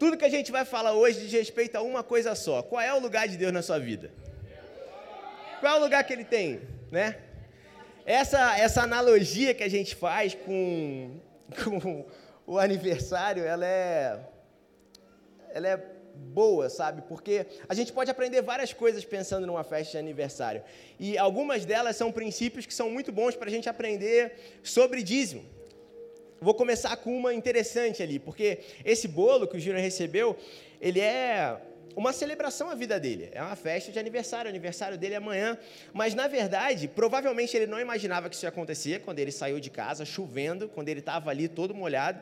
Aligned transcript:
Tudo 0.00 0.16
que 0.16 0.24
a 0.24 0.30
gente 0.30 0.50
vai 0.50 0.64
falar 0.64 0.94
hoje 0.94 1.20
diz 1.20 1.30
respeito 1.30 1.76
a 1.76 1.82
uma 1.82 2.02
coisa 2.02 2.34
só. 2.34 2.62
Qual 2.62 2.80
é 2.80 2.90
o 2.94 2.98
lugar 2.98 3.28
de 3.28 3.36
Deus 3.36 3.52
na 3.52 3.60
sua 3.60 3.78
vida? 3.78 4.10
Qual 5.60 5.76
é 5.76 5.78
o 5.78 5.82
lugar 5.82 6.02
que 6.04 6.12
ele 6.14 6.24
tem, 6.24 6.62
né? 6.90 7.18
Essa, 8.06 8.58
essa 8.58 8.80
analogia 8.80 9.52
que 9.52 9.62
a 9.62 9.68
gente 9.68 9.94
faz 9.94 10.34
com, 10.34 11.20
com 11.62 12.06
o 12.46 12.58
aniversário, 12.58 13.44
ela 13.44 13.66
é, 13.66 14.20
ela 15.52 15.68
é 15.68 15.76
boa, 16.14 16.70
sabe? 16.70 17.02
Porque 17.02 17.46
a 17.68 17.74
gente 17.74 17.92
pode 17.92 18.10
aprender 18.10 18.40
várias 18.40 18.72
coisas 18.72 19.04
pensando 19.04 19.46
numa 19.46 19.64
festa 19.64 19.92
de 19.92 19.98
aniversário. 19.98 20.62
E 20.98 21.18
algumas 21.18 21.66
delas 21.66 21.94
são 21.94 22.10
princípios 22.10 22.64
que 22.64 22.72
são 22.72 22.88
muito 22.88 23.12
bons 23.12 23.36
para 23.36 23.48
a 23.48 23.52
gente 23.52 23.68
aprender 23.68 24.32
sobre 24.62 25.02
dízimo. 25.02 25.59
Vou 26.40 26.54
começar 26.54 26.96
com 26.96 27.16
uma 27.16 27.34
interessante 27.34 28.02
ali, 28.02 28.18
porque 28.18 28.60
esse 28.84 29.06
bolo 29.06 29.46
que 29.46 29.56
o 29.56 29.60
Júnior 29.60 29.82
recebeu, 29.82 30.36
ele 30.80 30.98
é 30.98 31.60
uma 31.94 32.12
celebração 32.12 32.70
à 32.70 32.74
vida 32.74 32.98
dele. 32.98 33.28
É 33.32 33.42
uma 33.42 33.56
festa 33.56 33.92
de 33.92 33.98
aniversário, 33.98 34.48
o 34.48 34.50
aniversário 34.50 34.96
dele 34.96 35.14
é 35.14 35.16
amanhã. 35.18 35.58
Mas, 35.92 36.14
na 36.14 36.28
verdade, 36.28 36.88
provavelmente 36.88 37.56
ele 37.56 37.66
não 37.66 37.78
imaginava 37.78 38.28
que 38.30 38.34
isso 38.34 38.46
ia 38.46 38.48
acontecer 38.48 39.00
quando 39.00 39.18
ele 39.18 39.30
saiu 39.30 39.60
de 39.60 39.68
casa, 39.68 40.04
chovendo, 40.04 40.68
quando 40.68 40.88
ele 40.88 41.00
estava 41.00 41.30
ali 41.30 41.46
todo 41.46 41.74
molhado 41.74 42.20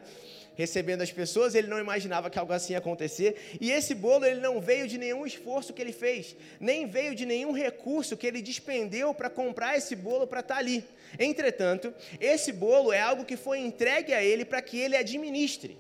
recebendo 0.59 1.03
as 1.03 1.13
pessoas, 1.13 1.55
ele 1.55 1.69
não 1.69 1.79
imaginava 1.79 2.29
que 2.29 2.37
algo 2.37 2.53
assim 2.53 2.73
ia 2.73 2.81
acontecer. 2.81 3.57
E 3.61 3.71
esse 3.71 3.95
bolo 3.95 4.25
ele 4.27 4.41
não 4.41 4.61
veio 4.61 4.89
de 4.89 4.99
nenhum 4.99 5.25
esforço 5.25 5.73
que 5.73 5.81
ele 5.81 5.93
fez, 5.93 6.35
nem 6.59 6.85
veio 6.85 7.15
de 7.15 7.25
nenhum 7.25 7.53
recurso 7.53 8.17
que 8.17 8.27
ele 8.27 8.43
despendeu 8.43 9.15
para 9.15 9.31
comprar 9.31 9.79
esse 9.79 9.95
bolo 9.95 10.27
para 10.27 10.41
estar 10.41 10.55
tá 10.55 10.61
ali. 10.61 10.85
Entretanto, 11.17 11.95
esse 12.21 12.51
bolo 12.51 12.93
é 12.93 13.01
algo 13.01 13.25
que 13.25 13.37
foi 13.37 13.61
entregue 13.61 14.13
a 14.13 14.23
ele 14.23 14.45
para 14.45 14.61
que 14.61 14.77
ele 14.77 14.97
administre. 14.97 15.79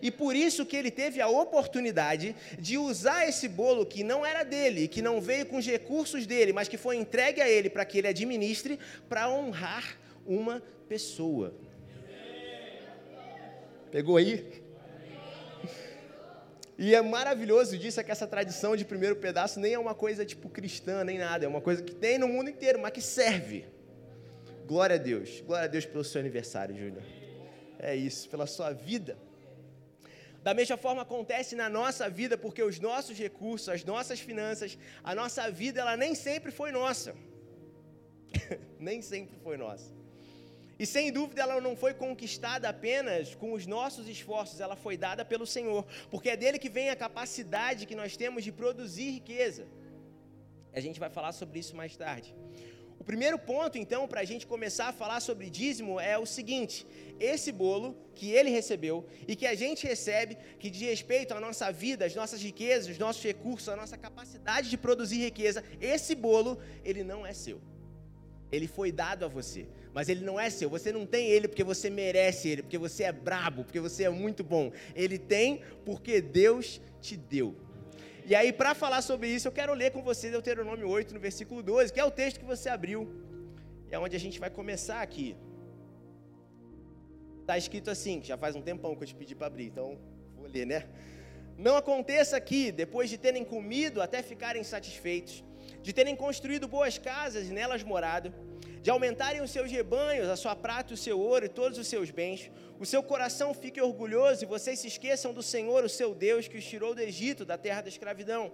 E 0.00 0.12
por 0.12 0.36
isso 0.36 0.64
que 0.64 0.76
ele 0.76 0.92
teve 0.92 1.20
a 1.20 1.26
oportunidade 1.26 2.36
de 2.56 2.78
usar 2.78 3.28
esse 3.28 3.48
bolo 3.48 3.84
que 3.84 4.04
não 4.04 4.24
era 4.24 4.44
dele, 4.44 4.86
que 4.86 5.02
não 5.02 5.20
veio 5.20 5.44
com 5.44 5.56
os 5.56 5.66
recursos 5.66 6.24
dele, 6.24 6.52
mas 6.52 6.68
que 6.68 6.76
foi 6.76 6.96
entregue 6.96 7.40
a 7.40 7.48
ele 7.48 7.68
para 7.68 7.84
que 7.84 7.98
ele 7.98 8.06
administre, 8.06 8.78
para 9.08 9.28
honrar 9.28 9.98
uma 10.24 10.62
pessoa. 10.88 11.52
Pegou 13.90 14.16
aí? 14.16 14.62
E 16.78 16.94
é 16.94 17.02
maravilhoso 17.02 17.76
disso 17.76 18.00
é 18.00 18.04
que 18.04 18.10
essa 18.10 18.26
tradição 18.26 18.74
de 18.74 18.86
primeiro 18.86 19.16
pedaço 19.16 19.60
nem 19.60 19.74
é 19.74 19.78
uma 19.78 19.94
coisa 19.94 20.24
tipo 20.24 20.48
cristã, 20.48 21.04
nem 21.04 21.18
nada. 21.18 21.44
É 21.44 21.48
uma 21.48 21.60
coisa 21.60 21.82
que 21.82 21.94
tem 21.94 22.16
no 22.18 22.26
mundo 22.26 22.48
inteiro, 22.48 22.78
mas 22.78 22.92
que 22.92 23.02
serve. 23.02 23.66
Glória 24.66 24.96
a 24.96 24.98
Deus. 24.98 25.42
Glória 25.42 25.64
a 25.64 25.68
Deus 25.68 25.84
pelo 25.84 26.02
seu 26.02 26.20
aniversário, 26.20 26.74
Júnior. 26.74 27.02
É 27.78 27.94
isso, 27.94 28.28
pela 28.30 28.46
sua 28.46 28.72
vida. 28.72 29.18
Da 30.42 30.54
mesma 30.54 30.78
forma 30.78 31.02
acontece 31.02 31.54
na 31.54 31.68
nossa 31.68 32.08
vida, 32.08 32.38
porque 32.38 32.62
os 32.62 32.80
nossos 32.80 33.18
recursos, 33.18 33.68
as 33.68 33.84
nossas 33.84 34.20
finanças, 34.20 34.78
a 35.04 35.14
nossa 35.14 35.50
vida, 35.50 35.82
ela 35.82 35.98
nem 35.98 36.14
sempre 36.14 36.50
foi 36.50 36.72
nossa. 36.72 37.14
nem 38.80 39.02
sempre 39.02 39.36
foi 39.42 39.58
nossa. 39.58 39.99
E 40.82 40.86
sem 40.86 41.12
dúvida 41.12 41.42
ela 41.42 41.60
não 41.60 41.76
foi 41.76 41.92
conquistada 41.92 42.66
apenas 42.66 43.34
com 43.34 43.52
os 43.52 43.66
nossos 43.66 44.08
esforços, 44.08 44.60
ela 44.60 44.74
foi 44.74 44.96
dada 44.96 45.22
pelo 45.26 45.46
Senhor, 45.46 45.84
porque 46.10 46.30
é 46.30 46.36
dele 46.38 46.58
que 46.58 46.70
vem 46.70 46.88
a 46.88 46.96
capacidade 46.96 47.84
que 47.84 47.94
nós 47.94 48.16
temos 48.16 48.42
de 48.42 48.50
produzir 48.50 49.10
riqueza. 49.10 49.66
A 50.72 50.80
gente 50.80 50.98
vai 50.98 51.10
falar 51.10 51.32
sobre 51.32 51.58
isso 51.58 51.76
mais 51.76 51.94
tarde. 51.98 52.34
O 52.98 53.04
primeiro 53.04 53.38
ponto, 53.38 53.76
então, 53.76 54.08
para 54.08 54.22
a 54.22 54.24
gente 54.24 54.46
começar 54.46 54.88
a 54.88 54.92
falar 54.92 55.20
sobre 55.20 55.50
dízimo 55.50 56.00
é 56.00 56.16
o 56.18 56.24
seguinte: 56.24 56.86
esse 57.32 57.52
bolo 57.52 57.94
que 58.14 58.30
ele 58.30 58.48
recebeu 58.48 59.06
e 59.28 59.36
que 59.36 59.46
a 59.46 59.54
gente 59.54 59.86
recebe, 59.86 60.38
que 60.58 60.70
diz 60.70 60.88
respeito 60.88 61.34
à 61.34 61.40
nossa 61.40 61.70
vida, 61.70 62.06
às 62.06 62.14
nossas 62.14 62.40
riquezas, 62.40 62.88
os 62.88 62.98
nossos 62.98 63.22
recursos, 63.22 63.68
a 63.68 63.76
nossa 63.76 63.98
capacidade 63.98 64.70
de 64.70 64.78
produzir 64.78 65.18
riqueza, 65.18 65.62
esse 65.78 66.14
bolo, 66.14 66.58
ele 66.82 67.04
não 67.04 67.26
é 67.26 67.34
seu. 67.34 67.60
Ele 68.50 68.66
foi 68.66 68.90
dado 68.90 69.26
a 69.26 69.28
você 69.28 69.68
mas 69.92 70.08
ele 70.08 70.24
não 70.24 70.38
é 70.38 70.48
seu. 70.50 70.70
Você 70.70 70.92
não 70.92 71.04
tem 71.04 71.28
ele 71.28 71.48
porque 71.48 71.64
você 71.64 71.90
merece 71.90 72.48
ele, 72.48 72.62
porque 72.62 72.78
você 72.78 73.04
é 73.04 73.12
brabo, 73.12 73.64
porque 73.64 73.80
você 73.80 74.04
é 74.04 74.10
muito 74.10 74.44
bom. 74.44 74.72
Ele 74.94 75.18
tem 75.18 75.62
porque 75.84 76.20
Deus 76.20 76.80
te 77.00 77.16
deu. 77.16 77.56
E 78.24 78.34
aí, 78.34 78.52
para 78.52 78.74
falar 78.74 79.02
sobre 79.02 79.28
isso, 79.28 79.48
eu 79.48 79.52
quero 79.52 79.74
ler 79.74 79.90
com 79.90 80.02
você 80.02 80.30
Deuteronômio 80.30 80.88
8, 80.88 81.12
no 81.14 81.20
versículo 81.20 81.62
12, 81.62 81.92
que 81.92 81.98
é 81.98 82.04
o 82.04 82.10
texto 82.10 82.38
que 82.38 82.44
você 82.44 82.68
abriu. 82.68 83.10
E 83.90 83.94
é 83.94 83.98
onde 83.98 84.14
a 84.14 84.20
gente 84.20 84.38
vai 84.38 84.50
começar 84.50 85.00
aqui. 85.02 85.36
Está 87.40 87.58
escrito 87.58 87.90
assim, 87.90 88.22
já 88.22 88.36
faz 88.36 88.54
um 88.54 88.62
tempão 88.62 88.94
que 88.94 89.02
eu 89.02 89.08
te 89.08 89.14
pedi 89.14 89.34
para 89.34 89.48
abrir, 89.48 89.66
então 89.66 89.98
vou 90.36 90.46
ler, 90.46 90.64
né? 90.64 90.86
Não 91.58 91.76
aconteça 91.76 92.40
que, 92.40 92.70
depois 92.70 93.10
de 93.10 93.18
terem 93.18 93.44
comido 93.44 94.00
até 94.00 94.22
ficarem 94.22 94.62
satisfeitos, 94.62 95.42
de 95.82 95.92
terem 95.92 96.14
construído 96.14 96.68
boas 96.68 96.98
casas 96.98 97.48
e 97.48 97.52
nelas 97.52 97.82
morado, 97.82 98.32
de 98.82 98.90
aumentarem 98.90 99.42
os 99.42 99.50
seus 99.50 99.70
rebanhos, 99.70 100.28
a 100.28 100.36
sua 100.36 100.56
prata, 100.56 100.94
o 100.94 100.96
seu 100.96 101.18
ouro 101.18 101.44
e 101.44 101.48
todos 101.48 101.76
os 101.78 101.86
seus 101.86 102.10
bens, 102.10 102.50
o 102.78 102.86
seu 102.86 103.02
coração 103.02 103.52
fique 103.52 103.80
orgulhoso 103.80 104.42
e 104.42 104.46
vocês 104.46 104.78
se 104.78 104.88
esqueçam 104.88 105.34
do 105.34 105.42
Senhor, 105.42 105.84
o 105.84 105.88
seu 105.88 106.14
Deus, 106.14 106.48
que 106.48 106.56
os 106.56 106.64
tirou 106.64 106.94
do 106.94 107.00
Egito, 107.00 107.44
da 107.44 107.58
terra 107.58 107.82
da 107.82 107.88
escravidão. 107.88 108.50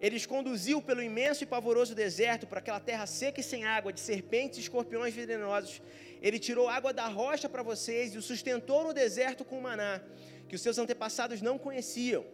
Ele 0.00 0.16
os 0.16 0.26
conduziu 0.26 0.80
pelo 0.82 1.02
imenso 1.02 1.44
e 1.44 1.46
pavoroso 1.46 1.94
deserto, 1.94 2.46
para 2.46 2.58
aquela 2.58 2.80
terra 2.80 3.06
seca 3.06 3.40
e 3.40 3.44
sem 3.44 3.64
água, 3.64 3.92
de 3.92 4.00
serpentes 4.00 4.58
e 4.58 4.62
escorpiões 4.62 5.14
venenosos. 5.14 5.80
Ele 6.20 6.38
tirou 6.38 6.68
água 6.68 6.92
da 6.92 7.06
rocha 7.06 7.48
para 7.48 7.62
vocês 7.62 8.14
e 8.14 8.18
os 8.18 8.24
sustentou 8.24 8.82
no 8.84 8.92
deserto 8.94 9.44
com 9.44 9.60
maná, 9.60 10.00
que 10.48 10.56
os 10.56 10.62
seus 10.62 10.78
antepassados 10.78 11.42
não 11.42 11.58
conheciam, 11.58 12.24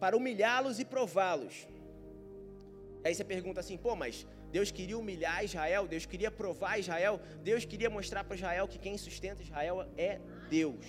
para 0.00 0.16
humilhá-los 0.16 0.78
e 0.80 0.84
prová-los. 0.84 1.68
Aí 3.04 3.14
você 3.14 3.22
pergunta 3.22 3.60
assim, 3.60 3.76
pô, 3.76 3.94
mas 3.94 4.26
Deus 4.54 4.70
queria 4.70 4.96
humilhar 4.96 5.44
Israel, 5.44 5.84
Deus 5.88 6.06
queria 6.06 6.30
provar 6.30 6.78
Israel, 6.78 7.20
Deus 7.42 7.64
queria 7.64 7.90
mostrar 7.90 8.22
para 8.22 8.36
Israel 8.36 8.68
que 8.68 8.78
quem 8.78 8.96
sustenta 8.96 9.42
Israel 9.42 9.84
é 9.98 10.20
Deus. 10.48 10.86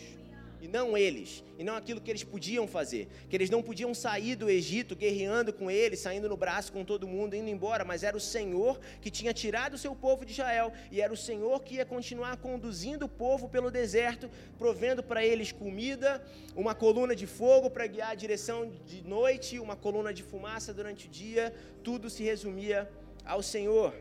E 0.62 0.68
não 0.68 0.96
eles, 0.96 1.44
e 1.58 1.64
não 1.64 1.76
aquilo 1.76 2.00
que 2.00 2.12
eles 2.12 2.24
podiam 2.24 2.68
fazer, 2.68 3.08
que 3.28 3.36
eles 3.36 3.50
não 3.50 3.64
podiam 3.64 3.92
sair 3.92 4.36
do 4.36 4.52
Egito 4.52 4.96
guerreando 4.96 5.52
com 5.52 5.70
eles, 5.72 6.00
saindo 6.00 6.30
no 6.30 6.38
braço 6.38 6.72
com 6.72 6.86
todo 6.86 7.08
mundo, 7.08 7.36
indo 7.36 7.50
embora, 7.50 7.84
mas 7.84 8.04
era 8.04 8.16
o 8.16 8.20
Senhor 8.20 8.80
que 9.02 9.10
tinha 9.10 9.34
tirado 9.34 9.74
o 9.74 9.80
seu 9.80 9.96
povo 9.96 10.24
de 10.24 10.34
Israel, 10.34 10.72
e 10.92 11.02
era 11.02 11.12
o 11.12 11.18
Senhor 11.18 11.64
que 11.64 11.76
ia 11.76 11.86
continuar 11.88 12.38
conduzindo 12.38 13.06
o 13.06 13.10
povo 13.10 13.50
pelo 13.50 13.72
deserto, 13.72 14.30
provendo 14.60 15.02
para 15.02 15.26
eles 15.26 15.52
comida, 15.52 16.24
uma 16.56 16.76
coluna 16.76 17.16
de 17.16 17.26
fogo 17.26 17.68
para 17.68 17.88
guiar 17.88 18.12
a 18.12 18.16
direção 18.16 18.72
de 18.86 19.02
noite, 19.02 19.60
uma 19.60 19.76
coluna 19.76 20.14
de 20.14 20.22
fumaça 20.22 20.72
durante 20.72 21.08
o 21.08 21.10
dia, 21.10 21.52
tudo 21.84 22.12
se 22.12 22.24
resumia 22.24 22.88
ao 23.26 23.42
Senhor. 23.42 23.94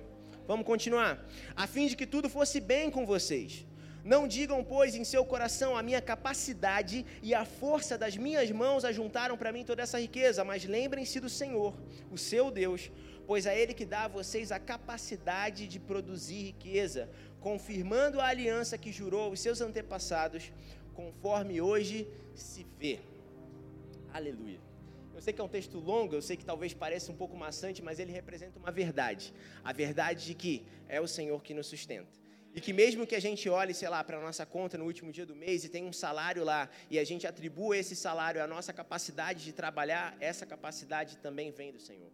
Vamos 0.47 0.67
continuar. 0.67 1.25
A 1.57 1.67
fim 1.67 1.87
de 1.87 1.97
que 1.97 2.07
tudo 2.07 2.29
fosse 2.29 2.61
bem 2.61 2.91
com 2.91 3.07
vocês. 3.07 3.67
Não 4.05 4.29
digam, 4.29 4.62
pois, 4.62 4.95
em 4.95 5.03
seu 5.03 5.25
coração 5.25 5.75
a 5.75 5.83
minha 5.83 6.01
capacidade 6.03 7.07
e 7.23 7.35
a 7.35 7.47
força 7.47 7.97
das 7.97 8.15
minhas 8.19 8.51
mãos 8.51 8.85
ajuntaram 8.85 9.37
para 9.37 9.51
mim 9.51 9.65
toda 9.65 9.83
essa 9.83 9.99
riqueza, 9.99 10.45
mas 10.45 10.67
lembrem-se 10.67 11.19
do 11.21 11.31
Senhor, 11.31 11.75
o 12.11 12.19
seu 12.19 12.51
Deus, 12.51 12.91
pois 13.27 13.47
é 13.47 13.59
Ele 13.59 13.73
que 13.73 13.87
dá 13.87 14.05
a 14.05 14.09
vocês 14.09 14.53
a 14.53 14.59
capacidade 14.59 15.67
de 15.67 15.81
produzir 15.81 16.43
riqueza, 16.53 17.09
confirmando 17.41 18.21
a 18.21 18.27
aliança 18.27 18.77
que 18.77 18.93
jurou 18.93 19.23
aos 19.23 19.41
seus 19.41 19.62
antepassados, 19.62 20.53
conforme 20.93 21.62
hoje 21.62 22.06
se 22.35 22.67
vê. 22.79 23.01
Aleluia. 24.12 24.64
Eu 25.15 25.23
sei 25.23 25.33
que 25.33 25.41
é 25.41 25.45
um 25.45 25.49
texto 25.49 25.79
longo, 25.79 26.15
eu 26.15 26.23
sei 26.23 26.37
que 26.37 26.45
talvez 26.45 26.75
pareça 26.75 27.13
um 27.13 27.17
pouco 27.17 27.37
maçante, 27.37 27.81
mas 27.81 27.99
ele 27.99 28.13
representa 28.13 28.59
uma 28.59 28.71
verdade. 28.71 29.33
A 29.63 29.73
verdade 29.73 30.27
de 30.27 30.35
que 30.35 30.67
é 30.89 31.01
o 31.01 31.07
Senhor 31.07 31.41
que 31.43 31.55
nos 31.55 31.69
sustenta. 31.69 32.25
E 32.55 32.61
que 32.61 32.73
mesmo 32.73 33.07
que 33.07 33.17
a 33.17 33.21
gente 33.21 33.49
olhe, 33.49 33.75
sei 33.75 33.89
lá, 33.89 34.03
para 34.05 34.19
a 34.19 34.21
nossa 34.21 34.47
conta 34.47 34.79
no 34.79 34.85
último 34.85 35.13
dia 35.13 35.27
do 35.27 35.35
mês 35.35 35.65
e 35.65 35.69
tem 35.69 35.85
um 35.85 35.93
salário 35.93 36.45
lá, 36.45 36.69
e 36.89 36.99
a 36.99 37.05
gente 37.05 37.27
atribua 37.27 37.77
esse 37.77 37.97
salário 37.97 38.43
à 38.43 38.47
nossa 38.47 38.73
capacidade 38.73 39.44
de 39.44 39.53
trabalhar, 39.53 40.17
essa 40.21 40.47
capacidade 40.47 41.17
também 41.19 41.50
vem 41.50 41.73
do 41.73 41.81
Senhor. 41.81 42.12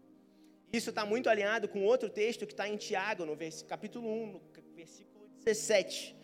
Isso 0.73 0.91
está 0.91 1.05
muito 1.05 1.29
alinhado 1.29 1.69
com 1.69 1.83
outro 1.85 2.09
texto 2.09 2.47
que 2.47 2.53
está 2.53 2.69
em 2.69 2.77
Tiago, 2.77 3.27
no 3.27 3.37
capítulo 3.69 4.09
1, 4.09 4.27
no 4.33 4.41
versículo 4.75 5.29
17, 5.45 6.17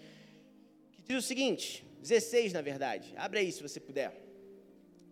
que 0.92 1.02
diz 1.02 1.16
o 1.24 1.26
seguinte, 1.26 1.86
16 2.00 2.54
na 2.54 2.62
verdade, 2.62 3.12
abre 3.16 3.40
aí 3.40 3.52
se 3.52 3.62
você 3.62 3.80
puder. 3.80 4.14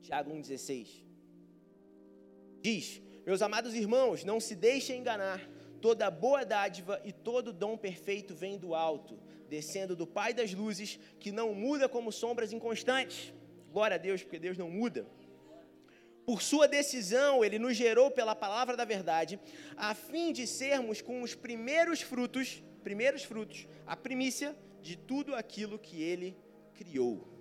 Tiago 0.03 0.31
1,16. 0.31 1.04
Diz: 2.65 3.03
Meus 3.27 3.43
amados 3.43 3.75
irmãos, 3.75 4.25
não 4.25 4.41
se 4.41 4.55
deixem 4.55 4.99
enganar. 4.99 5.39
Toda 5.83 6.11
boa 6.11 6.47
dádiva 6.47 6.99
e 7.05 7.13
todo 7.13 7.53
dom 7.53 7.77
perfeito 7.77 8.35
vem 8.35 8.57
do 8.57 8.75
alto, 8.75 9.21
descendo 9.51 9.95
do 9.95 10.07
Pai 10.07 10.33
das 10.33 10.55
luzes, 10.55 10.99
que 11.21 11.31
não 11.31 11.53
muda 11.55 11.91
como 11.91 12.11
sombras 12.11 12.55
inconstantes. 12.55 13.35
Glória 13.71 13.97
a 13.97 13.99
Deus, 13.99 14.23
porque 14.23 14.39
Deus 14.39 14.57
não 14.57 14.71
muda. 14.71 15.07
Por 16.25 16.41
sua 16.41 16.67
decisão, 16.67 17.45
ele 17.45 17.59
nos 17.59 17.77
gerou 17.77 18.11
pela 18.11 18.35
palavra 18.35 18.75
da 18.75 18.87
verdade, 18.87 19.39
a 19.77 19.95
fim 19.95 20.33
de 20.33 20.47
sermos 20.47 21.03
com 21.03 21.21
os 21.21 21.35
primeiros 21.35 22.01
frutos, 22.01 22.65
primeiros 22.83 23.25
frutos, 23.25 23.69
a 23.87 23.95
primícia 23.95 24.57
de 24.81 24.97
tudo 24.97 25.35
aquilo 25.35 25.79
que 25.79 26.03
ele 26.03 26.35
criou. 26.73 27.34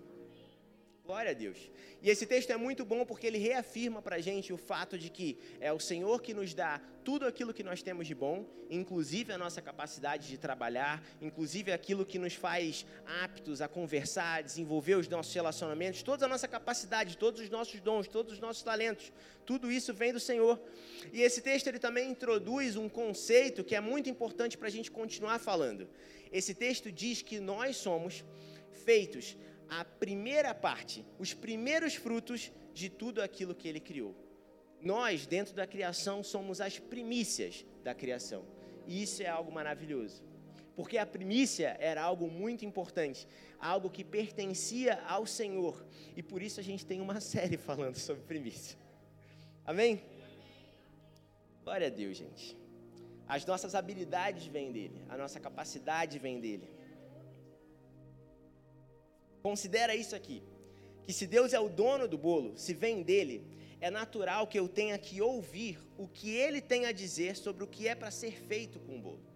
Glória 1.06 1.32
a 1.32 1.34
Deus. 1.34 1.58
E 2.02 2.10
esse 2.10 2.26
texto 2.26 2.52
é 2.52 2.56
muito 2.56 2.86
bom 2.86 3.06
porque 3.06 3.28
ele 3.28 3.38
reafirma 3.38 4.02
para 4.02 4.16
a 4.16 4.22
gente 4.22 4.54
o 4.54 4.58
fato 4.58 4.98
de 4.98 5.10
que 5.10 5.38
é 5.60 5.70
o 5.74 5.78
Senhor 5.78 6.22
que 6.22 6.34
nos 6.34 6.54
dá 6.54 6.80
tudo 7.04 7.26
aquilo 7.26 7.54
que 7.54 7.62
nós 7.62 7.84
temos 7.84 8.08
de 8.08 8.16
bom, 8.16 8.46
inclusive 8.70 9.34
a 9.34 9.38
nossa 9.38 9.62
capacidade 9.62 10.30
de 10.30 10.38
trabalhar, 10.38 11.04
inclusive 11.22 11.74
aquilo 11.74 12.06
que 12.06 12.18
nos 12.18 12.36
faz 12.36 12.86
aptos 13.22 13.62
a 13.62 13.68
conversar, 13.68 14.44
desenvolver 14.44 14.96
os 14.96 15.10
nossos 15.10 15.34
relacionamentos, 15.34 16.04
toda 16.04 16.24
a 16.24 16.30
nossa 16.30 16.48
capacidade, 16.48 17.18
todos 17.18 17.42
os 17.42 17.50
nossos 17.50 17.82
dons, 17.82 18.08
todos 18.08 18.32
os 18.32 18.40
nossos 18.40 18.64
talentos, 18.64 19.12
tudo 19.46 19.70
isso 19.70 19.94
vem 19.94 20.14
do 20.14 20.22
Senhor. 20.22 20.58
E 21.12 21.22
esse 21.22 21.42
texto 21.42 21.68
ele 21.68 21.80
também 21.80 22.12
introduz 22.12 22.78
um 22.78 22.88
conceito 22.88 23.62
que 23.62 23.76
é 23.76 23.82
muito 23.82 24.10
importante 24.10 24.58
para 24.58 24.70
a 24.70 24.72
gente 24.72 24.90
continuar 24.90 25.38
falando. 25.38 25.86
Esse 26.32 26.54
texto 26.54 26.90
diz 26.90 27.22
que 27.22 27.42
nós 27.42 27.76
somos 27.76 28.24
feitos 28.86 29.36
a 29.70 29.84
primeira 29.84 30.54
parte, 30.54 31.06
os 31.18 31.34
primeiros 31.34 31.96
frutos 31.96 32.52
de 32.74 32.90
tudo 32.90 33.22
aquilo 33.22 33.56
que 33.56 33.68
ele 33.68 33.80
criou. 33.80 34.16
Nós, 34.82 35.26
dentro 35.26 35.54
da 35.54 35.66
criação, 35.66 36.24
somos 36.24 36.60
as 36.60 36.78
primícias 36.80 37.66
da 37.84 37.94
criação. 37.94 38.46
E 38.86 39.02
isso 39.02 39.24
é 39.24 39.28
algo 39.28 39.52
maravilhoso. 39.52 40.22
Porque 40.76 40.98
a 40.98 41.06
primícia 41.06 41.78
era 41.80 42.02
algo 42.02 42.30
muito 42.30 42.66
importante, 42.66 43.28
algo 43.60 43.90
que 43.90 44.04
pertencia 44.04 45.02
ao 45.08 45.26
Senhor. 45.26 45.86
E 46.18 46.24
por 46.24 46.42
isso 46.42 46.60
a 46.60 46.64
gente 46.64 46.86
tem 46.86 47.00
uma 47.00 47.22
série 47.22 47.58
falando 47.58 47.96
sobre 47.96 48.24
primícia. 48.24 48.78
Amém? 49.66 50.04
Glória 51.64 51.88
a 51.88 51.90
Deus, 51.90 52.18
gente. 52.18 52.58
As 53.28 53.46
nossas 53.46 53.74
habilidades 53.74 54.46
vêm 54.48 54.72
dele, 54.72 55.02
a 55.08 55.16
nossa 55.16 55.40
capacidade 55.40 56.20
vem 56.20 56.40
dele. 56.42 56.68
Considera 59.44 59.96
isso 59.96 60.16
aqui: 60.16 60.42
que 61.04 61.14
se 61.14 61.28
Deus 61.28 61.54
é 61.54 61.60
o 61.60 61.70
dono 61.70 62.08
do 62.08 62.18
bolo, 62.18 62.58
se 62.58 62.74
vem 62.74 63.04
dele, 63.04 63.46
é 63.80 63.92
natural 63.92 64.48
que 64.48 64.58
eu 64.58 64.68
tenha 64.68 64.98
que 64.98 65.22
ouvir 65.22 65.78
o 65.98 66.08
que 66.08 66.32
ele 66.32 66.62
tem 66.62 66.86
a 66.86 66.92
dizer 66.92 67.36
sobre 67.36 67.64
o 67.64 67.68
que 67.68 67.88
é 67.88 67.94
para 67.94 68.10
ser 68.10 68.42
feito 68.42 68.80
com 68.80 68.96
o 68.96 69.02
bolo 69.02 69.33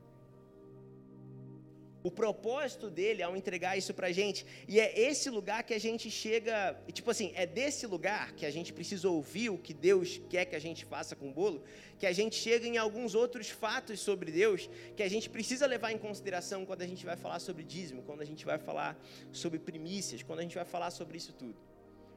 o 2.08 2.12
propósito 2.12 2.90
dele 2.90 3.22
ao 3.22 3.36
entregar 3.36 3.78
isso 3.78 3.94
para 3.94 4.08
a 4.08 4.12
gente. 4.12 4.46
E 4.68 4.80
é 4.80 4.98
esse 4.98 5.30
lugar 5.30 5.64
que 5.64 5.74
a 5.74 5.80
gente 5.80 6.10
chega, 6.10 6.80
tipo 6.94 7.12
assim, 7.12 7.34
é 7.36 7.46
desse 7.46 7.86
lugar 7.86 8.32
que 8.32 8.46
a 8.46 8.52
gente 8.52 8.72
precisa 8.72 9.10
ouvir 9.10 9.50
o 9.50 9.58
que 9.58 9.74
Deus 9.74 10.22
quer 10.30 10.46
que 10.46 10.56
a 10.56 10.60
gente 10.68 10.86
faça 10.86 11.16
com 11.18 11.30
o 11.30 11.34
bolo, 11.34 11.62
que 12.00 12.06
a 12.06 12.14
gente 12.14 12.36
chega 12.36 12.66
em 12.66 12.78
alguns 12.78 13.14
outros 13.14 13.50
fatos 13.50 14.00
sobre 14.00 14.32
Deus 14.32 14.70
que 14.96 15.04
a 15.04 15.10
gente 15.10 15.30
precisa 15.30 15.66
levar 15.68 15.92
em 15.92 15.98
consideração 15.98 16.66
quando 16.66 16.82
a 16.82 16.88
gente 16.88 17.06
vai 17.06 17.18
falar 17.18 17.40
sobre 17.40 17.64
dízimo, 17.64 18.02
quando 18.04 18.22
a 18.22 18.26
gente 18.26 18.46
vai 18.46 18.58
falar 18.58 18.98
sobre 19.32 19.60
primícias, 19.60 20.24
quando 20.24 20.40
a 20.40 20.44
gente 20.44 20.56
vai 20.56 20.66
falar 20.66 20.92
sobre 20.92 21.18
isso 21.18 21.34
tudo. 21.34 21.58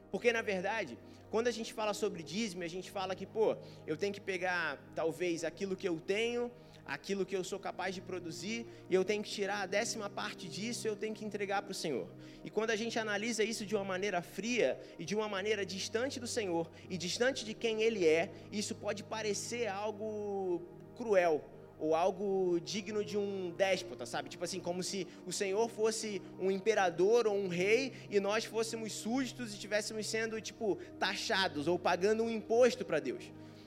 Porque, 0.09 0.31
na 0.31 0.41
verdade, 0.41 0.97
quando 1.29 1.47
a 1.47 1.51
gente 1.51 1.73
fala 1.73 1.93
sobre 1.93 2.23
dízimo, 2.23 2.63
a 2.63 2.67
gente 2.67 2.89
fala 2.89 3.13
que, 3.13 3.25
pô, 3.25 3.57
eu 3.85 3.97
tenho 3.97 4.13
que 4.13 4.21
pegar, 4.21 4.77
talvez, 4.95 5.43
aquilo 5.43 5.75
que 5.75 5.87
eu 5.87 5.99
tenho 5.99 6.49
aquilo 6.85 7.25
que 7.25 7.35
eu 7.35 7.43
sou 7.43 7.59
capaz 7.59 7.95
de 7.95 8.01
produzir 8.01 8.65
e 8.89 8.95
eu 8.95 9.03
tenho 9.05 9.23
que 9.23 9.29
tirar 9.29 9.61
a 9.61 9.65
décima 9.65 10.09
parte 10.09 10.47
disso 10.47 10.87
eu 10.87 10.95
tenho 10.95 11.13
que 11.13 11.25
entregar 11.25 11.61
para 11.61 11.71
o 11.71 11.75
Senhor. 11.75 12.07
E 12.43 12.49
quando 12.49 12.71
a 12.71 12.75
gente 12.75 12.97
analisa 12.97 13.43
isso 13.43 13.65
de 13.65 13.75
uma 13.75 13.83
maneira 13.83 14.21
fria 14.21 14.79
e 14.97 15.05
de 15.05 15.15
uma 15.15 15.29
maneira 15.29 15.65
distante 15.65 16.19
do 16.19 16.27
Senhor 16.27 16.69
e 16.89 16.97
distante 16.97 17.45
de 17.45 17.53
quem 17.53 17.81
Ele 17.81 18.05
é, 18.05 18.31
isso 18.51 18.75
pode 18.75 19.03
parecer 19.03 19.67
algo 19.67 20.61
cruel 20.95 21.43
ou 21.81 21.95
algo 21.95 22.59
digno 22.59 23.03
de 23.03 23.17
um 23.17 23.51
déspota, 23.57 24.05
sabe? 24.05 24.29
Tipo 24.29 24.43
assim, 24.43 24.59
como 24.59 24.83
se 24.83 25.07
o 25.25 25.31
Senhor 25.31 25.67
fosse 25.67 26.21
um 26.39 26.51
imperador 26.51 27.25
ou 27.25 27.35
um 27.35 27.47
rei 27.47 27.91
e 28.07 28.19
nós 28.19 28.45
fôssemos 28.45 28.93
súditos 28.93 29.49
e 29.49 29.55
estivéssemos 29.55 30.05
sendo, 30.07 30.39
tipo, 30.39 30.77
taxados 30.99 31.67
ou 31.67 31.79
pagando 31.79 32.23
um 32.23 32.29
imposto 32.29 32.85
para 32.85 32.99
Deus. 32.99 33.23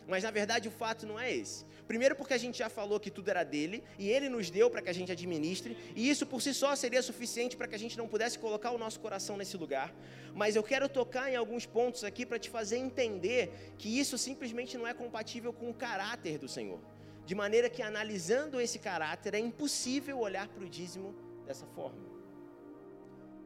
Mas 0.06 0.22
na 0.22 0.30
verdade 0.30 0.68
o 0.68 0.70
fato 0.70 1.06
não 1.06 1.18
é 1.18 1.34
esse. 1.34 1.64
Primeiro, 1.86 2.16
porque 2.16 2.32
a 2.32 2.38
gente 2.38 2.58
já 2.58 2.70
falou 2.70 2.98
que 2.98 3.10
tudo 3.10 3.28
era 3.28 3.44
dele 3.44 3.82
e 3.98 4.08
ele 4.08 4.28
nos 4.28 4.50
deu 4.50 4.70
para 4.70 4.80
que 4.80 4.88
a 4.88 4.92
gente 4.92 5.12
administre, 5.12 5.76
e 5.94 6.08
isso 6.08 6.26
por 6.26 6.40
si 6.40 6.54
só 6.54 6.74
seria 6.74 7.02
suficiente 7.02 7.56
para 7.56 7.68
que 7.68 7.74
a 7.74 7.78
gente 7.78 7.98
não 7.98 8.08
pudesse 8.08 8.38
colocar 8.38 8.70
o 8.70 8.78
nosso 8.78 8.98
coração 9.00 9.36
nesse 9.36 9.56
lugar. 9.56 9.94
Mas 10.34 10.56
eu 10.56 10.62
quero 10.62 10.88
tocar 10.88 11.30
em 11.30 11.36
alguns 11.36 11.66
pontos 11.66 12.02
aqui 12.02 12.24
para 12.24 12.38
te 12.38 12.48
fazer 12.48 12.78
entender 12.78 13.74
que 13.76 13.98
isso 13.98 14.16
simplesmente 14.16 14.78
não 14.78 14.86
é 14.86 14.94
compatível 14.94 15.52
com 15.52 15.68
o 15.68 15.74
caráter 15.74 16.38
do 16.38 16.48
Senhor. 16.48 16.80
De 17.26 17.34
maneira 17.34 17.70
que, 17.70 17.82
analisando 17.82 18.60
esse 18.60 18.78
caráter, 18.78 19.34
é 19.34 19.38
impossível 19.38 20.18
olhar 20.18 20.48
para 20.48 20.64
o 20.64 20.68
dízimo 20.68 21.14
dessa 21.46 21.66
forma. 21.66 21.98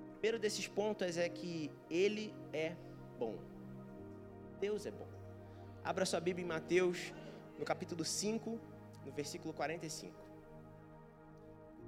O 0.08 0.12
primeiro 0.20 0.38
desses 0.38 0.66
pontos 0.66 1.16
é 1.16 1.28
que 1.28 1.70
ele 1.90 2.34
é 2.52 2.74
bom. 3.18 3.36
Deus 4.60 4.86
é 4.86 4.90
bom. 4.90 5.06
Abra 5.84 6.04
sua 6.04 6.18
Bíblia 6.18 6.44
em 6.44 6.48
Mateus 6.48 7.12
no 7.58 7.64
capítulo 7.64 8.04
5, 8.04 8.60
no 9.04 9.12
versículo 9.12 9.52
45. 9.52 10.14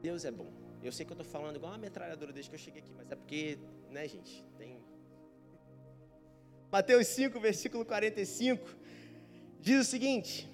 Deus 0.03 0.25
é 0.25 0.31
bom. 0.31 0.51
Eu 0.83 0.93
sei 0.93 1.05
que 1.05 1.13
eu 1.13 1.19
estou 1.19 1.31
falando 1.31 1.57
igual 1.57 1.73
uma 1.73 1.79
metralhadora 1.79 2.33
desde 2.33 2.51
que 2.51 2.57
eu 2.57 2.61
cheguei 2.61 2.81
aqui, 2.83 2.93
mas 2.97 3.11
é 3.11 3.15
porque, 3.15 3.59
né, 3.91 4.09
gente, 4.09 4.45
tem. 4.59 4.83
Mateus 6.73 7.07
5, 7.09 7.39
versículo 7.39 7.85
45, 7.85 8.77
diz 9.61 9.87
o 9.87 9.91
seguinte: 9.91 10.51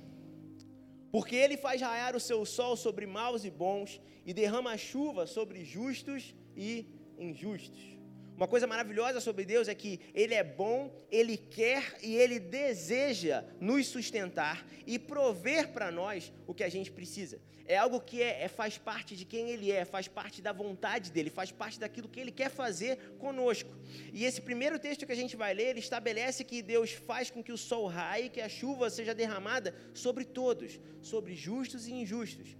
Porque 1.13 1.37
ele 1.37 1.57
faz 1.57 1.81
raiar 1.81 2.17
o 2.17 2.21
seu 2.21 2.45
sol 2.45 2.77
sobre 2.77 3.07
maus 3.07 3.45
e 3.45 3.51
bons, 3.51 4.01
e 4.25 4.35
derrama 4.35 4.77
chuva 4.77 5.27
sobre 5.27 5.65
justos 5.65 6.35
e 6.57 6.87
injustos. 7.19 7.96
Uma 8.37 8.47
coisa 8.47 8.67
maravilhosa 8.67 9.19
sobre 9.19 9.47
Deus 9.47 9.67
é 9.67 9.75
que 9.75 9.99
Ele 10.15 10.35
é 10.35 10.45
bom, 10.45 10.93
Ele 11.11 11.39
quer 11.39 11.97
e 12.03 12.17
Ele 12.17 12.39
deseja 12.39 13.43
nos 13.59 13.87
sustentar 13.87 14.67
e 14.87 14.99
prover 14.99 15.73
para 15.73 15.91
nós 15.91 16.31
o 16.47 16.53
que 16.53 16.63
a 16.63 16.69
gente 16.69 16.91
precisa. 16.93 17.41
É 17.69 17.79
algo 17.79 17.99
que 17.99 18.23
é, 18.23 18.43
é, 18.43 18.49
faz 18.49 18.77
parte 18.77 19.17
de 19.17 19.25
quem 19.25 19.49
Ele 19.49 19.73
é, 19.73 19.87
faz 19.87 20.07
parte 20.07 20.43
da 20.43 20.53
vontade 20.53 21.11
dEle, 21.11 21.31
faz 21.31 21.51
parte 21.51 21.81
daquilo 21.81 22.11
que 22.11 22.21
Ele 22.21 22.31
quer 22.31 22.51
fazer 22.51 22.99
conosco. 23.19 23.75
E 24.13 24.25
esse 24.25 24.41
primeiro 24.43 24.79
texto 24.79 25.07
que 25.07 25.13
a 25.13 25.17
gente 25.17 25.35
vai 25.35 25.55
ler, 25.55 25.69
ele 25.69 25.81
estabelece 25.81 26.45
que 26.45 26.61
Deus 26.61 26.93
faz 26.93 27.31
com 27.31 27.43
que 27.43 27.53
o 27.53 27.57
sol 27.57 27.87
raie, 27.87 28.29
que 28.29 28.41
a 28.43 28.51
chuva 28.51 28.91
seja 28.91 29.15
derramada 29.15 29.75
sobre 29.95 30.25
todos, 30.27 30.79
sobre 31.01 31.35
justos 31.35 31.89
e 31.89 31.93
injustos. 31.93 32.55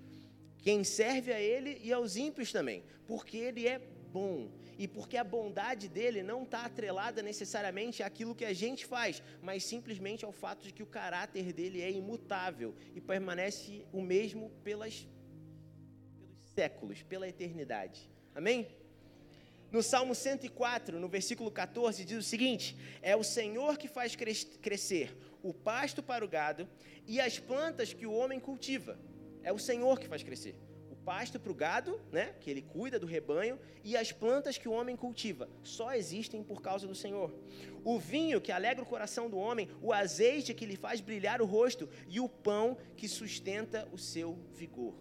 Quem 0.59 0.83
serve 0.83 1.33
a 1.33 1.41
Ele 1.41 1.79
e 1.85 1.93
aos 1.93 2.17
ímpios 2.17 2.51
também, 2.51 2.83
porque 3.07 3.37
Ele 3.37 3.69
é 3.69 3.79
bom 4.11 4.51
e 4.79 4.87
porque 4.87 5.17
a 5.17 5.25
bondade 5.25 5.89
dele 5.89 6.23
não 6.23 6.43
está 6.43 6.65
atrelada 6.65 7.23
necessariamente 7.23 8.03
àquilo 8.03 8.35
que 8.35 8.45
a 8.45 8.53
gente 8.53 8.85
faz, 8.85 9.23
mas 9.43 9.65
simplesmente 9.65 10.25
ao 10.25 10.33
fato 10.33 10.63
de 10.63 10.73
que 10.73 10.83
o 10.83 10.87
caráter 10.87 11.53
dele 11.53 11.81
é 11.81 11.91
imutável 11.91 12.75
e 12.95 13.01
permanece 13.01 13.87
o 13.93 14.03
mesmo 14.03 14.51
pelas, 14.63 15.07
pelos 16.19 16.51
séculos, 16.55 17.03
pela 17.03 17.29
eternidade. 17.29 18.11
Amém? 18.35 18.69
No 19.73 19.83
Salmo 19.83 20.15
104, 20.15 21.01
no 21.01 21.09
versículo 21.09 21.51
14, 21.51 22.05
diz 22.05 22.19
o 22.19 22.23
seguinte: 22.23 22.77
É 23.03 23.17
o 23.17 23.25
Senhor 23.25 23.77
que 23.77 23.89
faz 23.89 24.15
crescer 24.15 25.17
o 25.43 25.53
pasto 25.53 26.03
para 26.03 26.25
o 26.25 26.29
gado 26.29 26.69
e 27.07 27.21
as 27.21 27.39
plantas 27.39 27.93
que 27.93 28.07
o 28.07 28.13
homem 28.13 28.39
cultiva. 28.39 28.99
É 29.43 29.53
o 29.53 29.59
Senhor 29.59 29.99
que 29.99 30.09
faz 30.09 30.23
crescer 30.23 30.66
pasto 31.07 31.39
para 31.39 31.53
o 31.53 31.55
gado, 31.55 32.01
né, 32.11 32.35
que 32.41 32.51
ele 32.51 32.61
cuida 32.61 32.99
do 32.99 33.07
rebanho, 33.07 33.59
e 33.85 33.97
as 33.97 34.11
plantas 34.11 34.59
que 34.59 34.69
o 34.69 34.73
homem 34.73 34.97
cultiva, 34.97 35.49
só 35.63 35.95
existem 35.95 36.43
por 36.43 36.61
causa 36.61 36.89
do 36.89 36.97
Senhor. 36.97 37.33
O 37.85 37.97
vinho 37.97 38.41
que 38.41 38.51
alegra 38.51 38.83
o 38.83 38.87
coração 38.87 39.31
do 39.31 39.39
homem, 39.39 39.69
o 39.81 39.93
azeite 39.93 40.53
que 40.53 40.67
lhe 40.67 40.77
faz 40.77 41.01
brilhar 41.01 41.41
o 41.41 41.47
rosto 41.47 41.89
e 42.09 42.19
o 42.19 42.29
pão 42.29 42.77
que 42.97 43.07
sustenta 43.07 43.89
o 43.93 43.99
seu 43.99 44.37
vigor. 44.53 44.95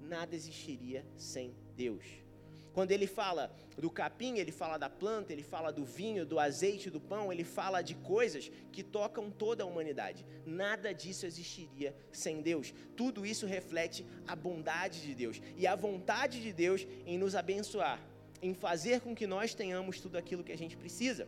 Nada 0.00 0.36
existiria 0.36 1.04
sem 1.16 1.52
Deus. 1.76 2.29
Quando 2.72 2.92
ele 2.92 3.06
fala 3.06 3.52
do 3.76 3.90
capim, 3.90 4.38
ele 4.38 4.52
fala 4.52 4.78
da 4.78 4.88
planta, 4.88 5.32
ele 5.32 5.42
fala 5.42 5.72
do 5.72 5.84
vinho, 5.84 6.24
do 6.24 6.38
azeite, 6.38 6.90
do 6.90 7.00
pão, 7.00 7.32
ele 7.32 7.44
fala 7.44 7.82
de 7.82 7.94
coisas 7.94 8.50
que 8.70 8.82
tocam 8.82 9.30
toda 9.30 9.64
a 9.64 9.66
humanidade. 9.66 10.24
Nada 10.46 10.92
disso 10.92 11.26
existiria 11.26 11.94
sem 12.12 12.40
Deus. 12.40 12.72
Tudo 12.96 13.26
isso 13.26 13.46
reflete 13.46 14.06
a 14.26 14.36
bondade 14.36 15.00
de 15.02 15.14
Deus 15.14 15.40
e 15.56 15.66
a 15.66 15.74
vontade 15.74 16.40
de 16.40 16.52
Deus 16.52 16.86
em 17.06 17.18
nos 17.18 17.34
abençoar, 17.34 18.00
em 18.40 18.54
fazer 18.54 19.00
com 19.00 19.14
que 19.14 19.26
nós 19.26 19.54
tenhamos 19.54 20.00
tudo 20.00 20.16
aquilo 20.16 20.44
que 20.44 20.52
a 20.52 20.58
gente 20.58 20.76
precisa. 20.76 21.26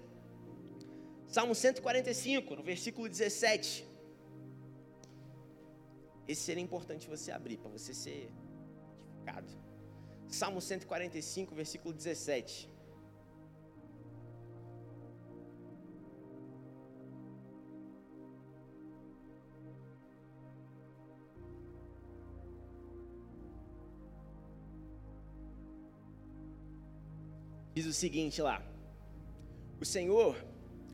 Salmo 1.26 1.54
145, 1.54 2.56
no 2.56 2.62
versículo 2.62 3.08
17. 3.08 3.86
Esse 6.28 6.42
seria 6.42 6.62
importante 6.62 7.08
você 7.08 7.32
abrir, 7.32 7.56
para 7.56 7.70
você 7.70 7.92
ser 7.92 8.30
edificado. 9.22 9.71
Salmo 10.32 10.60
145, 10.60 11.54
versículo 11.54 11.92
17. 11.94 12.70
Diz 27.74 27.86
o 27.86 27.92
seguinte 27.92 28.40
lá: 28.40 28.62
O 29.80 29.84
Senhor, 29.84 30.34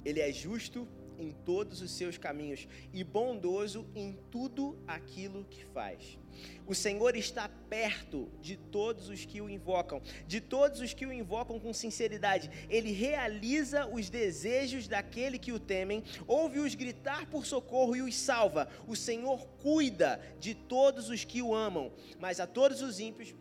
ele 0.04 0.20
é 0.20 0.32
justo 0.32 0.86
em 1.18 1.32
todos 1.32 1.82
os 1.82 1.90
seus 1.90 2.16
caminhos 2.16 2.68
e 2.92 3.02
bondoso 3.02 3.86
em 3.94 4.16
tudo 4.30 4.78
aquilo 4.86 5.44
que 5.44 5.64
faz. 5.66 6.18
O 6.66 6.74
Senhor 6.74 7.16
está 7.16 7.48
perto 7.48 8.30
de 8.40 8.56
todos 8.56 9.08
os 9.08 9.24
que 9.24 9.40
o 9.40 9.48
invocam, 9.48 10.00
de 10.26 10.40
todos 10.40 10.80
os 10.80 10.94
que 10.94 11.06
o 11.06 11.12
invocam 11.12 11.58
com 11.58 11.72
sinceridade. 11.72 12.50
Ele 12.68 12.92
realiza 12.92 13.86
os 13.86 14.08
desejos 14.08 14.86
daquele 14.86 15.38
que 15.38 15.52
o 15.52 15.58
temem, 15.58 16.04
ouve-os 16.26 16.74
gritar 16.74 17.26
por 17.28 17.44
socorro 17.46 17.96
e 17.96 18.02
os 18.02 18.14
salva. 18.14 18.68
O 18.86 18.94
Senhor 18.94 19.46
cuida 19.62 20.20
de 20.38 20.54
todos 20.54 21.08
os 21.08 21.24
que 21.24 21.42
o 21.42 21.54
amam, 21.54 21.92
mas 22.18 22.38
a 22.38 22.46
todos 22.46 22.82
os 22.82 23.00
ímpios 23.00 23.34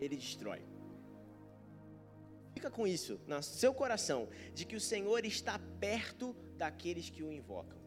ele 0.00 0.16
destrói. 0.16 0.62
Fica 2.54 2.70
com 2.70 2.86
isso 2.86 3.20
no 3.26 3.42
seu 3.42 3.74
coração, 3.74 4.28
de 4.54 4.64
que 4.64 4.76
o 4.76 4.80
Senhor 4.80 5.24
está 5.24 5.58
perto 5.80 6.34
daqueles 6.56 7.10
que 7.10 7.22
o 7.22 7.32
invocam. 7.32 7.78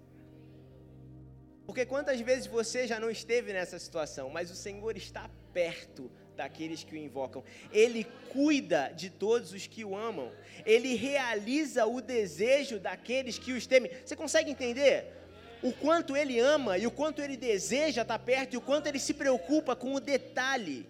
Porque 1.66 1.86
quantas 1.86 2.20
vezes 2.22 2.48
você 2.48 2.88
já 2.88 3.00
não 3.00 3.10
esteve 3.10 3.52
nessa 3.52 3.78
situação, 3.78 4.30
mas 4.30 4.50
o 4.50 4.56
Senhor 4.56 4.96
está 4.96 5.30
perto 5.54 6.10
daqueles 6.36 6.84
que 6.84 6.94
o 6.94 6.98
invocam. 6.98 7.44
Ele 7.74 8.06
cuida 8.30 8.94
de 8.96 9.10
todos 9.10 9.52
os 9.52 9.68
que 9.68 9.84
o 9.84 9.96
amam. 9.96 10.32
Ele 10.66 10.96
realiza 10.96 11.86
o 11.86 12.00
desejo 12.00 12.80
daqueles 12.80 13.38
que 13.38 13.52
os 13.52 13.68
temem. 13.68 13.92
Você 14.06 14.16
consegue 14.16 14.50
entender? 14.50 15.14
O 15.62 15.74
quanto 15.74 16.16
ele 16.16 16.40
ama 16.40 16.78
e 16.78 16.86
o 16.88 16.92
quanto 16.92 17.22
ele 17.22 17.36
deseja 17.36 18.04
estar 18.04 18.20
perto 18.20 18.54
e 18.54 18.58
o 18.58 18.62
quanto 18.62 18.88
ele 18.88 19.00
se 19.00 19.14
preocupa 19.14 19.76
com 19.76 19.94
o 19.94 20.00
detalhe. 20.00 20.88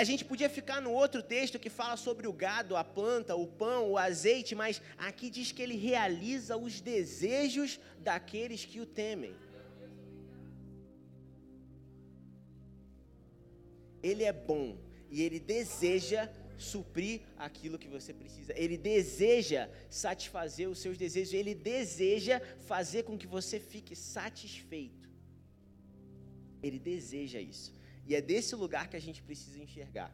A 0.00 0.04
gente 0.10 0.24
podia 0.24 0.48
ficar 0.48 0.80
no 0.80 0.92
outro 1.02 1.22
texto 1.22 1.58
que 1.58 1.68
fala 1.68 1.94
sobre 1.94 2.26
o 2.26 2.32
gado, 2.32 2.74
a 2.74 2.82
planta, 2.82 3.36
o 3.36 3.46
pão, 3.46 3.90
o 3.90 3.98
azeite, 3.98 4.54
mas 4.54 4.80
aqui 4.96 5.28
diz 5.28 5.52
que 5.52 5.60
ele 5.64 5.76
realiza 5.76 6.56
os 6.56 6.80
desejos 6.80 7.78
daqueles 7.98 8.64
que 8.64 8.80
o 8.80 8.86
temem. 8.86 9.34
Ele 14.02 14.24
é 14.24 14.32
bom 14.32 14.78
e 15.10 15.20
ele 15.20 15.38
deseja 15.38 16.30
suprir 16.56 17.20
aquilo 17.36 17.78
que 17.78 17.92
você 17.96 18.14
precisa. 18.14 18.54
Ele 18.56 18.78
deseja 18.78 19.68
satisfazer 19.90 20.66
os 20.66 20.78
seus 20.78 20.96
desejos, 20.96 21.34
ele 21.34 21.54
deseja 21.54 22.40
fazer 22.72 23.02
com 23.02 23.18
que 23.18 23.26
você 23.26 23.60
fique 23.60 23.94
satisfeito. 23.94 25.10
Ele 26.62 26.78
deseja 26.78 27.38
isso. 27.38 27.79
E 28.10 28.14
é 28.16 28.20
desse 28.20 28.56
lugar 28.56 28.88
que 28.90 28.96
a 28.96 29.00
gente 29.00 29.22
precisa 29.22 29.56
enxergar 29.60 30.12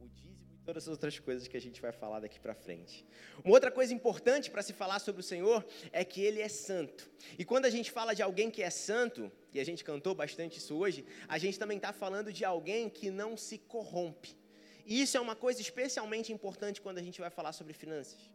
o 0.00 0.08
dízimo 0.08 0.54
e 0.54 0.58
todas 0.64 0.84
as 0.84 0.88
outras 0.88 1.18
coisas 1.18 1.46
que 1.46 1.54
a 1.54 1.60
gente 1.60 1.78
vai 1.78 1.92
falar 1.92 2.20
daqui 2.20 2.40
para 2.40 2.54
frente. 2.54 3.04
Uma 3.44 3.52
outra 3.52 3.70
coisa 3.70 3.92
importante 3.92 4.50
para 4.50 4.62
se 4.62 4.72
falar 4.72 4.98
sobre 5.00 5.20
o 5.20 5.22
Senhor 5.22 5.62
é 5.92 6.02
que 6.02 6.22
Ele 6.22 6.40
é 6.40 6.48
santo. 6.48 7.10
E 7.38 7.44
quando 7.44 7.66
a 7.66 7.68
gente 7.68 7.90
fala 7.90 8.14
de 8.14 8.22
alguém 8.22 8.50
que 8.50 8.62
é 8.62 8.70
santo, 8.70 9.30
e 9.52 9.60
a 9.60 9.64
gente 9.64 9.84
cantou 9.84 10.14
bastante 10.14 10.56
isso 10.56 10.74
hoje, 10.74 11.04
a 11.28 11.36
gente 11.36 11.58
também 11.58 11.76
está 11.76 11.92
falando 11.92 12.32
de 12.32 12.42
alguém 12.42 12.88
que 12.88 13.10
não 13.10 13.36
se 13.36 13.58
corrompe. 13.58 14.34
E 14.86 15.02
isso 15.02 15.18
é 15.18 15.20
uma 15.20 15.36
coisa 15.36 15.60
especialmente 15.60 16.32
importante 16.32 16.80
quando 16.80 16.96
a 16.96 17.02
gente 17.02 17.20
vai 17.20 17.28
falar 17.28 17.52
sobre 17.52 17.74
finanças. 17.74 18.32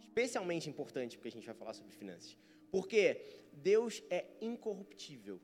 Especialmente 0.00 0.70
importante 0.70 1.16
porque 1.16 1.30
a 1.32 1.32
gente 1.32 1.46
vai 1.46 1.56
falar 1.56 1.74
sobre 1.74 1.92
finanças. 1.92 2.36
Porque 2.70 3.20
Deus 3.52 4.00
é 4.08 4.26
incorruptível 4.40 5.40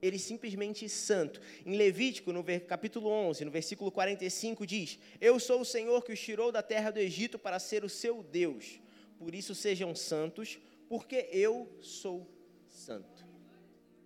ele 0.00 0.18
simplesmente 0.18 0.88
santo. 0.88 1.40
Em 1.64 1.76
Levítico, 1.76 2.32
no 2.32 2.44
capítulo 2.66 3.08
11, 3.08 3.44
no 3.44 3.50
versículo 3.50 3.90
45, 3.90 4.66
diz: 4.66 4.98
Eu 5.20 5.38
sou 5.40 5.60
o 5.60 5.64
Senhor 5.64 6.02
que 6.04 6.12
os 6.12 6.20
tirou 6.20 6.52
da 6.52 6.62
terra 6.62 6.90
do 6.90 6.98
Egito 6.98 7.38
para 7.38 7.58
ser 7.58 7.84
o 7.84 7.88
seu 7.88 8.22
Deus. 8.22 8.80
Por 9.18 9.34
isso 9.34 9.54
sejam 9.54 9.94
santos, 9.94 10.58
porque 10.88 11.28
eu 11.32 11.70
sou 11.80 12.28
santo. 12.68 13.26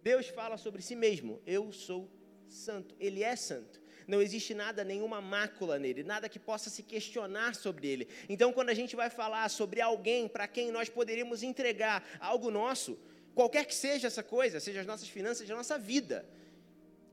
Deus 0.03 0.29
fala 0.29 0.57
sobre 0.57 0.83
si 0.83 0.95
mesmo: 0.95 1.41
Eu 1.47 1.73
sou 1.73 2.09
santo. 2.49 2.95
Ele 2.99 3.23
é 3.23 3.37
santo. 3.37 3.81
Não 4.07 4.21
existe 4.21 4.55
nada, 4.55 4.83
nenhuma 4.83 5.21
mácula 5.21 5.79
nele, 5.79 6.03
nada 6.03 6.29
que 6.29 6.39
possa 6.39 6.69
se 6.69 6.83
questionar 6.83 7.55
sobre 7.55 7.87
ele. 7.87 8.09
Então, 8.29 8.53
quando 8.53 8.71
a 8.71 8.75
gente 8.75 8.97
vai 8.97 9.09
falar 9.09 9.49
sobre 9.49 9.81
alguém 9.81 10.27
para 10.27 10.49
quem 10.49 10.73
nós 10.73 10.89
poderíamos 10.89 11.45
entregar 11.45 12.05
algo 12.19 12.51
nosso, 12.51 12.99
Qualquer 13.35 13.65
que 13.65 13.75
seja 13.75 14.07
essa 14.07 14.23
coisa, 14.23 14.61
seja 14.61 14.81
as 14.81 14.87
nossas 14.87 15.09
finanças, 15.09 15.39
seja 15.39 15.55
a 15.55 15.57
nossa 15.57 15.79
vida. 15.79 16.27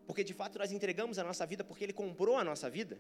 Porque 0.06 0.24
de 0.24 0.34
fato 0.34 0.58
nós 0.58 0.72
entregamos 0.72 1.20
a 1.20 1.24
nossa 1.24 1.46
vida 1.46 1.64
porque 1.64 1.84
Ele 1.84 1.94
comprou 1.94 2.38
a 2.38 2.44
nossa 2.44 2.70
vida. 2.70 2.98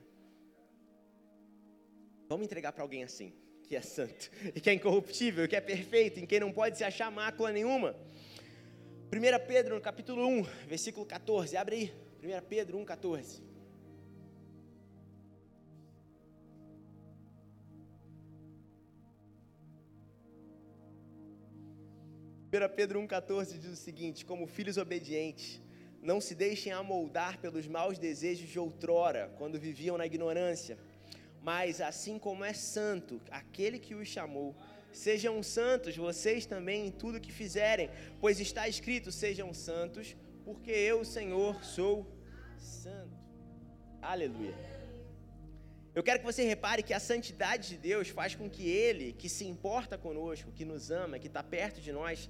Vamos 2.28 2.46
entregar 2.46 2.74
para 2.74 2.84
alguém 2.84 3.04
assim, 3.04 3.34
que 3.64 3.76
é 3.76 3.82
santo, 3.82 4.30
e 4.54 4.60
que 4.60 4.70
é 4.70 4.74
incorruptível, 4.74 5.48
que 5.48 5.56
é 5.56 5.62
perfeito, 5.62 6.20
em 6.20 6.26
quem 6.26 6.40
não 6.40 6.52
pode 6.52 6.78
se 6.78 6.84
achar 6.84 7.10
mácula 7.10 7.52
nenhuma. 7.52 7.96
1 9.08 9.48
Pedro, 9.48 9.76
no 9.76 9.82
capítulo 9.82 10.28
1, 10.28 10.44
versículo 10.68 11.06
14, 11.06 11.56
abre 11.56 11.76
aí. 11.76 11.94
1 12.22 12.46
Pedro 12.46 12.78
1, 12.78 12.86
14. 12.86 13.42
Pedro 22.68 23.02
1,14 23.02 23.60
diz 23.60 23.72
o 23.72 23.76
seguinte: 23.76 24.26
Como 24.26 24.48
filhos 24.48 24.78
obedientes, 24.78 25.62
não 26.02 26.22
se 26.22 26.34
deixem 26.34 26.72
amoldar 26.72 27.38
pelos 27.40 27.68
maus 27.68 27.98
desejos 28.00 28.50
de 28.50 28.58
outrora, 28.58 29.34
quando 29.38 29.60
viviam 29.60 29.98
na 29.98 30.06
ignorância, 30.06 30.78
mas 31.42 31.82
assim 31.82 32.18
como 32.18 32.46
é 32.46 32.54
santo 32.54 33.22
aquele 33.30 33.78
que 33.78 33.94
os 33.94 34.08
chamou, 34.08 34.56
sejam 34.92 35.44
santos 35.44 35.96
vocês 35.96 36.46
também 36.46 36.88
em 36.88 36.92
tudo 36.92 37.20
que 37.20 37.32
fizerem, 37.32 37.90
pois 38.22 38.40
está 38.40 38.68
escrito: 38.68 39.12
sejam 39.12 39.54
santos, 39.54 40.16
porque 40.46 40.72
eu, 40.72 41.04
Senhor, 41.04 41.64
sou 41.64 42.08
santo. 42.58 43.18
Aleluia. 44.02 44.56
Eu 45.98 46.04
quero 46.04 46.20
que 46.20 46.26
você 46.26 46.44
repare 46.44 46.84
que 46.84 46.94
a 46.94 47.00
santidade 47.00 47.70
de 47.70 47.78
Deus 47.78 48.10
faz 48.10 48.36
com 48.36 48.48
que 48.50 48.70
Ele, 48.70 49.14
que 49.14 49.28
se 49.28 49.46
importa 49.46 49.98
conosco, 49.98 50.52
que 50.52 50.64
nos 50.64 50.92
ama, 50.92 51.18
que 51.18 51.28
está 51.28 51.42
perto 51.42 51.82
de 51.82 51.92
nós, 51.92 52.30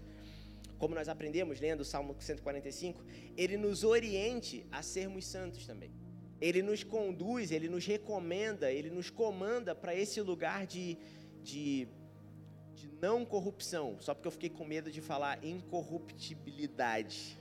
como 0.78 0.96
nós 0.96 1.10
aprendemos 1.10 1.60
lendo 1.60 1.82
o 1.82 1.86
Salmo 1.86 2.16
145, 2.20 3.04
Ele 3.36 3.58
nos 3.58 3.84
oriente 3.84 4.66
a 4.72 4.82
sermos 4.82 5.26
santos 5.26 5.66
também. 5.66 5.92
Ele 6.40 6.62
nos 6.62 6.84
conduz, 6.84 7.52
Ele 7.52 7.68
nos 7.68 7.86
recomenda, 7.86 8.72
Ele 8.72 8.90
nos 8.90 9.10
comanda 9.10 9.74
para 9.74 9.96
esse 9.96 10.22
lugar 10.22 10.68
de, 10.68 10.98
de, 11.42 11.88
de 12.76 12.90
não 13.02 13.26
corrupção, 13.26 13.98
só 14.00 14.14
porque 14.14 14.28
eu 14.28 14.32
fiquei 14.32 14.50
com 14.50 14.66
medo 14.66 14.92
de 14.92 15.02
falar 15.02 15.44
incorruptibilidade. 15.44 17.38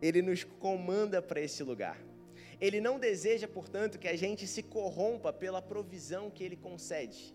Ele 0.00 0.22
nos 0.22 0.44
comanda 0.44 1.20
para 1.20 1.40
esse 1.40 1.62
lugar. 1.62 1.98
Ele 2.60 2.80
não 2.80 2.98
deseja, 2.98 3.46
portanto, 3.46 3.98
que 3.98 4.08
a 4.08 4.16
gente 4.16 4.46
se 4.46 4.62
corrompa 4.62 5.32
pela 5.32 5.60
provisão 5.60 6.30
que 6.30 6.42
ele 6.42 6.56
concede. 6.56 7.34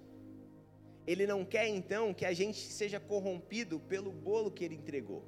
Ele 1.12 1.26
não 1.26 1.44
quer, 1.44 1.68
então, 1.68 2.14
que 2.14 2.24
a 2.24 2.34
gente 2.34 2.60
seja 2.60 3.00
corrompido 3.00 3.80
pelo 3.80 4.12
bolo 4.12 4.52
que 4.52 4.64
ele 4.64 4.76
entregou. 4.76 5.24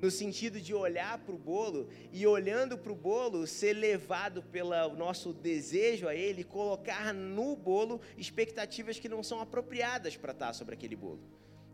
No 0.00 0.10
sentido 0.10 0.58
de 0.58 0.72
olhar 0.72 1.18
para 1.18 1.34
o 1.34 1.38
bolo 1.38 1.90
e, 2.10 2.26
olhando 2.26 2.78
para 2.78 2.90
o 2.90 2.96
bolo, 2.96 3.46
ser 3.46 3.74
levado 3.74 4.42
pelo 4.42 4.94
nosso 4.94 5.34
desejo 5.34 6.08
a 6.08 6.14
ele, 6.14 6.42
colocar 6.42 7.12
no 7.12 7.54
bolo 7.54 8.00
expectativas 8.16 8.98
que 8.98 9.06
não 9.06 9.22
são 9.22 9.38
apropriadas 9.38 10.16
para 10.16 10.32
estar 10.32 10.54
sobre 10.54 10.74
aquele 10.76 10.96
bolo. 10.96 11.20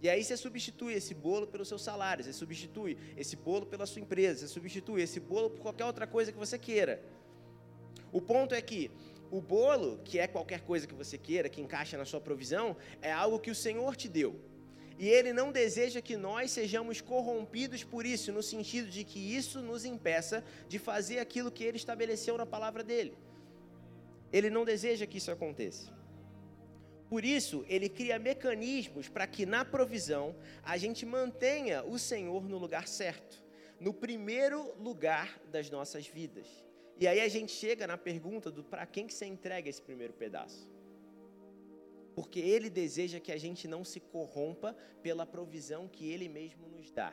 E 0.03 0.09
aí 0.09 0.25
você 0.25 0.37
substitui 0.37 0.95
esse 0.95 1.15
bolo 1.15 1.47
pelo 1.47 1.65
seu 1.65 1.79
salário, 1.79 2.25
você 2.25 2.33
substitui 2.33 2.99
esse 3.17 3.37
bolo 3.37 3.67
pela 3.67 3.87
sua 3.87 4.03
empresa, 4.03 4.41
você 4.41 4.53
substitui 4.53 5.01
esse 5.01 5.21
bolo 5.21 5.51
por 5.51 5.61
qualquer 5.61 5.85
outra 5.85 6.09
coisa 6.09 6.33
que 6.33 6.39
você 6.39 6.59
queira. 6.59 7.01
O 8.11 8.21
ponto 8.21 8.53
é 8.53 8.61
que 8.61 8.91
o 9.31 9.41
bolo, 9.41 10.01
que 10.05 10.19
é 10.19 10.27
qualquer 10.27 10.61
coisa 10.61 10.87
que 10.87 10.95
você 10.95 11.19
queira, 11.19 11.49
que 11.49 11.61
encaixa 11.61 11.97
na 11.97 12.05
sua 12.05 12.21
provisão, 12.21 12.77
é 13.01 13.13
algo 13.13 13.39
que 13.39 13.51
o 13.51 13.55
Senhor 13.55 13.97
te 13.97 14.09
deu. 14.09 14.41
E 14.99 15.09
Ele 15.09 15.33
não 15.33 15.53
deseja 15.53 16.01
que 16.01 16.17
nós 16.17 16.51
sejamos 16.51 17.01
corrompidos 17.01 17.85
por 17.85 18.07
isso, 18.07 18.33
no 18.33 18.43
sentido 18.43 18.89
de 18.89 19.05
que 19.05 19.19
isso 19.19 19.61
nos 19.61 19.85
impeça 19.85 20.43
de 20.69 20.79
fazer 20.79 21.19
aquilo 21.19 21.51
que 21.51 21.65
Ele 21.65 21.77
estabeleceu 21.77 22.39
na 22.39 22.47
palavra 22.47 22.83
dele. 22.83 23.17
Ele 24.33 24.51
não 24.51 24.65
deseja 24.65 25.07
que 25.07 25.19
isso 25.19 25.31
aconteça. 25.31 25.95
Por 27.09 27.25
isso, 27.25 27.65
ele 27.69 27.89
cria 27.89 28.19
mecanismos 28.19 29.09
para 29.09 29.27
que 29.27 29.47
na 29.47 29.65
provisão 29.65 30.35
a 30.63 30.77
gente 30.77 31.07
mantenha 31.07 31.85
o 31.85 31.99
Senhor 31.99 32.49
no 32.49 32.59
lugar 32.59 32.89
certo, 32.89 33.45
no 33.79 33.95
primeiro 33.95 34.75
lugar 34.81 35.41
das 35.53 35.71
nossas 35.71 36.07
vidas. 36.07 36.66
E 36.99 37.07
aí 37.07 37.21
a 37.21 37.29
gente 37.29 37.53
chega 37.53 37.87
na 37.87 37.99
pergunta 37.99 38.51
do 38.51 38.65
para 38.65 38.87
quem 38.87 39.07
que 39.07 39.13
você 39.13 39.27
entrega 39.27 39.69
esse 39.69 39.83
primeiro 39.83 40.15
pedaço? 40.15 40.71
Porque 42.15 42.41
ele 42.41 42.71
deseja 42.71 43.21
que 43.21 43.31
a 43.31 43.37
gente 43.37 43.69
não 43.69 43.85
se 43.85 44.01
corrompa 44.01 44.75
pela 45.03 45.27
provisão 45.27 45.87
que 45.87 46.11
ele 46.11 46.29
mesmo 46.29 46.67
nos 46.69 46.91
dá. 46.91 47.13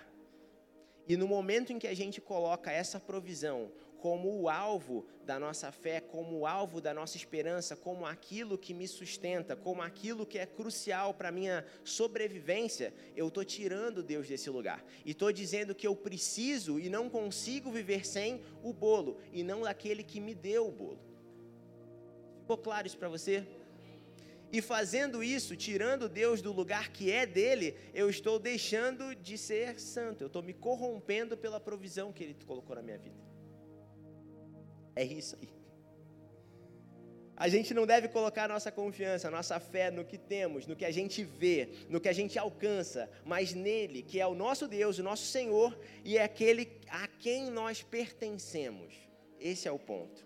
E 1.05 1.17
no 1.17 1.27
momento 1.27 1.73
em 1.73 1.79
que 1.79 1.87
a 1.87 1.93
gente 1.93 2.21
coloca 2.21 2.71
essa 2.71 2.97
provisão 2.97 3.71
como 4.03 4.37
o 4.37 4.49
alvo 4.49 5.05
da 5.25 5.39
nossa 5.39 5.71
fé, 5.71 6.01
como 6.01 6.39
o 6.39 6.45
alvo 6.45 6.81
da 6.81 6.93
nossa 6.93 7.15
esperança, 7.15 7.73
como 7.73 8.05
aquilo 8.05 8.57
que 8.57 8.73
me 8.73 8.85
sustenta, 8.85 9.55
como 9.55 9.81
aquilo 9.81 10.25
que 10.25 10.37
é 10.37 10.45
crucial 10.45 11.13
para 11.13 11.31
minha 11.31 11.65
sobrevivência, 11.85 12.93
eu 13.15 13.29
estou 13.29 13.45
tirando 13.45 14.03
Deus 14.03 14.27
desse 14.27 14.49
lugar. 14.49 14.83
E 15.05 15.11
estou 15.11 15.31
dizendo 15.31 15.73
que 15.73 15.87
eu 15.87 15.95
preciso 15.95 16.77
e 16.81 16.89
não 16.89 17.09
consigo 17.09 17.71
viver 17.71 18.05
sem 18.05 18.41
o 18.61 18.73
bolo, 18.73 19.21
e 19.31 19.41
não 19.41 19.61
daquele 19.61 20.03
que 20.03 20.19
me 20.19 20.35
deu 20.35 20.67
o 20.67 20.71
bolo. 20.73 20.99
Ficou 22.41 22.57
claro 22.57 22.85
isso 22.85 22.97
para 22.97 23.07
você? 23.07 23.47
E 24.51 24.61
fazendo 24.61 25.23
isso, 25.23 25.55
tirando 25.55 26.09
Deus 26.09 26.41
do 26.41 26.51
lugar 26.51 26.91
que 26.91 27.09
é 27.09 27.25
dele, 27.25 27.77
eu 27.93 28.09
estou 28.09 28.37
deixando 28.37 29.15
de 29.15 29.37
ser 29.37 29.79
santo, 29.79 30.25
eu 30.25 30.27
estou 30.27 30.43
me 30.43 30.53
corrompendo 30.53 31.37
pela 31.37 31.57
provisão 31.57 32.11
que 32.11 32.25
ele 32.25 32.35
colocou 32.45 32.75
na 32.75 32.81
minha 32.81 32.97
vida. 32.97 33.32
É 34.95 35.03
isso 35.03 35.37
aí. 35.41 35.49
A 37.35 37.49
gente 37.49 37.73
não 37.73 37.85
deve 37.85 38.07
colocar 38.07 38.47
nossa 38.47 38.71
confiança, 38.71 39.29
nossa 39.29 39.59
fé 39.59 39.89
no 39.89 40.05
que 40.05 40.17
temos, 40.17 40.67
no 40.67 40.75
que 40.75 40.85
a 40.85 40.91
gente 40.91 41.23
vê, 41.23 41.67
no 41.89 41.99
que 41.99 42.07
a 42.07 42.13
gente 42.13 42.37
alcança, 42.37 43.09
mas 43.25 43.53
nele, 43.53 44.03
que 44.03 44.19
é 44.19 44.27
o 44.27 44.35
nosso 44.35 44.67
Deus, 44.67 44.99
o 44.99 45.03
nosso 45.03 45.25
Senhor 45.25 45.77
e 46.05 46.17
é 46.17 46.23
aquele 46.23 46.69
a 46.87 47.07
quem 47.07 47.49
nós 47.49 47.81
pertencemos. 47.81 48.93
Esse 49.39 49.67
é 49.67 49.71
o 49.71 49.79
ponto. 49.79 50.25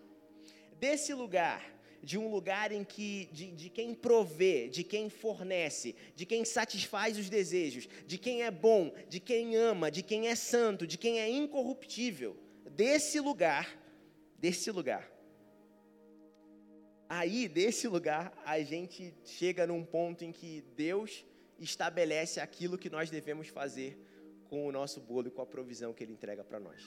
Desse 0.80 1.14
lugar, 1.14 1.66
de 2.04 2.18
um 2.18 2.30
lugar 2.30 2.72
em 2.72 2.84
que 2.84 3.30
de, 3.32 3.52
de 3.52 3.70
quem 3.70 3.96
provê, 3.96 4.68
de 4.68 4.84
quem 4.84 5.10
fornece, 5.10 5.96
de 6.14 6.26
quem 6.26 6.46
satisfaz 6.46 7.18
os 7.18 7.30
desejos, 7.30 7.88
de 8.06 8.18
quem 8.18 8.44
é 8.44 8.52
bom, 8.52 8.94
de 9.10 9.20
quem 9.20 9.56
ama, 9.56 9.90
de 9.90 10.04
quem 10.04 10.28
é 10.28 10.36
santo, 10.36 10.86
de 10.86 10.98
quem 10.98 11.20
é 11.20 11.30
incorruptível. 11.30 12.38
Desse 12.70 13.20
lugar 13.20 13.87
desse 14.38 14.72
lugar. 14.72 15.10
Aí, 17.10 17.48
desse 17.48 17.88
lugar, 17.88 18.34
a 18.46 18.62
gente 18.62 19.14
chega 19.24 19.66
num 19.66 19.84
ponto 19.84 20.26
em 20.26 20.32
que 20.32 20.62
Deus 20.76 21.26
estabelece 21.58 22.40
aquilo 22.40 22.78
que 22.78 22.90
nós 22.90 23.10
devemos 23.10 23.48
fazer 23.48 23.98
com 24.50 24.68
o 24.68 24.72
nosso 24.72 25.00
bolo 25.00 25.28
e 25.28 25.32
com 25.32 25.42
a 25.42 25.46
provisão 25.46 25.94
que 25.94 26.04
Ele 26.04 26.14
entrega 26.14 26.44
para 26.44 26.60
nós. 26.60 26.84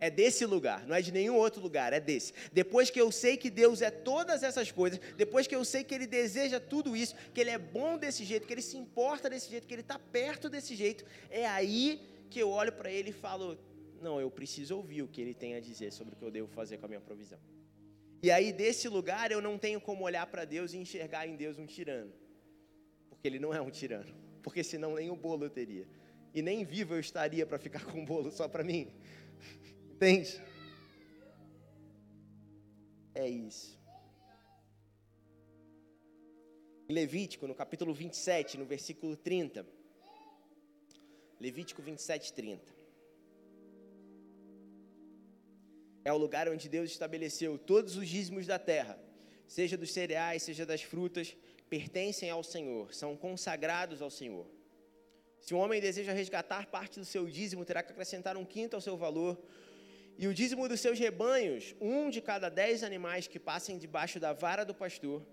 É 0.00 0.10
desse 0.10 0.46
lugar, 0.46 0.86
não 0.86 0.96
é 0.96 1.02
de 1.02 1.12
nenhum 1.12 1.36
outro 1.36 1.60
lugar, 1.60 1.92
é 1.92 2.00
desse. 2.00 2.32
Depois 2.52 2.88
que 2.88 3.00
eu 3.00 3.12
sei 3.12 3.36
que 3.36 3.50
Deus 3.50 3.82
é 3.82 3.90
todas 3.90 4.42
essas 4.42 4.72
coisas, 4.72 4.98
depois 5.14 5.46
que 5.46 5.54
eu 5.54 5.62
sei 5.64 5.84
que 5.84 5.94
Ele 5.94 6.06
deseja 6.06 6.58
tudo 6.58 6.96
isso, 6.96 7.14
que 7.34 7.40
Ele 7.40 7.50
é 7.50 7.58
bom 7.58 7.98
desse 7.98 8.24
jeito, 8.24 8.46
que 8.46 8.52
Ele 8.52 8.62
se 8.62 8.78
importa 8.78 9.28
desse 9.28 9.50
jeito, 9.50 9.66
que 9.66 9.74
Ele 9.74 9.82
está 9.82 9.98
perto 9.98 10.48
desse 10.48 10.74
jeito, 10.74 11.04
é 11.28 11.46
aí 11.46 12.00
que 12.30 12.40
eu 12.40 12.48
olho 12.48 12.72
para 12.72 12.90
Ele 12.90 13.10
e 13.10 13.12
falo: 13.12 13.58
não, 14.00 14.20
eu 14.20 14.30
preciso 14.30 14.76
ouvir 14.76 15.02
o 15.02 15.08
que 15.08 15.20
ele 15.20 15.34
tem 15.34 15.54
a 15.54 15.60
dizer 15.60 15.92
sobre 15.92 16.14
o 16.14 16.16
que 16.16 16.24
eu 16.24 16.30
devo 16.30 16.48
fazer 16.48 16.78
com 16.78 16.86
a 16.86 16.88
minha 16.88 17.00
provisão. 17.00 17.38
E 18.22 18.30
aí, 18.30 18.52
desse 18.52 18.88
lugar, 18.88 19.32
eu 19.32 19.40
não 19.40 19.58
tenho 19.58 19.80
como 19.80 20.04
olhar 20.04 20.26
para 20.26 20.44
Deus 20.44 20.74
e 20.74 20.78
enxergar 20.78 21.26
em 21.26 21.36
Deus 21.36 21.58
um 21.58 21.66
tirano. 21.66 22.12
Porque 23.08 23.26
ele 23.26 23.38
não 23.38 23.54
é 23.54 23.60
um 23.60 23.70
tirano. 23.70 24.14
Porque 24.42 24.62
senão 24.62 24.94
nem 24.94 25.10
o 25.10 25.16
bolo 25.16 25.44
eu 25.44 25.50
teria. 25.50 25.88
E 26.34 26.42
nem 26.42 26.64
vivo 26.64 26.94
eu 26.94 27.00
estaria 27.00 27.46
para 27.46 27.58
ficar 27.58 27.84
com 27.90 28.02
o 28.02 28.04
bolo 28.04 28.30
só 28.30 28.46
para 28.46 28.62
mim. 28.62 28.92
Entende? 29.94 30.42
É 33.14 33.28
isso. 33.28 33.78
Em 36.88 36.92
Levítico, 36.92 37.46
no 37.46 37.54
capítulo 37.54 37.94
27, 37.94 38.58
no 38.58 38.64
versículo 38.64 39.16
30. 39.16 39.66
Levítico 41.40 41.80
27, 41.80 42.32
30. 42.34 42.79
É 46.04 46.12
o 46.12 46.16
lugar 46.16 46.48
onde 46.48 46.68
Deus 46.68 46.90
estabeleceu 46.90 47.58
todos 47.58 47.96
os 47.96 48.08
dízimos 48.08 48.46
da 48.46 48.58
terra, 48.58 48.98
seja 49.46 49.76
dos 49.76 49.92
cereais, 49.92 50.42
seja 50.42 50.64
das 50.64 50.82
frutas, 50.82 51.36
pertencem 51.68 52.30
ao 52.30 52.42
Senhor, 52.42 52.92
são 52.94 53.16
consagrados 53.16 54.00
ao 54.00 54.10
Senhor. 54.10 54.46
Se 55.40 55.54
um 55.54 55.58
homem 55.58 55.80
deseja 55.80 56.12
resgatar 56.12 56.66
parte 56.66 56.98
do 56.98 57.04
seu 57.04 57.26
dízimo, 57.26 57.64
terá 57.64 57.82
que 57.82 57.92
acrescentar 57.92 58.36
um 58.36 58.44
quinto 58.44 58.76
ao 58.76 58.80
seu 58.80 58.96
valor. 58.96 59.40
E 60.18 60.26
o 60.26 60.34
dízimo 60.34 60.68
dos 60.68 60.80
seus 60.80 60.98
rebanhos, 60.98 61.74
um 61.80 62.10
de 62.10 62.20
cada 62.20 62.48
dez 62.50 62.82
animais 62.82 63.26
que 63.26 63.38
passem 63.38 63.78
debaixo 63.78 64.20
da 64.20 64.32
vara 64.34 64.64
do 64.64 64.74
pastor, 64.74 65.24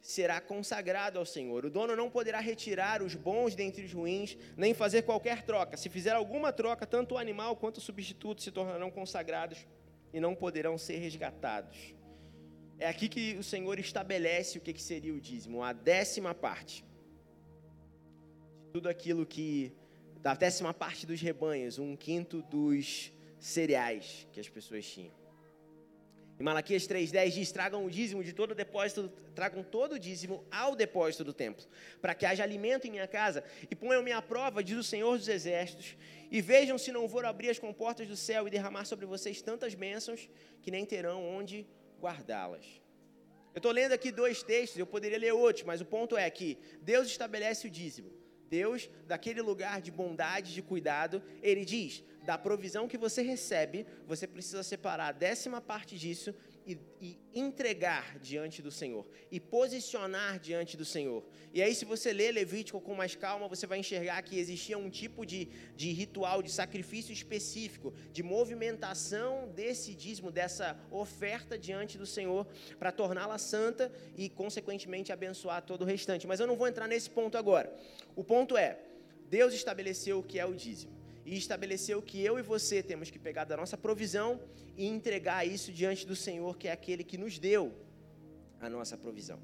será 0.00 0.40
consagrado 0.40 1.18
ao 1.18 1.26
Senhor. 1.26 1.66
O 1.66 1.70
dono 1.70 1.94
não 1.94 2.08
poderá 2.08 2.40
retirar 2.40 3.02
os 3.02 3.14
bons 3.14 3.54
dentre 3.54 3.84
os 3.84 3.92
ruins, 3.92 4.38
nem 4.56 4.72
fazer 4.72 5.02
qualquer 5.02 5.42
troca. 5.42 5.76
Se 5.76 5.90
fizer 5.90 6.12
alguma 6.12 6.52
troca, 6.52 6.86
tanto 6.86 7.16
o 7.16 7.18
animal 7.18 7.56
quanto 7.56 7.78
o 7.78 7.80
substituto 7.80 8.40
se 8.40 8.50
tornarão 8.50 8.90
consagrados 8.90 9.66
e 10.16 10.20
não 10.20 10.34
poderão 10.34 10.78
ser 10.78 10.96
resgatados. 10.96 11.94
É 12.78 12.88
aqui 12.88 13.06
que 13.06 13.36
o 13.36 13.42
Senhor 13.42 13.78
estabelece 13.78 14.56
o 14.56 14.62
que 14.62 14.80
seria 14.80 15.12
o 15.12 15.20
dízimo, 15.20 15.62
a 15.62 15.74
décima 15.74 16.34
parte. 16.34 16.82
De 18.64 18.70
tudo 18.72 18.88
aquilo 18.88 19.26
que. 19.26 19.74
Da 20.22 20.32
décima 20.32 20.72
parte 20.72 21.04
dos 21.04 21.20
rebanhos, 21.20 21.78
um 21.78 21.94
quinto 21.94 22.40
dos 22.40 23.12
cereais 23.38 24.26
que 24.32 24.40
as 24.40 24.48
pessoas 24.48 24.86
tinham. 24.86 25.12
Em 26.38 26.42
Malaquias 26.42 26.86
3,10 26.86 27.30
diz: 27.30 27.50
tragam 27.50 27.84
o 27.84 27.90
dízimo 27.90 28.22
de 28.22 28.32
todo 28.32 28.50
o 28.50 28.54
depósito, 28.54 29.10
tragam 29.34 29.62
todo 29.62 29.92
o 29.92 29.98
dízimo 29.98 30.44
ao 30.50 30.76
depósito 30.76 31.24
do 31.24 31.32
templo, 31.32 31.64
para 32.00 32.14
que 32.14 32.26
haja 32.26 32.42
alimento 32.42 32.86
em 32.86 32.90
minha 32.90 33.06
casa, 33.06 33.42
e 33.70 33.74
ponham-me 33.74 34.12
à 34.12 34.20
prova, 34.20 34.62
diz 34.62 34.76
o 34.76 34.82
Senhor 34.82 35.16
dos 35.16 35.28
Exércitos, 35.28 35.96
e 36.30 36.40
vejam 36.42 36.76
se 36.76 36.92
não 36.92 37.08
vou 37.08 37.24
abrir 37.24 37.48
as 37.48 37.58
comportas 37.58 38.06
do 38.06 38.16
céu 38.16 38.46
e 38.46 38.50
derramar 38.50 38.84
sobre 38.84 39.06
vocês 39.06 39.40
tantas 39.40 39.74
bênçãos 39.74 40.28
que 40.60 40.70
nem 40.70 40.84
terão 40.84 41.26
onde 41.26 41.66
guardá-las. 41.98 42.66
Eu 43.54 43.58
estou 43.58 43.72
lendo 43.72 43.92
aqui 43.92 44.12
dois 44.12 44.42
textos, 44.42 44.78
eu 44.78 44.86
poderia 44.86 45.18
ler 45.18 45.32
outros, 45.32 45.64
mas 45.64 45.80
o 45.80 45.86
ponto 45.86 46.18
é 46.18 46.28
que 46.28 46.58
Deus 46.82 47.08
estabelece 47.08 47.66
o 47.66 47.70
dízimo. 47.70 48.12
Deus, 48.48 48.90
daquele 49.06 49.42
lugar 49.42 49.80
de 49.80 49.90
bondade, 49.90 50.54
de 50.54 50.62
cuidado, 50.62 51.22
ele 51.42 51.64
diz: 51.64 52.02
da 52.24 52.36
provisão 52.36 52.88
que 52.88 52.98
você 52.98 53.22
recebe, 53.22 53.86
você 54.06 54.26
precisa 54.26 54.62
separar 54.62 55.08
a 55.08 55.12
décima 55.12 55.60
parte 55.60 55.96
disso 55.96 56.34
e, 56.66 56.76
e, 57.00 57.18
entregar 57.32 58.18
diante 58.18 58.60
do 58.60 58.70
Senhor, 58.70 59.06
e 59.30 59.38
posicionar 59.38 60.40
diante 60.40 60.76
do 60.76 60.84
Senhor. 60.84 61.24
E 61.54 61.62
aí, 61.62 61.74
se 61.74 61.84
você 61.84 62.12
ler 62.12 62.32
Levítico 62.32 62.80
com 62.80 62.94
mais 62.94 63.14
calma, 63.14 63.46
você 63.46 63.66
vai 63.66 63.78
enxergar 63.78 64.20
que 64.22 64.38
existia 64.38 64.76
um 64.76 64.90
tipo 64.90 65.24
de, 65.24 65.48
de 65.76 65.92
ritual, 65.92 66.42
de 66.42 66.50
sacrifício 66.50 67.12
específico, 67.12 67.94
de 68.10 68.22
movimentação 68.22 69.48
desse 69.54 69.94
dízimo, 69.94 70.32
dessa 70.32 70.76
oferta 70.90 71.56
diante 71.56 71.96
do 71.96 72.06
Senhor, 72.06 72.46
para 72.78 72.90
torná-la 72.90 73.38
santa 73.38 73.92
e, 74.16 74.28
consequentemente, 74.28 75.12
abençoar 75.12 75.62
todo 75.62 75.82
o 75.82 75.84
restante. 75.84 76.26
Mas 76.26 76.40
eu 76.40 76.46
não 76.46 76.56
vou 76.56 76.66
entrar 76.66 76.88
nesse 76.88 77.08
ponto 77.08 77.38
agora. 77.38 77.72
O 78.16 78.24
ponto 78.24 78.56
é: 78.56 78.80
Deus 79.30 79.54
estabeleceu 79.54 80.18
o 80.18 80.22
que 80.22 80.40
é 80.40 80.44
o 80.44 80.54
dízimo 80.54 80.95
e 81.26 81.36
estabeleceu 81.36 82.00
que 82.00 82.22
eu 82.24 82.38
e 82.38 82.42
você 82.42 82.80
temos 82.84 83.10
que 83.10 83.18
pegar 83.18 83.44
da 83.44 83.56
nossa 83.56 83.76
provisão 83.76 84.40
e 84.76 84.86
entregar 84.86 85.44
isso 85.44 85.72
diante 85.72 86.06
do 86.06 86.14
Senhor, 86.14 86.56
que 86.56 86.68
é 86.68 86.72
aquele 86.72 87.02
que 87.02 87.18
nos 87.18 87.36
deu 87.36 87.74
a 88.60 88.70
nossa 88.70 88.96
provisão. 88.96 89.40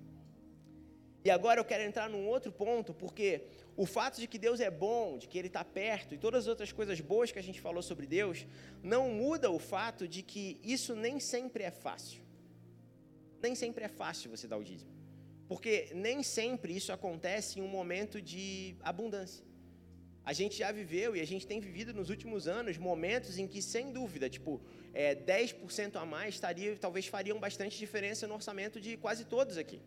E 1.25 1.31
agora 1.31 1.59
eu 1.61 1.65
quero 1.65 1.83
entrar 1.83 2.09
num 2.09 2.25
outro 2.29 2.53
ponto, 2.53 2.95
porque 2.95 3.47
o 3.77 3.85
fato 3.85 4.21
de 4.21 4.29
que 4.29 4.39
Deus 4.39 4.61
é 4.61 4.71
bom, 4.71 5.19
de 5.19 5.27
que 5.27 5.37
Ele 5.37 5.49
está 5.49 5.65
perto, 5.65 6.15
e 6.15 6.19
todas 6.19 6.45
as 6.45 6.49
outras 6.49 6.71
coisas 6.71 7.01
boas 7.01 7.33
que 7.33 7.39
a 7.39 7.43
gente 7.43 7.61
falou 7.61 7.83
sobre 7.83 8.07
Deus, 8.07 8.47
não 8.81 9.11
muda 9.11 9.51
o 9.51 9.59
fato 9.59 10.07
de 10.07 10.23
que 10.23 10.61
isso 10.63 10.95
nem 10.95 11.19
sempre 11.19 11.65
é 11.65 11.71
fácil. 11.71 12.23
Nem 13.41 13.57
sempre 13.57 13.85
é 13.85 13.89
fácil 13.89 14.31
você 14.31 14.47
dar 14.47 14.57
o 14.57 14.63
dízimo. 14.63 14.93
Porque 15.49 15.91
nem 15.95 16.23
sempre 16.23 16.77
isso 16.77 16.93
acontece 16.93 17.59
em 17.59 17.63
um 17.63 17.69
momento 17.69 18.23
de 18.23 18.77
abundância. 18.83 19.45
A 20.25 20.33
gente 20.33 20.57
já 20.57 20.71
viveu 20.71 21.17
e 21.17 21.21
a 21.21 21.27
gente 21.27 21.47
tem 21.47 21.59
vivido 21.59 21.93
nos 21.93 22.09
últimos 22.09 22.47
anos 22.47 22.79
momentos 22.79 23.39
em 23.39 23.47
que, 23.47 23.61
sem 23.61 23.93
dúvida, 23.93 24.31
tipo, 24.31 24.61
é, 24.95 25.17
10% 25.17 25.97
a 25.97 26.07
mais 26.07 26.35
estaria, 26.35 26.77
talvez 26.77 27.07
fariam 27.07 27.41
bastante 27.41 27.77
diferença 27.77 28.27
no 28.27 28.35
orçamento 28.35 28.81
de 28.81 28.97
quase 28.97 29.25
todos 29.25 29.59
aqui. 29.59 29.81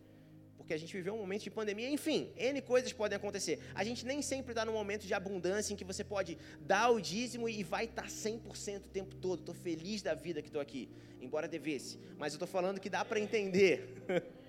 Porque 0.58 0.74
a 0.74 0.78
gente 0.78 0.94
viveu 0.94 1.14
um 1.14 1.20
momento 1.20 1.44
de 1.44 1.52
pandemia, 1.52 1.90
enfim, 1.90 2.34
N 2.36 2.60
coisas 2.62 2.92
podem 2.92 3.16
acontecer. 3.16 3.60
A 3.74 3.84
gente 3.84 4.06
nem 4.06 4.22
sempre 4.22 4.52
está 4.52 4.66
num 4.66 4.74
momento 4.74 5.06
de 5.06 5.14
abundância 5.14 5.72
em 5.74 5.78
que 5.78 5.86
você 5.86 6.04
pode 6.04 6.38
dar 6.60 6.90
o 6.90 7.00
dízimo 7.00 7.48
e 7.48 7.64
vai 7.64 7.86
estar 7.86 8.02
tá 8.02 8.08
100% 8.08 8.78
o 8.78 8.90
tempo 8.90 9.16
todo. 9.16 9.40
Estou 9.40 9.56
feliz 9.56 10.02
da 10.02 10.16
vida 10.16 10.42
que 10.42 10.50
estou 10.50 10.62
aqui, 10.62 10.90
embora 11.22 11.48
devesse. 11.48 12.00
Mas 12.18 12.34
eu 12.34 12.38
estou 12.38 12.48
falando 12.48 12.80
que 12.80 12.90
dá 12.90 13.06
para 13.06 13.20
entender. 13.20 14.04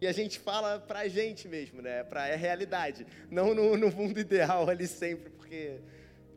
E 0.00 0.06
a 0.06 0.12
gente 0.12 0.38
fala 0.38 0.78
pra 0.78 1.08
gente 1.08 1.48
mesmo, 1.48 1.80
né? 1.80 2.04
Pra, 2.04 2.28
é 2.28 2.36
realidade. 2.36 3.06
Não 3.30 3.54
no, 3.54 3.76
no 3.76 3.90
mundo 3.90 4.20
ideal 4.20 4.68
ali 4.68 4.86
sempre, 4.86 5.30
porque, 5.30 5.80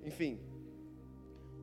enfim. 0.03 0.39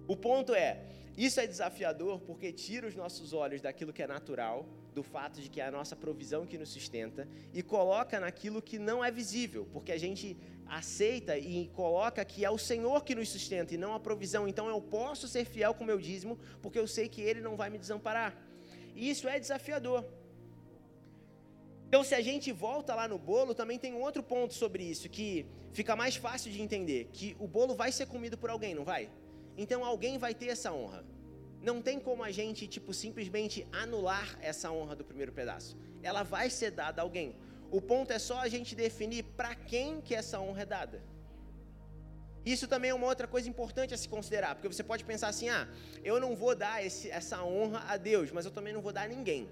O 0.07 0.15
ponto 0.17 0.55
é, 0.55 0.85
isso 1.17 1.41
é 1.41 1.47
desafiador 1.47 2.21
porque 2.21 2.53
tira 2.53 2.87
os 2.87 2.95
nossos 2.95 3.33
olhos 3.33 3.63
daquilo 3.63 3.93
que 3.93 4.03
é 4.03 4.07
natural 4.07 4.69
do 4.95 5.03
fato 5.03 5.41
de 5.41 5.49
que 5.49 5.61
é 5.61 5.67
a 5.67 5.71
nossa 5.71 5.97
provisão 5.97 6.47
que 6.47 6.57
nos 6.57 6.71
sustenta 6.71 7.29
e 7.53 7.63
coloca 7.63 8.21
naquilo 8.21 8.63
que 8.63 8.79
não 8.79 9.05
é 9.05 9.11
visível, 9.11 9.67
porque 9.73 9.93
a 9.93 9.99
gente 9.99 10.37
aceita 10.67 11.37
e 11.39 11.69
coloca 11.69 12.25
que 12.25 12.45
é 12.45 12.51
o 12.51 12.59
Senhor 12.59 13.05
que 13.05 13.15
nos 13.15 13.29
sustenta 13.29 13.75
e 13.75 13.79
não 13.79 13.95
a 13.95 14.01
provisão. 14.01 14.47
Então 14.49 14.69
eu 14.69 14.81
posso 14.81 15.29
ser 15.29 15.45
fiel 15.45 15.75
com 15.75 15.85
o 15.85 15.87
meu 15.87 15.99
dízimo, 15.99 16.39
porque 16.63 16.79
eu 16.79 16.87
sei 16.87 17.09
que 17.09 17.21
Ele 17.21 17.41
não 17.41 17.57
vai 17.57 17.71
me 17.71 17.79
desamparar. 17.79 18.37
E 18.95 19.11
isso 19.11 19.29
é 19.29 19.39
desafiador. 19.39 20.05
Então, 21.89 22.03
se 22.03 22.15
a 22.15 22.21
gente 22.21 22.51
volta 22.53 22.95
lá 22.95 23.07
no 23.07 23.19
bolo, 23.19 23.55
também 23.55 23.79
tem 23.79 23.95
um 23.95 24.03
outro 24.03 24.23
ponto 24.23 24.55
sobre 24.55 24.83
isso, 24.83 25.09
que 25.09 25.47
fica 25.73 25.95
mais 25.95 26.17
fácil 26.17 26.51
de 26.51 26.61
entender, 26.61 27.09
que 27.13 27.37
o 27.39 27.47
bolo 27.47 27.75
vai 27.75 27.93
ser 27.93 28.07
comido 28.07 28.37
por 28.37 28.51
alguém, 28.51 28.75
não 28.75 28.85
vai? 28.85 29.11
Então 29.57 29.85
alguém 29.85 30.19
vai 30.19 30.35
ter 30.35 30.49
essa 30.49 30.73
honra. 30.73 31.05
Não 31.63 31.81
tem 31.81 31.99
como 31.99 32.23
a 32.23 32.31
gente, 32.31 32.67
tipo, 32.67 32.93
simplesmente 32.93 33.67
anular 33.73 34.39
essa 34.41 34.71
honra 34.71 34.95
do 34.95 35.05
primeiro 35.05 35.33
pedaço. 35.33 35.77
Ela 36.03 36.23
vai 36.23 36.51
ser 36.51 36.71
dada 36.71 37.01
a 37.01 37.05
alguém. 37.05 37.37
O 37.71 37.81
ponto 37.81 38.13
é 38.13 38.19
só 38.19 38.39
a 38.41 38.49
gente 38.49 38.75
definir 38.75 39.25
para 39.37 39.55
quem 39.55 40.01
que 40.01 40.15
essa 40.15 40.41
honra 40.41 40.63
é 40.63 40.67
dada. 40.67 41.03
Isso 42.45 42.69
também 42.69 42.91
é 42.91 42.95
uma 42.95 43.07
outra 43.07 43.27
coisa 43.27 43.49
importante 43.49 43.93
a 43.93 43.97
se 43.97 44.09
considerar, 44.09 44.55
porque 44.55 44.69
você 44.69 44.85
pode 44.85 45.05
pensar 45.05 45.29
assim: 45.29 45.49
ah, 45.49 45.69
eu 46.05 46.21
não 46.21 46.37
vou 46.37 46.55
dar 46.55 46.85
esse, 46.85 47.11
essa 47.11 47.43
honra 47.43 47.85
a 47.89 47.97
Deus, 47.97 48.31
mas 48.31 48.45
eu 48.45 48.53
também 48.53 48.73
não 48.73 48.81
vou 48.81 48.93
dar 48.93 49.03
a 49.03 49.09
ninguém. 49.09 49.49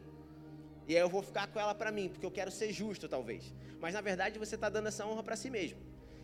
E 0.87 0.95
aí 0.95 1.01
eu 1.01 1.09
vou 1.09 1.23
ficar 1.23 1.47
com 1.47 1.59
ela 1.59 1.75
para 1.75 1.91
mim, 1.91 2.09
porque 2.09 2.27
eu 2.27 2.31
quero 2.31 2.51
ser 2.51 2.73
justo, 2.73 3.09
talvez. 3.09 3.53
Mas 3.81 3.95
na 3.95 4.01
verdade 4.01 4.39
você 4.39 4.55
está 4.55 4.69
dando 4.69 4.89
essa 4.89 5.07
honra 5.07 5.23
para 5.23 5.37
si 5.37 5.51
mesmo. 5.51 5.79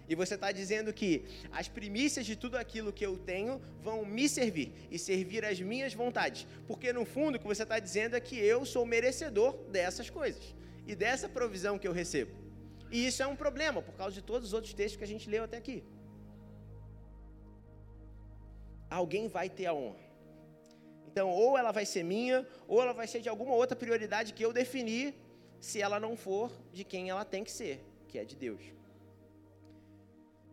E 0.08 0.14
você 0.16 0.34
está 0.34 0.50
dizendo 0.50 0.92
que 0.92 1.24
as 1.52 1.68
primícias 1.68 2.26
de 2.26 2.34
tudo 2.34 2.56
aquilo 2.56 2.92
que 2.92 3.06
eu 3.06 3.16
tenho 3.16 3.60
vão 3.80 4.04
me 4.04 4.28
servir 4.28 4.72
e 4.90 4.98
servir 4.98 5.44
as 5.44 5.60
minhas 5.60 5.94
vontades. 5.94 6.46
Porque 6.66 6.92
no 6.92 7.04
fundo 7.04 7.36
o 7.36 7.38
que 7.38 7.46
você 7.46 7.62
está 7.62 7.78
dizendo 7.78 8.16
é 8.16 8.20
que 8.20 8.36
eu 8.36 8.66
sou 8.66 8.84
merecedor 8.84 9.56
dessas 9.70 10.10
coisas 10.10 10.52
e 10.84 10.96
dessa 10.96 11.28
provisão 11.28 11.78
que 11.78 11.86
eu 11.86 11.92
recebo. 11.92 12.32
E 12.90 13.06
isso 13.06 13.22
é 13.22 13.26
um 13.26 13.36
problema 13.36 13.80
por 13.80 13.94
causa 13.94 14.12
de 14.12 14.20
todos 14.20 14.48
os 14.48 14.52
outros 14.52 14.74
textos 14.74 14.96
que 14.96 15.04
a 15.04 15.06
gente 15.06 15.30
leu 15.30 15.44
até 15.44 15.56
aqui. 15.56 15.84
Alguém 18.90 19.28
vai 19.28 19.48
ter 19.48 19.66
a 19.66 19.74
honra. 19.74 20.09
Então, 21.10 21.28
ou 21.28 21.58
ela 21.58 21.72
vai 21.72 21.84
ser 21.84 22.04
minha, 22.04 22.46
ou 22.68 22.80
ela 22.80 22.92
vai 22.92 23.06
ser 23.06 23.20
de 23.20 23.28
alguma 23.28 23.52
outra 23.52 23.76
prioridade 23.76 24.32
que 24.32 24.44
eu 24.44 24.52
definir, 24.52 25.14
se 25.60 25.82
ela 25.82 25.98
não 25.98 26.16
for 26.16 26.52
de 26.72 26.84
quem 26.84 27.10
ela 27.10 27.24
tem 27.24 27.42
que 27.42 27.50
ser, 27.50 27.84
que 28.06 28.16
é 28.16 28.24
de 28.24 28.36
Deus. 28.36 28.60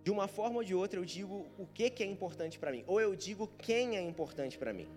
De 0.03 0.09
uma 0.09 0.27
forma 0.27 0.57
ou 0.57 0.63
de 0.63 0.73
outra, 0.73 0.99
eu 0.99 1.05
digo 1.05 1.45
o 1.59 1.67
que, 1.67 1.91
que 1.91 2.01
é 2.01 2.07
importante 2.07 2.57
para 2.57 2.71
mim, 2.71 2.83
ou 2.87 2.99
eu 2.99 3.15
digo 3.15 3.47
quem 3.59 3.97
é 3.97 4.01
importante 4.01 4.57
para 4.57 4.73
mim. 4.73 4.87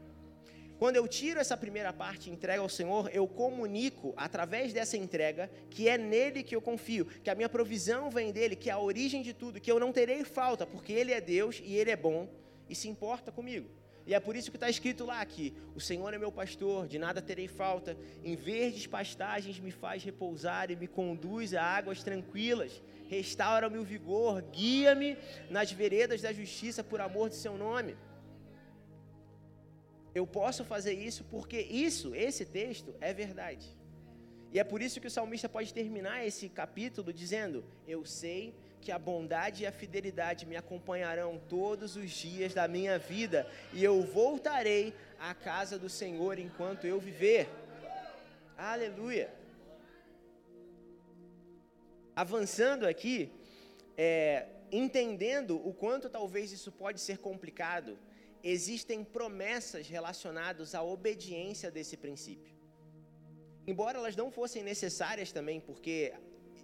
Quando 0.78 0.96
eu 0.96 1.06
tiro 1.06 1.38
essa 1.38 1.58
primeira 1.58 1.92
parte 1.92 2.30
e 2.30 2.32
entrego 2.32 2.62
ao 2.62 2.68
Senhor, 2.70 3.10
eu 3.12 3.28
comunico 3.28 4.14
através 4.16 4.72
dessa 4.72 4.96
entrega 4.96 5.50
que 5.68 5.90
é 5.90 5.98
nele 5.98 6.42
que 6.42 6.56
eu 6.56 6.62
confio, 6.62 7.04
que 7.04 7.28
a 7.28 7.34
minha 7.34 7.50
provisão 7.50 8.08
vem 8.08 8.32
dele, 8.32 8.56
que 8.56 8.70
é 8.70 8.72
a 8.72 8.78
origem 8.78 9.20
de 9.20 9.34
tudo, 9.34 9.60
que 9.60 9.70
eu 9.70 9.78
não 9.78 9.92
terei 9.92 10.24
falta, 10.24 10.66
porque 10.66 10.90
ele 10.90 11.12
é 11.12 11.20
Deus 11.20 11.60
e 11.62 11.76
ele 11.76 11.90
é 11.90 11.96
bom 11.96 12.26
e 12.66 12.74
se 12.74 12.88
importa 12.88 13.30
comigo. 13.30 13.68
E 14.10 14.14
é 14.14 14.18
por 14.18 14.34
isso 14.34 14.50
que 14.50 14.56
está 14.56 14.68
escrito 14.68 15.04
lá 15.04 15.24
que 15.24 15.54
o 15.72 15.80
Senhor 15.80 16.12
é 16.12 16.18
meu 16.18 16.32
pastor, 16.32 16.88
de 16.88 16.98
nada 16.98 17.22
terei 17.22 17.46
falta. 17.46 17.96
Em 18.24 18.34
verdes 18.34 18.84
pastagens 18.84 19.60
me 19.60 19.70
faz 19.70 20.02
repousar 20.02 20.68
e 20.68 20.74
me 20.74 20.88
conduz 20.88 21.54
a 21.54 21.62
águas 21.62 22.02
tranquilas. 22.02 22.82
Restaura-me 23.08 23.78
o 23.78 23.84
vigor, 23.84 24.42
guia-me 24.50 25.16
nas 25.48 25.70
veredas 25.70 26.22
da 26.22 26.32
justiça 26.32 26.82
por 26.82 27.00
amor 27.00 27.28
de 27.28 27.36
seu 27.36 27.56
nome. 27.56 27.96
Eu 30.12 30.26
posso 30.26 30.64
fazer 30.64 30.94
isso 30.94 31.22
porque 31.30 31.60
isso, 31.60 32.12
esse 32.12 32.44
texto, 32.44 32.92
é 33.00 33.14
verdade. 33.14 33.68
E 34.52 34.58
é 34.58 34.64
por 34.64 34.82
isso 34.82 35.00
que 35.00 35.06
o 35.06 35.16
salmista 35.18 35.48
pode 35.48 35.72
terminar 35.72 36.26
esse 36.26 36.48
capítulo 36.48 37.12
dizendo: 37.12 37.64
Eu 37.86 38.04
sei 38.04 38.52
que 38.52 38.69
a 38.88 38.98
bondade 38.98 39.62
e 39.62 39.66
a 39.66 39.72
fidelidade 39.72 40.46
me 40.46 40.56
acompanharão 40.56 41.40
todos 41.48 41.96
os 41.96 42.10
dias 42.10 42.54
da 42.54 42.68
minha 42.68 42.98
vida, 42.98 43.46
e 43.72 43.82
eu 43.82 44.00
voltarei 44.02 44.94
à 45.18 45.34
casa 45.34 45.76
do 45.76 45.88
Senhor 45.88 46.38
enquanto 46.38 46.86
eu 46.86 47.00
viver. 47.00 47.48
Aleluia. 48.56 49.28
Avançando 52.14 52.86
aqui, 52.86 53.32
é, 53.96 54.46
entendendo 54.70 55.56
o 55.66 55.72
quanto 55.72 56.08
talvez 56.08 56.52
isso 56.52 56.70
pode 56.70 57.00
ser 57.00 57.18
complicado, 57.18 57.98
existem 58.42 59.02
promessas 59.02 59.88
relacionadas 59.88 60.74
à 60.74 60.82
obediência 60.82 61.70
desse 61.70 61.96
princípio. 61.96 62.54
Embora 63.66 63.98
elas 63.98 64.16
não 64.16 64.30
fossem 64.30 64.62
necessárias 64.62 65.32
também, 65.32 65.60
porque 65.60 66.12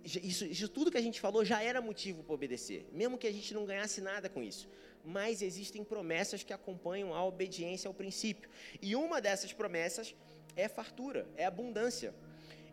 isso, 0.06 0.44
isso 0.44 0.68
tudo 0.68 0.90
que 0.90 0.96
a 0.96 1.02
gente 1.02 1.20
falou 1.20 1.44
já 1.44 1.62
era 1.62 1.80
motivo 1.80 2.22
para 2.22 2.34
obedecer, 2.34 2.86
mesmo 2.92 3.18
que 3.18 3.26
a 3.26 3.32
gente 3.32 3.52
não 3.52 3.64
ganhasse 3.64 4.00
nada 4.00 4.28
com 4.28 4.42
isso. 4.42 4.68
Mas 5.04 5.42
existem 5.42 5.82
promessas 5.84 6.42
que 6.42 6.52
acompanham 6.52 7.12
a 7.14 7.24
obediência 7.24 7.88
ao 7.88 7.94
princípio. 7.94 8.48
E 8.80 8.94
uma 8.96 9.20
dessas 9.20 9.52
promessas 9.52 10.14
é 10.54 10.68
fartura, 10.68 11.26
é 11.36 11.44
abundância. 11.44 12.14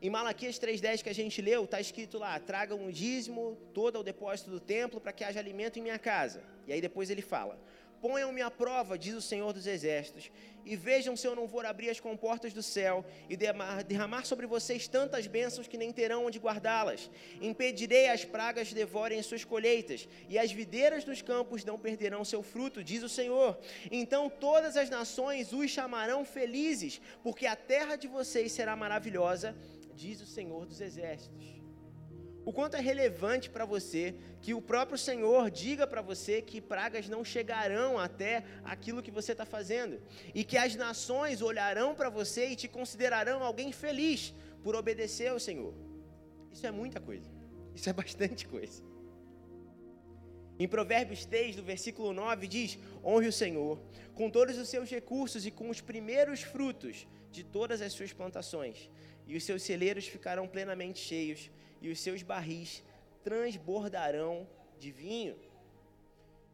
Em 0.01 0.09
Malaquias 0.09 0.59
3,10 0.59 1.01
que 1.01 1.09
a 1.09 1.13
gente 1.13 1.41
leu, 1.41 1.63
está 1.63 1.79
escrito 1.79 2.17
lá: 2.17 2.37
tragam 2.39 2.85
o 2.85 2.91
dízimo 2.91 3.57
todo 3.73 3.97
ao 3.97 4.03
depósito 4.03 4.51
do 4.51 4.59
templo 4.59 4.99
para 4.99 5.13
que 5.13 5.23
haja 5.23 5.39
alimento 5.39 5.79
em 5.79 5.81
minha 5.81 5.97
casa. 5.97 6.43
E 6.67 6.73
aí 6.73 6.81
depois 6.81 7.09
ele 7.09 7.21
fala: 7.21 7.59
Ponham-me 8.03 8.41
à 8.41 8.51
prova, 8.51 8.99
diz 8.99 9.15
o 9.15 9.21
Senhor 9.21 9.53
dos 9.53 9.65
Exércitos, 9.65 10.29
e 10.65 10.75
vejam 10.75 11.15
se 11.15 11.25
eu 11.25 11.33
não 11.33 11.47
vou 11.47 11.61
abrir 11.61 11.89
as 11.89 12.01
comportas 12.01 12.51
do 12.51 12.61
céu 12.61 13.05
e 13.29 13.37
derramar 13.37 14.25
sobre 14.25 14.45
vocês 14.45 14.89
tantas 14.89 15.25
bênçãos 15.25 15.69
que 15.69 15.77
nem 15.77 15.89
terão 15.89 16.25
onde 16.25 16.37
guardá-las. 16.37 17.09
Impedirei 17.39 18.09
as 18.09 18.25
pragas 18.25 18.73
devorem 18.73 19.23
suas 19.23 19.45
colheitas, 19.45 20.05
e 20.27 20.37
as 20.37 20.51
videiras 20.51 21.05
dos 21.05 21.21
campos 21.21 21.63
não 21.63 21.79
perderão 21.79 22.25
seu 22.25 22.43
fruto, 22.43 22.83
diz 22.83 23.03
o 23.03 23.07
Senhor. 23.07 23.57
Então 23.89 24.29
todas 24.29 24.75
as 24.75 24.89
nações 24.89 25.53
os 25.53 25.71
chamarão 25.71 26.25
felizes, 26.25 26.99
porque 27.23 27.45
a 27.45 27.55
terra 27.55 27.95
de 27.95 28.09
vocês 28.09 28.51
será 28.51 28.75
maravilhosa, 28.75 29.55
diz 29.95 30.19
o 30.19 30.27
Senhor 30.27 30.65
dos 30.65 30.81
Exércitos 30.81 31.62
o 32.45 32.51
quanto 32.51 32.75
é 32.75 32.81
relevante 32.81 33.49
para 33.49 33.65
você 33.65 34.15
que 34.41 34.53
o 34.53 34.61
próprio 34.61 34.97
Senhor 34.97 35.49
diga 35.49 35.87
para 35.87 36.01
você 36.01 36.41
que 36.41 36.59
pragas 36.59 37.07
não 37.07 37.23
chegarão 37.23 37.97
até 37.97 38.43
aquilo 38.63 39.01
que 39.01 39.11
você 39.11 39.31
está 39.31 39.45
fazendo, 39.45 40.01
e 40.33 40.43
que 40.43 40.57
as 40.57 40.75
nações 40.75 41.41
olharão 41.41 41.95
para 41.95 42.09
você 42.09 42.47
e 42.47 42.55
te 42.55 42.67
considerarão 42.67 43.43
alguém 43.43 43.71
feliz 43.71 44.33
por 44.61 44.75
obedecer 44.75 45.29
ao 45.29 45.39
Senhor. 45.39 45.73
Isso 46.51 46.67
é 46.67 46.71
muita 46.71 46.99
coisa, 46.99 47.29
isso 47.73 47.89
é 47.89 47.93
bastante 48.03 48.45
coisa. 48.47 48.83
Em 50.59 50.67
Provérbios 50.67 51.25
3, 51.25 51.55
do 51.55 51.63
versículo 51.63 52.13
9, 52.13 52.47
diz: 52.47 52.77
Honre 53.03 53.27
o 53.27 53.33
Senhor 53.33 53.81
com 54.13 54.29
todos 54.29 54.57
os 54.57 54.69
seus 54.69 54.89
recursos 54.89 55.45
e 55.45 55.51
com 55.51 55.69
os 55.69 55.81
primeiros 55.81 56.41
frutos 56.41 57.07
de 57.31 57.43
todas 57.43 57.81
as 57.81 57.93
suas 57.93 58.13
plantações, 58.13 58.89
e 59.25 59.35
os 59.35 59.43
seus 59.43 59.63
celeiros 59.63 60.05
ficarão 60.05 60.47
plenamente 60.47 60.99
cheios 60.99 61.49
e 61.83 61.91
os 61.91 61.99
seus 61.99 62.23
barris 62.23 62.81
transbordarão 63.23 64.47
de 64.79 64.89
vinho. 64.89 65.35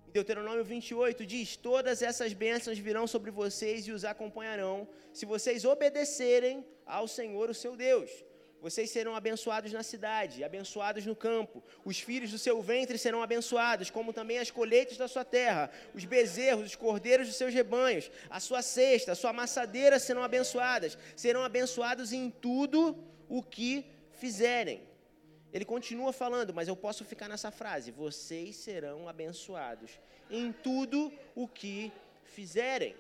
Em 0.08 0.12
Deuteronômio 0.12 0.64
28 0.64 1.26
diz: 1.26 1.56
Todas 1.56 2.02
essas 2.02 2.34
bênçãos 2.34 2.80
virão 2.80 3.06
sobre 3.06 3.30
vocês 3.30 3.88
e 3.88 3.92
os 3.92 4.04
acompanharão, 4.04 4.88
se 5.14 5.26
vocês 5.28 5.66
obedecerem 5.66 6.66
ao 6.84 7.08
Senhor, 7.08 7.48
o 7.50 7.54
seu 7.54 7.76
Deus. 7.76 8.10
Vocês 8.60 8.90
serão 8.90 9.16
abençoados 9.16 9.72
na 9.72 9.84
cidade, 9.84 10.44
abençoados 10.44 11.06
no 11.06 11.16
campo. 11.16 11.64
Os 11.86 12.00
filhos 12.00 12.32
do 12.32 12.38
seu 12.38 12.62
ventre 12.62 12.98
serão 12.98 13.22
abençoados, 13.24 13.90
como 13.90 14.12
também 14.12 14.40
as 14.40 14.52
colheitas 14.52 14.98
da 14.98 15.08
sua 15.08 15.24
terra, 15.24 15.72
os 15.94 16.04
bezerros, 16.04 16.66
os 16.66 16.76
cordeiros 16.76 17.28
dos 17.28 17.38
seus 17.38 17.54
rebanhos, 17.54 18.12
a 18.30 18.40
sua 18.40 18.62
cesta, 18.62 19.14
a 19.14 19.16
sua 19.16 19.30
amassadeira 19.30 19.98
serão 19.98 20.24
abençoadas. 20.24 20.98
Serão 21.16 21.44
abençoados 21.44 22.12
em 22.12 22.30
tudo 22.30 22.98
o 23.30 23.42
que 23.42 23.86
fizerem. 24.12 24.89
Ele 25.52 25.66
continua 25.66 26.14
falando, 26.14 26.54
mas 26.54 26.68
eu 26.68 26.76
posso 26.76 27.04
ficar 27.04 27.28
nessa 27.28 27.52
frase: 27.52 27.92
vocês 27.92 28.56
serão 28.56 29.08
abençoados 29.08 30.00
em 30.30 30.52
tudo 30.52 31.12
o 31.36 31.48
que 31.48 31.92
fizerem. 32.24 32.96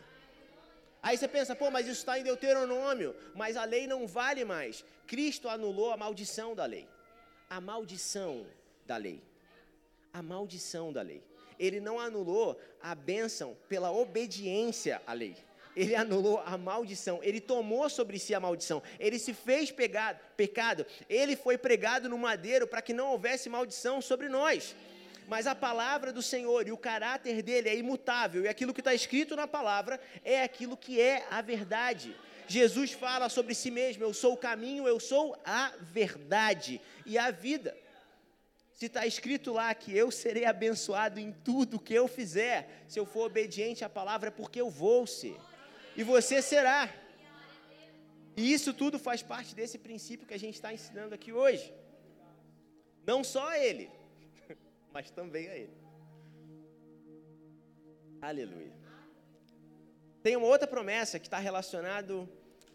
Aí 1.02 1.18
você 1.18 1.28
pensa, 1.28 1.56
pô, 1.56 1.72
mas 1.72 1.88
isso 1.88 2.00
está 2.00 2.20
em 2.20 2.24
Deuteronômio, 2.24 3.16
mas 3.34 3.56
a 3.56 3.64
lei 3.64 3.88
não 3.88 4.06
vale 4.06 4.44
mais. 4.44 4.84
Cristo 5.08 5.48
anulou 5.48 5.92
a 5.92 5.98
maldição 5.98 6.54
da 6.54 6.66
lei. 6.66 6.88
A 7.50 7.62
maldição 7.62 8.46
da 8.86 8.98
lei. 8.98 9.24
A 10.12 10.22
maldição 10.22 10.92
da 10.92 11.02
lei. 11.02 11.24
Ele 11.58 11.80
não 11.80 12.00
anulou 12.00 12.60
a 12.82 12.94
bênção 12.96 13.56
pela 13.70 13.92
obediência 13.92 15.02
à 15.06 15.14
lei 15.14 15.38
ele 15.76 15.96
anulou 15.96 16.42
a 16.46 16.58
maldição, 16.58 17.20
ele 17.22 17.40
tomou 17.40 17.90
sobre 17.90 18.20
si 18.20 18.34
a 18.34 18.40
maldição, 18.40 18.82
ele 19.00 19.20
se 19.20 19.34
fez 19.34 19.72
pegado, 19.72 20.20
pecado, 20.36 20.86
ele 21.10 21.36
foi 21.36 21.58
pregado 21.58 22.10
no 22.10 22.18
madeiro 22.18 22.68
para 22.68 22.82
que 22.82 22.94
não 22.94 23.12
houvesse 23.12 23.50
maldição 23.50 24.02
sobre 24.02 24.30
nós. 24.30 24.76
Mas 25.28 25.46
a 25.46 25.54
palavra 25.54 26.12
do 26.12 26.24
Senhor 26.24 26.68
e 26.68 26.72
o 26.72 26.78
caráter 26.78 27.44
dele 27.44 27.70
é 27.70 27.76
imutável, 27.76 28.44
e 28.44 28.48
aquilo 28.48 28.74
que 28.74 28.82
está 28.82 28.94
escrito 28.94 29.36
na 29.36 29.48
palavra 29.48 30.00
é 30.24 30.42
aquilo 30.42 30.76
que 30.76 31.00
é 31.00 31.26
a 31.30 31.42
verdade. 31.42 32.16
Jesus 32.48 32.92
fala 32.94 33.30
sobre 33.30 33.54
si 33.54 33.70
mesmo: 33.70 34.04
Eu 34.04 34.12
sou 34.12 34.34
o 34.34 34.38
caminho, 34.38 34.88
eu 34.88 35.00
sou 35.00 35.40
a 35.46 35.72
verdade 35.80 36.82
e 37.06 37.16
a 37.16 37.30
vida. 37.30 37.78
Se 38.74 38.88
está 38.88 39.06
escrito 39.06 39.54
lá 39.54 39.72
que 39.76 39.96
eu 39.96 40.10
serei 40.10 40.46
abençoado 40.46 41.20
em 41.20 41.32
tudo 41.32 41.80
que 41.80 41.94
eu 41.94 42.08
fizer, 42.08 42.86
se 42.88 42.98
eu 43.00 43.06
for 43.06 43.26
obediente 43.26 43.86
à 43.86 43.90
palavra, 43.90 44.30
é 44.30 44.32
porque 44.32 44.60
eu 44.60 44.70
vou 44.70 45.06
ser. 45.06 45.38
E 46.00 46.04
você 46.04 46.42
será. 46.42 46.82
E 48.38 48.54
isso 48.54 48.74
tudo 48.74 48.98
faz 48.98 49.22
parte 49.22 49.54
desse 49.54 49.78
princípio 49.78 50.26
que 50.26 50.34
a 50.34 50.40
gente 50.44 50.56
está 50.56 50.72
ensinando 50.74 51.14
aqui 51.14 51.34
hoje. 51.34 51.74
Não 53.06 53.22
só 53.22 53.50
a 53.50 53.60
ele, 53.60 53.92
mas 54.94 55.12
também 55.12 55.50
a 55.50 55.58
ele. 55.58 55.78
Aleluia. 58.22 58.72
Tem 60.24 60.38
uma 60.38 60.48
outra 60.48 60.70
promessa 60.76 61.20
que 61.20 61.28
está 61.28 61.38
relacionado 61.38 62.30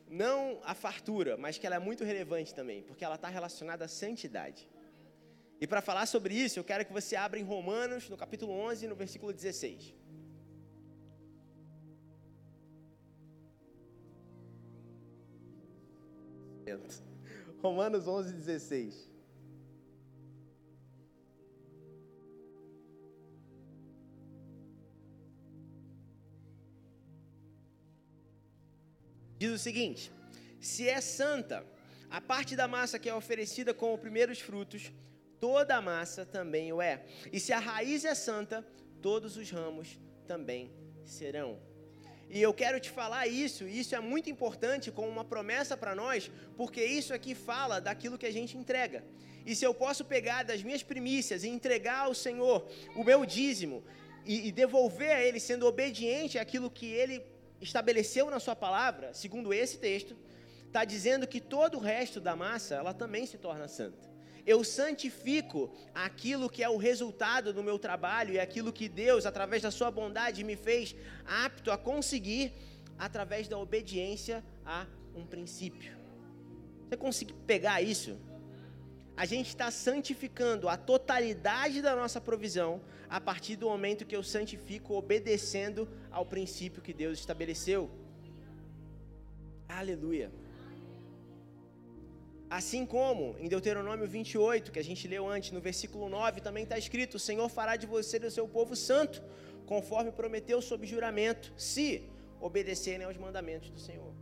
não 0.06 0.60
à 0.62 0.74
fartura, 0.74 1.38
mas 1.38 1.56
que 1.56 1.66
ela 1.66 1.76
é 1.76 1.78
muito 1.88 2.04
relevante 2.04 2.54
também, 2.54 2.82
porque 2.82 3.06
ela 3.06 3.14
está 3.14 3.28
relacionada 3.28 3.86
à 3.86 3.88
santidade. 3.88 4.68
E 5.58 5.66
para 5.66 5.80
falar 5.80 6.04
sobre 6.04 6.34
isso, 6.34 6.58
eu 6.58 6.64
quero 6.64 6.84
que 6.84 6.92
você 6.92 7.16
abra 7.16 7.40
em 7.40 7.42
Romanos, 7.42 8.06
no 8.10 8.18
capítulo 8.18 8.52
11, 8.52 8.86
no 8.86 8.94
versículo 8.94 9.32
16. 9.32 9.94
Romanos 17.60 18.06
11, 18.06 18.32
16. 18.32 19.10
Diz 29.38 29.52
o 29.52 29.58
seguinte: 29.58 30.10
se 30.60 30.88
é 30.88 31.00
santa, 31.00 31.66
a 32.08 32.20
parte 32.20 32.56
da 32.56 32.66
massa 32.66 32.98
que 32.98 33.08
é 33.08 33.14
oferecida 33.14 33.74
como 33.74 33.98
primeiros 33.98 34.40
frutos, 34.40 34.92
toda 35.40 35.76
a 35.76 35.82
massa 35.82 36.24
também 36.24 36.72
o 36.72 36.80
é. 36.80 37.04
E 37.32 37.38
se 37.38 37.52
a 37.52 37.58
raiz 37.58 38.04
é 38.04 38.14
santa, 38.14 38.66
todos 39.02 39.36
os 39.36 39.50
ramos 39.50 39.98
também 40.26 40.72
serão. 41.04 41.60
E 42.34 42.42
eu 42.42 42.52
quero 42.52 42.80
te 42.80 42.90
falar 42.90 43.28
isso, 43.28 43.62
e 43.68 43.78
isso 43.78 43.94
é 43.94 44.00
muito 44.00 44.28
importante 44.28 44.90
como 44.90 45.08
uma 45.08 45.24
promessa 45.24 45.76
para 45.76 45.94
nós, 45.94 46.28
porque 46.56 46.84
isso 46.84 47.14
aqui 47.14 47.32
fala 47.32 47.80
daquilo 47.80 48.18
que 48.18 48.26
a 48.26 48.32
gente 48.32 48.58
entrega. 48.58 49.04
E 49.46 49.54
se 49.54 49.64
eu 49.64 49.72
posso 49.72 50.04
pegar 50.04 50.42
das 50.42 50.60
minhas 50.60 50.82
primícias 50.82 51.44
e 51.44 51.48
entregar 51.48 52.06
ao 52.06 52.12
Senhor 52.12 52.68
o 52.96 53.04
meu 53.04 53.24
dízimo 53.24 53.84
e, 54.26 54.48
e 54.48 54.50
devolver 54.50 55.12
a 55.12 55.22
Ele 55.22 55.38
sendo 55.38 55.64
obediente 55.64 56.36
àquilo 56.36 56.68
que 56.68 56.86
Ele 56.86 57.22
estabeleceu 57.60 58.28
na 58.28 58.40
Sua 58.40 58.56
palavra, 58.56 59.14
segundo 59.14 59.54
esse 59.54 59.78
texto, 59.78 60.16
está 60.66 60.84
dizendo 60.84 61.28
que 61.28 61.40
todo 61.40 61.76
o 61.78 61.80
resto 61.80 62.20
da 62.20 62.34
massa 62.34 62.74
ela 62.74 62.92
também 62.92 63.26
se 63.26 63.38
torna 63.38 63.68
santa 63.68 64.13
eu 64.46 64.62
santifico 64.62 65.70
aquilo 65.94 66.50
que 66.50 66.62
é 66.62 66.68
o 66.68 66.76
resultado 66.76 67.52
do 67.52 67.62
meu 67.62 67.78
trabalho 67.78 68.34
e 68.34 68.40
aquilo 68.40 68.72
que 68.72 68.88
Deus, 68.88 69.24
através 69.24 69.62
da 69.62 69.70
sua 69.70 69.90
bondade, 69.90 70.44
me 70.44 70.56
fez 70.56 70.94
apto 71.24 71.70
a 71.70 71.78
conseguir 71.78 72.52
através 72.98 73.48
da 73.48 73.58
obediência 73.58 74.44
a 74.64 74.86
um 75.14 75.24
princípio. 75.24 75.96
Você 76.88 76.96
consegue 76.96 77.32
pegar 77.46 77.80
isso? 77.80 78.18
A 79.16 79.24
gente 79.24 79.48
está 79.48 79.70
santificando 79.70 80.68
a 80.68 80.76
totalidade 80.76 81.80
da 81.80 81.94
nossa 81.94 82.20
provisão 82.20 82.82
a 83.08 83.20
partir 83.20 83.56
do 83.56 83.68
momento 83.68 84.04
que 84.04 84.16
eu 84.16 84.22
santifico 84.22 84.94
obedecendo 84.94 85.88
ao 86.10 86.26
princípio 86.26 86.82
que 86.82 86.92
Deus 86.92 87.18
estabeleceu. 87.18 87.90
Aleluia. 89.68 90.30
Assim 92.58 92.86
como 92.86 93.36
em 93.40 93.48
Deuteronômio 93.48 94.06
28, 94.06 94.70
que 94.70 94.78
a 94.78 94.84
gente 94.88 95.08
leu 95.08 95.26
antes, 95.28 95.50
no 95.50 95.60
versículo 95.60 96.08
9, 96.08 96.40
também 96.40 96.62
está 96.62 96.78
escrito: 96.78 97.16
O 97.16 97.18
Senhor 97.18 97.48
fará 97.48 97.74
de 97.74 97.84
você 97.84 98.16
e 98.16 98.20
do 98.20 98.30
seu 98.30 98.46
povo 98.46 98.76
santo, 98.76 99.20
conforme 99.66 100.12
prometeu 100.12 100.62
sob 100.62 100.86
juramento, 100.86 101.52
se 101.56 102.08
obedecerem 102.40 103.04
aos 103.06 103.16
mandamentos 103.16 103.70
do 103.70 103.80
Senhor. 103.80 104.14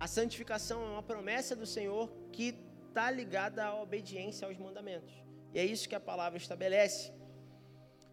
A 0.00 0.06
santificação 0.06 0.82
é 0.86 0.88
uma 0.88 1.02
promessa 1.02 1.54
do 1.54 1.66
Senhor 1.66 2.10
que 2.32 2.54
está 2.88 3.10
ligada 3.10 3.62
à 3.62 3.78
obediência 3.78 4.48
aos 4.48 4.56
mandamentos. 4.56 5.12
E 5.52 5.58
é 5.58 5.66
isso 5.66 5.86
que 5.86 5.94
a 5.94 6.00
palavra 6.00 6.38
estabelece. 6.38 7.12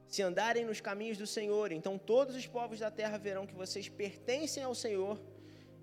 Se 0.09 0.21
andarem 0.21 0.65
nos 0.65 0.81
caminhos 0.81 1.17
do 1.17 1.25
Senhor, 1.37 1.71
então 1.71 1.97
todos 1.97 2.35
os 2.35 2.47
povos 2.47 2.79
da 2.79 2.91
terra 2.91 3.17
verão 3.17 3.47
que 3.47 3.55
vocês 3.55 3.87
pertencem 3.87 4.61
ao 4.61 4.75
Senhor 4.75 5.17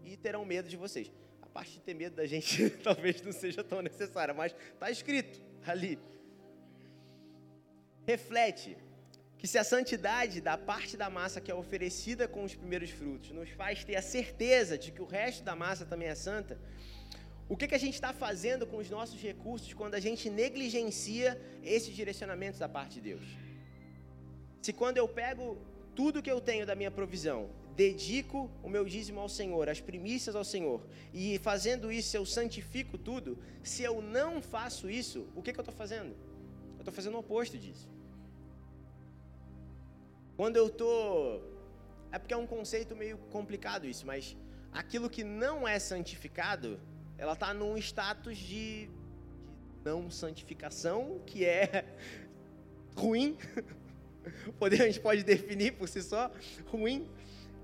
e 0.04 0.18
terão 0.18 0.44
medo 0.44 0.68
de 0.68 0.76
vocês 0.76 1.10
parte 1.52 1.72
de 1.72 1.80
ter 1.80 1.94
medo 1.94 2.16
da 2.16 2.26
gente 2.26 2.70
talvez 2.82 3.20
não 3.22 3.32
seja 3.32 3.62
tão 3.62 3.80
necessária, 3.82 4.34
mas 4.34 4.54
está 4.74 4.90
escrito 4.90 5.40
ali. 5.66 5.98
Reflete 8.06 8.76
que 9.38 9.46
se 9.46 9.58
a 9.58 9.64
santidade 9.64 10.40
da 10.40 10.56
parte 10.56 10.96
da 10.96 11.10
massa 11.10 11.40
que 11.40 11.50
é 11.50 11.54
oferecida 11.54 12.26
com 12.28 12.44
os 12.44 12.54
primeiros 12.54 12.90
frutos 12.90 13.30
nos 13.30 13.50
faz 13.50 13.84
ter 13.84 13.96
a 13.96 14.02
certeza 14.02 14.78
de 14.78 14.92
que 14.92 15.02
o 15.02 15.04
resto 15.04 15.42
da 15.42 15.54
massa 15.54 15.84
também 15.84 16.08
é 16.08 16.14
santa, 16.14 16.58
o 17.48 17.56
que, 17.56 17.66
que 17.68 17.74
a 17.74 17.78
gente 17.78 17.94
está 17.94 18.12
fazendo 18.12 18.66
com 18.66 18.78
os 18.78 18.88
nossos 18.88 19.20
recursos 19.20 19.74
quando 19.74 19.94
a 19.94 20.00
gente 20.00 20.30
negligencia 20.30 21.40
esses 21.62 21.94
direcionamentos 21.94 22.58
da 22.60 22.68
parte 22.68 22.94
de 22.94 23.00
Deus? 23.00 23.26
Se 24.62 24.72
quando 24.72 24.96
eu 24.96 25.08
pego 25.08 25.58
tudo 25.94 26.22
que 26.22 26.30
eu 26.30 26.40
tenho 26.40 26.64
da 26.64 26.74
minha 26.74 26.90
provisão 26.90 27.50
dedico 27.74 28.50
o 28.62 28.68
meu 28.68 28.84
dízimo 28.84 29.20
ao 29.20 29.28
Senhor, 29.28 29.68
as 29.68 29.80
primícias 29.80 30.36
ao 30.36 30.44
Senhor, 30.44 30.82
e 31.12 31.38
fazendo 31.38 31.90
isso 31.90 32.16
eu 32.16 32.24
santifico 32.26 32.98
tudo, 32.98 33.38
se 33.62 33.82
eu 33.82 34.02
não 34.02 34.42
faço 34.42 34.90
isso, 34.90 35.26
o 35.34 35.42
que, 35.42 35.52
que 35.52 35.58
eu 35.58 35.62
estou 35.62 35.74
fazendo? 35.74 36.14
Eu 36.74 36.80
estou 36.80 36.92
fazendo 36.92 37.14
o 37.14 37.20
oposto 37.20 37.58
disso. 37.58 37.88
Quando 40.36 40.56
eu 40.56 40.66
estou. 40.66 41.42
É 42.10 42.18
porque 42.18 42.34
é 42.34 42.36
um 42.36 42.46
conceito 42.46 42.94
meio 42.94 43.16
complicado 43.30 43.86
isso, 43.86 44.06
mas 44.06 44.36
aquilo 44.72 45.08
que 45.08 45.24
não 45.24 45.66
é 45.66 45.78
santificado, 45.78 46.80
ela 47.16 47.32
está 47.32 47.54
num 47.54 47.76
status 47.78 48.36
de, 48.36 48.86
de 48.86 48.90
não 49.84 50.10
santificação, 50.10 51.20
que 51.26 51.44
é 51.44 51.86
ruim. 52.96 53.36
a 54.60 54.84
gente 54.86 55.00
pode 55.00 55.22
definir 55.24 55.72
por 55.72 55.88
si 55.88 56.02
só, 56.02 56.30
ruim. 56.66 57.08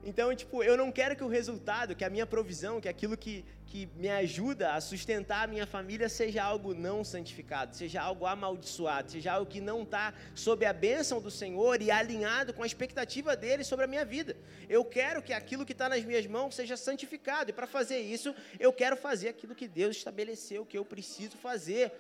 Então, 0.04 0.34
tipo, 0.34 0.62
eu 0.62 0.76
não 0.76 0.90
quero 0.90 1.16
que 1.16 1.24
o 1.24 1.28
resultado, 1.28 1.94
que 1.94 2.04
a 2.04 2.10
minha 2.10 2.26
provisão, 2.26 2.80
que 2.80 2.88
aquilo 2.88 3.16
que, 3.16 3.44
que 3.66 3.86
me 3.96 4.08
ajuda 4.08 4.72
a 4.72 4.80
sustentar 4.80 5.44
a 5.44 5.46
minha 5.46 5.66
família 5.66 6.08
seja 6.08 6.42
algo 6.42 6.72
não 6.72 7.04
santificado, 7.04 7.74
seja 7.74 8.00
algo 8.00 8.24
amaldiçoado, 8.24 9.10
seja 9.10 9.32
algo 9.32 9.50
que 9.50 9.60
não 9.60 9.82
está 9.82 10.14
sob 10.34 10.64
a 10.64 10.72
bênção 10.72 11.20
do 11.20 11.30
Senhor 11.30 11.82
e 11.82 11.90
alinhado 11.90 12.54
com 12.54 12.62
a 12.62 12.66
expectativa 12.66 13.36
dele 13.36 13.64
sobre 13.64 13.84
a 13.84 13.88
minha 13.88 14.04
vida. 14.04 14.36
Eu 14.68 14.84
quero 14.84 15.22
que 15.22 15.32
aquilo 15.32 15.66
que 15.66 15.72
está 15.72 15.88
nas 15.88 16.04
minhas 16.04 16.26
mãos 16.26 16.54
seja 16.54 16.76
santificado, 16.76 17.50
e 17.50 17.52
para 17.52 17.66
fazer 17.66 17.98
isso, 17.98 18.34
eu 18.58 18.72
quero 18.72 18.96
fazer 18.96 19.28
aquilo 19.30 19.54
que 19.54 19.68
Deus 19.68 19.96
estabeleceu, 19.96 20.64
que 20.64 20.78
eu 20.78 20.84
preciso 20.84 21.36
fazer 21.36 21.92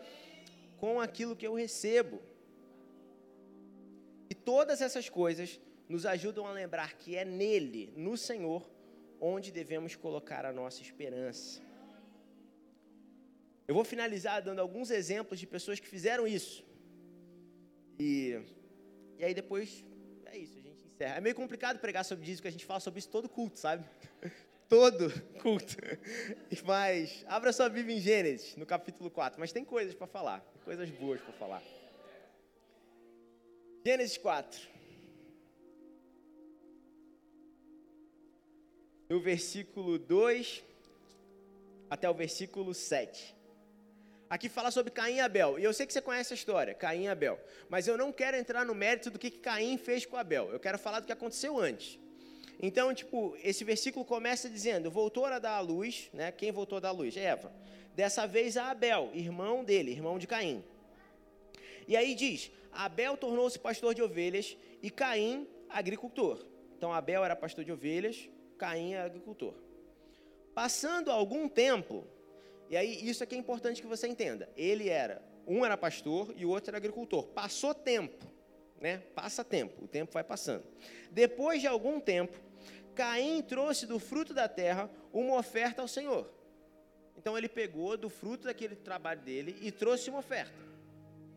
com 0.78 1.00
aquilo 1.00 1.36
que 1.36 1.46
eu 1.46 1.54
recebo. 1.54 2.22
E 4.30 4.34
todas 4.34 4.80
essas 4.80 5.08
coisas 5.08 5.58
nos 5.88 6.04
ajudam 6.04 6.46
a 6.46 6.52
lembrar 6.52 6.96
que 6.98 7.16
é 7.16 7.24
nele, 7.24 7.92
no 7.96 8.16
Senhor, 8.16 8.68
onde 9.20 9.50
devemos 9.50 9.96
colocar 9.96 10.44
a 10.44 10.52
nossa 10.52 10.82
esperança. 10.82 11.60
Eu 13.66 13.74
vou 13.74 13.84
finalizar 13.84 14.42
dando 14.42 14.60
alguns 14.60 14.90
exemplos 14.90 15.38
de 15.40 15.46
pessoas 15.46 15.80
que 15.80 15.88
fizeram 15.88 16.26
isso. 16.26 16.64
E, 17.98 18.40
e 19.18 19.24
aí 19.24 19.34
depois 19.34 19.84
é 20.26 20.38
isso, 20.38 20.58
a 20.58 20.62
gente 20.62 20.86
encerra. 20.86 21.16
É 21.16 21.20
meio 21.20 21.34
complicado 21.34 21.78
pregar 21.78 22.04
sobre 22.04 22.26
isso, 22.30 22.36
porque 22.36 22.48
a 22.48 22.52
gente 22.52 22.64
fala 22.64 22.80
sobre 22.80 22.98
isso 22.98 23.08
todo 23.08 23.28
culto, 23.28 23.58
sabe? 23.58 23.84
todo 24.68 25.10
culto. 25.42 25.76
Mas 26.64 27.24
abra 27.26 27.52
sua 27.52 27.68
Bíblia 27.68 27.96
em 27.96 28.00
Gênesis, 28.00 28.56
no 28.56 28.66
capítulo 28.66 29.10
4. 29.10 29.40
Mas 29.40 29.52
tem 29.52 29.64
coisas 29.64 29.94
para 29.94 30.06
falar, 30.06 30.40
coisas 30.64 30.88
boas 30.90 31.20
para 31.20 31.32
falar. 31.32 31.62
Gênesis 33.84 34.18
4. 34.18 34.77
No 39.08 39.20
versículo 39.20 39.98
2 39.98 40.62
até 41.88 42.08
o 42.08 42.14
versículo 42.14 42.74
7. 42.74 43.34
Aqui 44.28 44.48
fala 44.50 44.70
sobre 44.70 44.90
Caim 44.90 45.16
e 45.16 45.20
Abel. 45.20 45.58
E 45.58 45.64
eu 45.64 45.72
sei 45.72 45.86
que 45.86 45.92
você 45.92 46.02
conhece 46.02 46.34
a 46.34 46.36
história, 46.36 46.74
Caim 46.74 47.04
e 47.04 47.08
Abel. 47.08 47.40
Mas 47.70 47.88
eu 47.88 47.96
não 47.96 48.12
quero 48.12 48.36
entrar 48.36 48.64
no 48.66 48.74
mérito 48.74 49.10
do 49.10 49.18
que 49.18 49.30
Caim 49.30 49.78
fez 49.78 50.04
com 50.04 50.18
Abel. 50.18 50.50
Eu 50.52 50.60
quero 50.60 50.78
falar 50.78 51.00
do 51.00 51.06
que 51.06 51.12
aconteceu 51.12 51.58
antes. 51.58 51.98
Então, 52.60 52.92
tipo, 52.92 53.34
esse 53.42 53.64
versículo 53.64 54.04
começa 54.04 54.50
dizendo: 54.50 54.90
voltou 54.90 55.24
a 55.24 55.38
dar 55.38 55.52
a 55.52 55.60
luz, 55.60 56.10
né? 56.12 56.30
Quem 56.30 56.52
voltou 56.52 56.76
a 56.76 56.80
dar 56.80 56.90
luz? 56.90 57.16
Eva. 57.16 57.50
Dessa 57.94 58.26
vez 58.26 58.56
a 58.58 58.70
Abel, 58.70 59.10
irmão 59.14 59.64
dele, 59.64 59.92
irmão 59.92 60.18
de 60.18 60.26
Caim. 60.26 60.62
E 61.86 61.96
aí 61.96 62.14
diz: 62.14 62.50
Abel 62.70 63.16
tornou-se 63.16 63.58
pastor 63.58 63.94
de 63.94 64.02
ovelhas 64.02 64.56
e 64.82 64.90
Caim 64.90 65.48
agricultor. 65.70 66.44
Então 66.76 66.92
Abel 66.92 67.24
era 67.24 67.34
pastor 67.34 67.64
de 67.64 67.72
ovelhas, 67.72 68.28
Caim 68.58 68.94
era 68.94 69.06
agricultor. 69.06 69.54
Passando 70.54 71.10
algum 71.10 71.48
tempo, 71.48 72.04
e 72.68 72.76
aí 72.76 73.08
isso 73.08 73.22
aqui 73.22 73.36
é 73.36 73.38
importante 73.38 73.80
que 73.80 73.86
você 73.86 74.08
entenda. 74.08 74.50
Ele 74.56 74.88
era, 74.88 75.22
um 75.46 75.64
era 75.64 75.76
pastor 75.76 76.34
e 76.36 76.44
o 76.44 76.50
outro 76.50 76.70
era 76.70 76.76
agricultor. 76.76 77.28
Passou 77.28 77.72
tempo, 77.72 78.26
né? 78.80 78.98
Passa 79.14 79.44
tempo, 79.44 79.84
o 79.84 79.88
tempo 79.88 80.12
vai 80.12 80.24
passando. 80.24 80.64
Depois 81.10 81.60
de 81.60 81.66
algum 81.66 82.00
tempo, 82.00 82.36
Caim 82.94 83.40
trouxe 83.42 83.86
do 83.86 83.98
fruto 83.98 84.34
da 84.34 84.48
terra 84.48 84.90
uma 85.12 85.36
oferta 85.36 85.80
ao 85.80 85.88
Senhor. 85.88 86.28
Então 87.16 87.38
ele 87.38 87.48
pegou 87.48 87.96
do 87.96 88.10
fruto 88.10 88.44
daquele 88.44 88.76
trabalho 88.76 89.20
dele 89.20 89.56
e 89.60 89.70
trouxe 89.70 90.10
uma 90.10 90.18
oferta. 90.18 90.54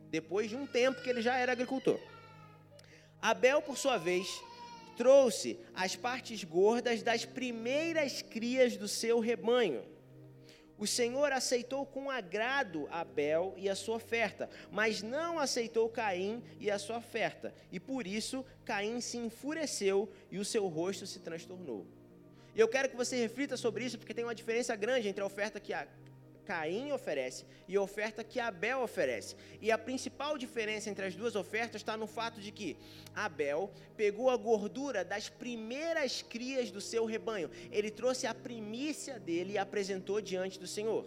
Depois 0.10 0.50
de 0.50 0.56
um 0.56 0.66
tempo 0.66 1.02
que 1.02 1.10
ele 1.10 1.22
já 1.22 1.38
era 1.38 1.52
agricultor. 1.52 2.00
Abel, 3.22 3.62
por 3.62 3.78
sua 3.78 3.98
vez, 3.98 4.28
trouxe 5.02 5.60
as 5.74 5.96
partes 5.96 6.44
gordas 6.44 7.02
das 7.02 7.26
primeiras 7.26 8.22
crias 8.22 8.78
do 8.78 8.88
seu 8.88 9.20
rebanho. 9.20 9.84
O 10.78 10.86
Senhor 10.86 11.32
aceitou 11.32 11.88
com 11.88 12.12
agrado 12.12 12.88
Abel 12.92 13.56
e 13.58 13.68
a 13.68 13.74
sua 13.74 13.96
oferta, 13.96 14.48
mas 14.72 15.02
não 15.02 15.40
aceitou 15.40 15.90
Caim 15.90 16.44
e 16.60 16.70
a 16.70 16.78
sua 16.78 16.98
oferta. 17.00 17.52
E 17.72 17.80
por 17.80 18.06
isso 18.06 18.46
Caim 18.64 19.02
se 19.02 19.18
enfureceu 19.18 20.08
e 20.30 20.38
o 20.38 20.46
seu 20.46 20.68
rosto 20.68 21.08
se 21.08 21.20
transtornou. 21.20 21.88
E 22.54 22.60
eu 22.60 22.68
quero 22.68 22.88
que 22.88 22.96
você 22.96 23.16
reflita 23.16 23.58
sobre 23.58 23.84
isso, 23.84 23.98
porque 23.98 24.14
tem 24.14 24.24
uma 24.24 24.36
diferença 24.36 24.76
grande 24.76 25.08
entre 25.08 25.24
a 25.24 25.26
oferta 25.26 25.60
que 25.60 25.74
a 25.74 25.88
Caim 26.52 26.92
oferece 26.92 27.46
e 27.66 27.78
a 27.78 27.82
oferta 27.82 28.26
que 28.26 28.38
Abel 28.38 28.82
oferece. 28.82 29.38
E 29.62 29.72
a 29.72 29.78
principal 29.78 30.38
diferença 30.38 30.90
entre 30.90 31.06
as 31.06 31.16
duas 31.16 31.34
ofertas 31.34 31.80
está 31.80 31.96
no 31.96 32.06
fato 32.06 32.42
de 32.42 32.52
que 32.52 32.76
Abel 33.16 33.72
pegou 33.96 34.30
a 34.30 34.36
gordura 34.36 35.06
das 35.06 35.30
primeiras 35.30 36.22
crias 36.22 36.70
do 36.70 36.82
seu 36.82 37.06
rebanho. 37.06 37.50
Ele 37.72 37.90
trouxe 37.90 38.28
a 38.28 38.34
primícia 38.34 39.18
dele 39.18 39.54
e 39.54 39.58
apresentou 39.58 40.20
diante 40.20 40.60
do 40.60 40.68
Senhor. 40.68 41.06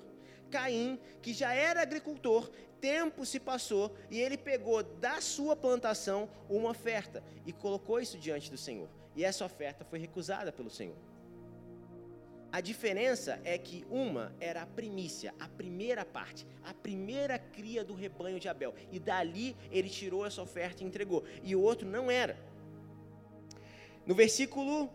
Caim, 0.50 0.98
que 1.20 1.34
já 1.34 1.52
era 1.52 1.82
agricultor, 1.82 2.50
tempo 2.80 3.26
se 3.26 3.38
passou 3.38 3.94
e 4.10 4.18
ele 4.18 4.38
pegou 4.38 4.82
da 4.82 5.20
sua 5.20 5.54
plantação 5.54 6.26
uma 6.48 6.70
oferta 6.70 7.22
e 7.44 7.52
colocou 7.52 8.00
isso 8.00 8.16
diante 8.16 8.50
do 8.50 8.56
Senhor. 8.56 8.88
E 9.14 9.22
essa 9.22 9.44
oferta 9.44 9.84
foi 9.84 9.98
recusada 9.98 10.50
pelo 10.50 10.70
Senhor. 10.70 10.96
A 12.54 12.60
diferença 12.60 13.40
é 13.42 13.58
que 13.58 13.84
uma 13.90 14.32
era 14.38 14.62
a 14.62 14.66
primícia, 14.66 15.34
a 15.40 15.48
primeira 15.48 16.04
parte, 16.04 16.46
a 16.62 16.72
primeira 16.72 17.36
cria 17.36 17.82
do 17.82 17.94
rebanho 17.94 18.38
de 18.38 18.48
Abel. 18.48 18.72
E 18.92 19.00
dali 19.00 19.56
ele 19.72 19.90
tirou 19.90 20.24
essa 20.24 20.40
oferta 20.40 20.80
e 20.80 20.86
entregou. 20.86 21.24
E 21.42 21.56
o 21.56 21.60
outro 21.60 21.84
não 21.84 22.08
era. 22.08 22.38
No 24.06 24.14
versículo 24.14 24.88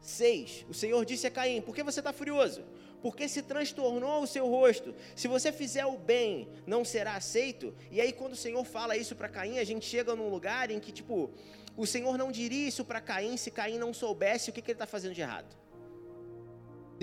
6, 0.00 0.66
o 0.68 0.74
Senhor 0.74 1.04
disse 1.04 1.24
a 1.24 1.30
Caim: 1.30 1.60
Por 1.60 1.72
que 1.72 1.84
você 1.84 2.00
está 2.00 2.12
furioso? 2.12 2.64
Porque 3.00 3.28
se 3.28 3.42
transtornou 3.42 4.20
o 4.20 4.26
seu 4.26 4.48
rosto. 4.48 4.92
Se 5.14 5.28
você 5.28 5.52
fizer 5.52 5.86
o 5.86 5.96
bem, 5.96 6.48
não 6.66 6.84
será 6.84 7.14
aceito. 7.14 7.72
E 7.92 8.00
aí, 8.00 8.12
quando 8.12 8.32
o 8.32 8.42
Senhor 8.44 8.64
fala 8.64 8.96
isso 8.96 9.14
para 9.14 9.28
Caim, 9.28 9.58
a 9.58 9.64
gente 9.64 9.86
chega 9.86 10.16
num 10.16 10.28
lugar 10.28 10.68
em 10.68 10.80
que, 10.80 10.90
tipo, 10.90 11.30
o 11.76 11.86
Senhor 11.86 12.18
não 12.18 12.32
diria 12.32 12.66
isso 12.66 12.84
para 12.84 13.00
Caim 13.00 13.36
se 13.36 13.52
Caim 13.52 13.78
não 13.78 13.94
soubesse 13.94 14.50
o 14.50 14.52
que, 14.52 14.60
que 14.60 14.72
ele 14.72 14.74
está 14.74 14.86
fazendo 14.86 15.14
de 15.14 15.20
errado. 15.20 15.61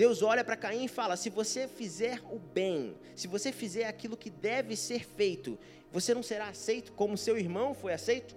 Deus 0.00 0.22
olha 0.22 0.42
para 0.42 0.56
Caim 0.56 0.86
e 0.86 0.88
fala: 0.88 1.14
se 1.14 1.28
você 1.28 1.68
fizer 1.68 2.22
o 2.32 2.38
bem, 2.38 2.96
se 3.14 3.28
você 3.28 3.52
fizer 3.52 3.84
aquilo 3.84 4.16
que 4.16 4.30
deve 4.30 4.74
ser 4.74 5.04
feito, 5.04 5.58
você 5.92 6.14
não 6.14 6.22
será 6.22 6.48
aceito 6.48 6.90
como 6.92 7.18
seu 7.18 7.36
irmão 7.36 7.74
foi 7.74 7.92
aceito? 7.92 8.34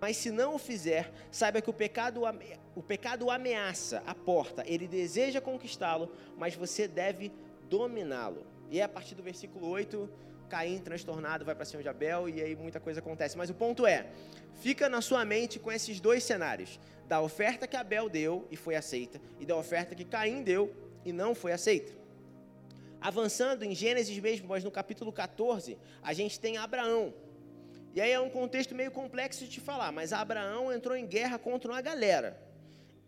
Mas 0.00 0.16
se 0.16 0.30
não 0.30 0.54
o 0.54 0.58
fizer, 0.60 1.12
saiba 1.28 1.60
que 1.60 1.68
o 1.68 1.72
pecado, 1.72 2.22
o 2.76 2.82
pecado 2.84 3.28
ameaça 3.32 4.00
a 4.06 4.14
porta, 4.14 4.62
ele 4.64 4.86
deseja 4.86 5.40
conquistá-lo, 5.40 6.08
mas 6.36 6.54
você 6.54 6.86
deve 6.86 7.32
dominá-lo. 7.68 8.46
E 8.70 8.78
é 8.78 8.84
a 8.84 8.88
partir 8.88 9.16
do 9.16 9.24
versículo 9.24 9.66
8 9.66 10.08
Caim 10.48 10.78
transtornado 10.78 11.44
vai 11.44 11.54
para 11.54 11.64
cima 11.64 11.82
de 11.82 11.88
Abel 11.88 12.28
e 12.28 12.42
aí 12.42 12.56
muita 12.56 12.80
coisa 12.80 13.00
acontece. 13.00 13.36
Mas 13.36 13.50
o 13.50 13.54
ponto 13.54 13.86
é, 13.86 14.06
fica 14.54 14.88
na 14.88 15.00
sua 15.00 15.24
mente 15.24 15.58
com 15.58 15.70
esses 15.70 16.00
dois 16.00 16.24
cenários: 16.24 16.80
da 17.06 17.20
oferta 17.20 17.66
que 17.66 17.76
Abel 17.76 18.08
deu 18.08 18.46
e 18.50 18.56
foi 18.56 18.74
aceita, 18.74 19.20
e 19.38 19.46
da 19.46 19.56
oferta 19.56 19.94
que 19.94 20.04
Caim 20.04 20.42
deu 20.42 20.74
e 21.04 21.12
não 21.12 21.34
foi 21.34 21.52
aceita. 21.52 21.92
Avançando 23.00 23.62
em 23.62 23.74
Gênesis 23.74 24.18
mesmo, 24.18 24.48
mas 24.48 24.64
no 24.64 24.70
capítulo 24.70 25.12
14, 25.12 25.78
a 26.02 26.12
gente 26.12 26.40
tem 26.40 26.56
Abraão. 26.56 27.14
E 27.94 28.00
aí 28.00 28.10
é 28.10 28.20
um 28.20 28.28
contexto 28.28 28.74
meio 28.74 28.90
complexo 28.90 29.44
de 29.44 29.50
te 29.50 29.60
falar, 29.60 29.92
mas 29.92 30.12
Abraão 30.12 30.72
entrou 30.72 30.96
em 30.96 31.06
guerra 31.06 31.38
contra 31.38 31.70
uma 31.70 31.80
galera. 31.80 32.40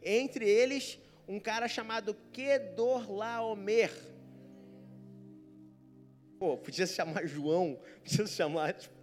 Entre 0.02 0.48
eles, 0.48 0.98
um 1.28 1.38
cara 1.38 1.68
chamado 1.68 2.16
Kedorlaomer 2.32 3.90
Pô, 6.40 6.56
podia 6.56 6.86
se 6.86 6.94
chamar 6.94 7.26
João, 7.26 7.78
podia 8.02 8.26
se 8.26 8.32
chamar. 8.32 8.72
Tipo... 8.72 8.94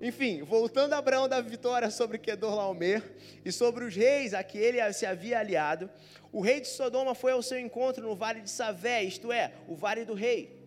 Enfim, 0.00 0.42
voltando 0.42 0.94
a 0.94 0.98
Abraão 0.98 1.28
da 1.28 1.40
vitória 1.40 1.88
sobre 1.92 2.18
Kedorlaomer 2.18 3.04
e 3.44 3.52
sobre 3.52 3.84
os 3.84 3.94
reis 3.94 4.34
a 4.34 4.42
que 4.42 4.58
ele 4.58 4.92
se 4.92 5.06
havia 5.06 5.38
aliado, 5.38 5.88
o 6.32 6.40
rei 6.40 6.60
de 6.60 6.66
Sodoma 6.66 7.14
foi 7.14 7.30
ao 7.30 7.40
seu 7.40 7.56
encontro 7.56 8.02
no 8.02 8.16
vale 8.16 8.40
de 8.40 8.50
Savé, 8.50 9.04
isto 9.04 9.30
é, 9.30 9.52
o 9.68 9.76
vale 9.76 10.04
do 10.04 10.12
rei. 10.12 10.60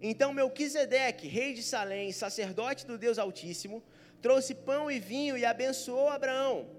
Então 0.00 0.32
Melquisedeque, 0.32 1.26
rei 1.26 1.52
de 1.52 1.64
Salém, 1.64 2.12
sacerdote 2.12 2.86
do 2.86 2.96
Deus 2.96 3.18
Altíssimo, 3.18 3.82
trouxe 4.22 4.54
pão 4.54 4.88
e 4.88 5.00
vinho 5.00 5.36
e 5.36 5.44
abençoou 5.44 6.10
Abraão, 6.10 6.70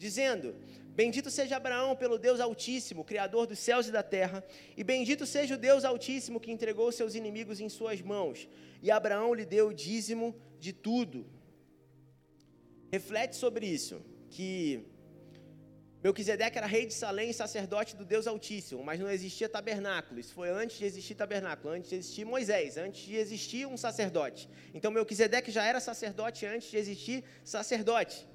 dizendo: 0.00 0.56
Bendito 0.96 1.30
seja 1.30 1.58
Abraão 1.58 1.94
pelo 1.94 2.18
Deus 2.18 2.40
Altíssimo, 2.40 3.04
Criador 3.04 3.46
dos 3.46 3.58
céus 3.58 3.86
e 3.86 3.92
da 3.92 4.02
terra, 4.02 4.42
e 4.74 4.82
bendito 4.82 5.26
seja 5.26 5.54
o 5.54 5.58
Deus 5.58 5.84
Altíssimo 5.84 6.40
que 6.40 6.50
entregou 6.50 6.90
seus 6.90 7.14
inimigos 7.14 7.60
em 7.60 7.68
suas 7.68 8.00
mãos. 8.00 8.48
E 8.82 8.90
Abraão 8.90 9.34
lhe 9.34 9.44
deu 9.44 9.68
o 9.68 9.74
dízimo 9.74 10.34
de 10.58 10.72
tudo. 10.72 11.26
Reflete 12.90 13.36
sobre 13.36 13.66
isso, 13.66 14.00
que 14.30 14.86
Melquisedeque 16.02 16.56
era 16.56 16.66
rei 16.66 16.86
de 16.86 16.94
Salém 16.94 17.28
e 17.28 17.34
sacerdote 17.34 17.94
do 17.94 18.04
Deus 18.06 18.26
Altíssimo, 18.26 18.82
mas 18.82 18.98
não 18.98 19.10
existia 19.10 19.50
tabernáculo. 19.50 20.18
Isso 20.18 20.32
foi 20.32 20.48
antes 20.48 20.78
de 20.78 20.86
existir 20.86 21.14
tabernáculo, 21.14 21.74
antes 21.74 21.90
de 21.90 21.96
existir 21.96 22.24
Moisés, 22.24 22.78
antes 22.78 23.04
de 23.04 23.16
existir 23.16 23.66
um 23.66 23.76
sacerdote. 23.76 24.48
Então 24.72 24.90
Melquisedeque 24.90 25.50
já 25.50 25.62
era 25.62 25.78
sacerdote 25.78 26.46
antes 26.46 26.70
de 26.70 26.78
existir 26.78 27.22
sacerdote. 27.44 28.26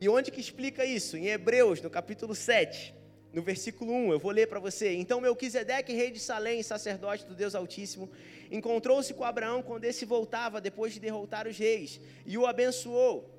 E 0.00 0.08
onde 0.08 0.30
que 0.30 0.40
explica 0.40 0.84
isso? 0.84 1.16
Em 1.16 1.28
Hebreus, 1.28 1.80
no 1.80 1.88
capítulo 1.88 2.34
7, 2.34 2.94
no 3.32 3.42
versículo 3.42 3.92
1, 3.92 4.12
eu 4.12 4.18
vou 4.18 4.30
ler 4.30 4.46
para 4.46 4.60
você. 4.60 4.94
Então 4.94 5.20
Melquisedeque, 5.20 5.92
rei 5.92 6.10
de 6.10 6.18
Salém, 6.18 6.62
sacerdote 6.62 7.24
do 7.26 7.34
Deus 7.34 7.54
Altíssimo, 7.54 8.10
encontrou-se 8.50 9.12
com 9.14 9.24
Abraão 9.24 9.62
quando 9.62 9.84
esse 9.84 10.04
voltava 10.04 10.60
depois 10.60 10.92
de 10.92 11.00
derrotar 11.00 11.46
os 11.46 11.56
reis, 11.56 12.00
e 12.26 12.36
o 12.36 12.46
abençoou. 12.46 13.30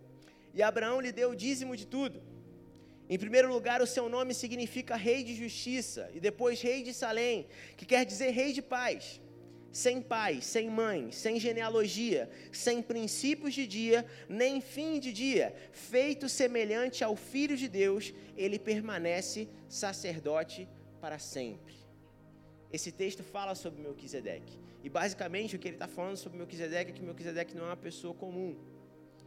E 0.53 0.63
Abraão 0.63 1.01
lhe 1.01 1.11
deu 1.11 1.31
o 1.31 1.35
dízimo 1.35 1.75
de 1.75 1.85
tudo. 1.85 2.21
Em 3.09 3.19
primeiro 3.19 3.47
lugar, 3.47 3.81
o 3.81 3.87
seu 3.87 4.09
nome 4.09 4.33
significa 4.33 4.95
rei 4.95 5.23
de 5.23 5.35
justiça, 5.35 6.09
e 6.13 6.19
depois 6.19 6.61
rei 6.61 6.81
de 6.81 6.93
Salém, 6.93 7.47
que 7.77 7.85
quer 7.85 8.05
dizer 8.05 8.31
rei 8.31 8.51
de 8.51 8.61
paz 8.61 9.21
sem 9.75 10.01
pai, 10.01 10.39
sem 10.41 10.69
mãe, 10.69 11.11
sem 11.11 11.38
genealogia, 11.38 12.29
sem 12.49 12.81
princípios 12.81 13.53
de 13.53 13.67
dia, 13.67 14.05
nem 14.29 14.61
fim 14.61 15.01
de 15.01 15.11
dia, 15.11 15.53
feito 15.73 16.29
semelhante 16.29 17.03
ao 17.03 17.17
Filho 17.17 17.57
de 17.57 17.67
Deus, 17.67 18.13
ele 18.38 18.57
permanece 18.57 19.49
sacerdote 19.67 20.65
para 21.01 21.19
sempre. 21.19 21.75
Esse 22.71 22.89
texto 22.89 23.21
fala 23.21 23.53
sobre 23.53 23.81
Melquisedeque. 23.81 24.57
E 24.81 24.88
basicamente 24.89 25.57
o 25.57 25.59
que 25.59 25.67
ele 25.67 25.75
está 25.75 25.89
falando 25.89 26.15
sobre 26.15 26.38
Melquisedeque 26.38 26.91
é 26.91 26.93
que 26.93 27.03
Melquisedeque 27.03 27.53
não 27.53 27.65
é 27.65 27.67
uma 27.67 27.75
pessoa 27.75 28.13
comum. 28.13 28.55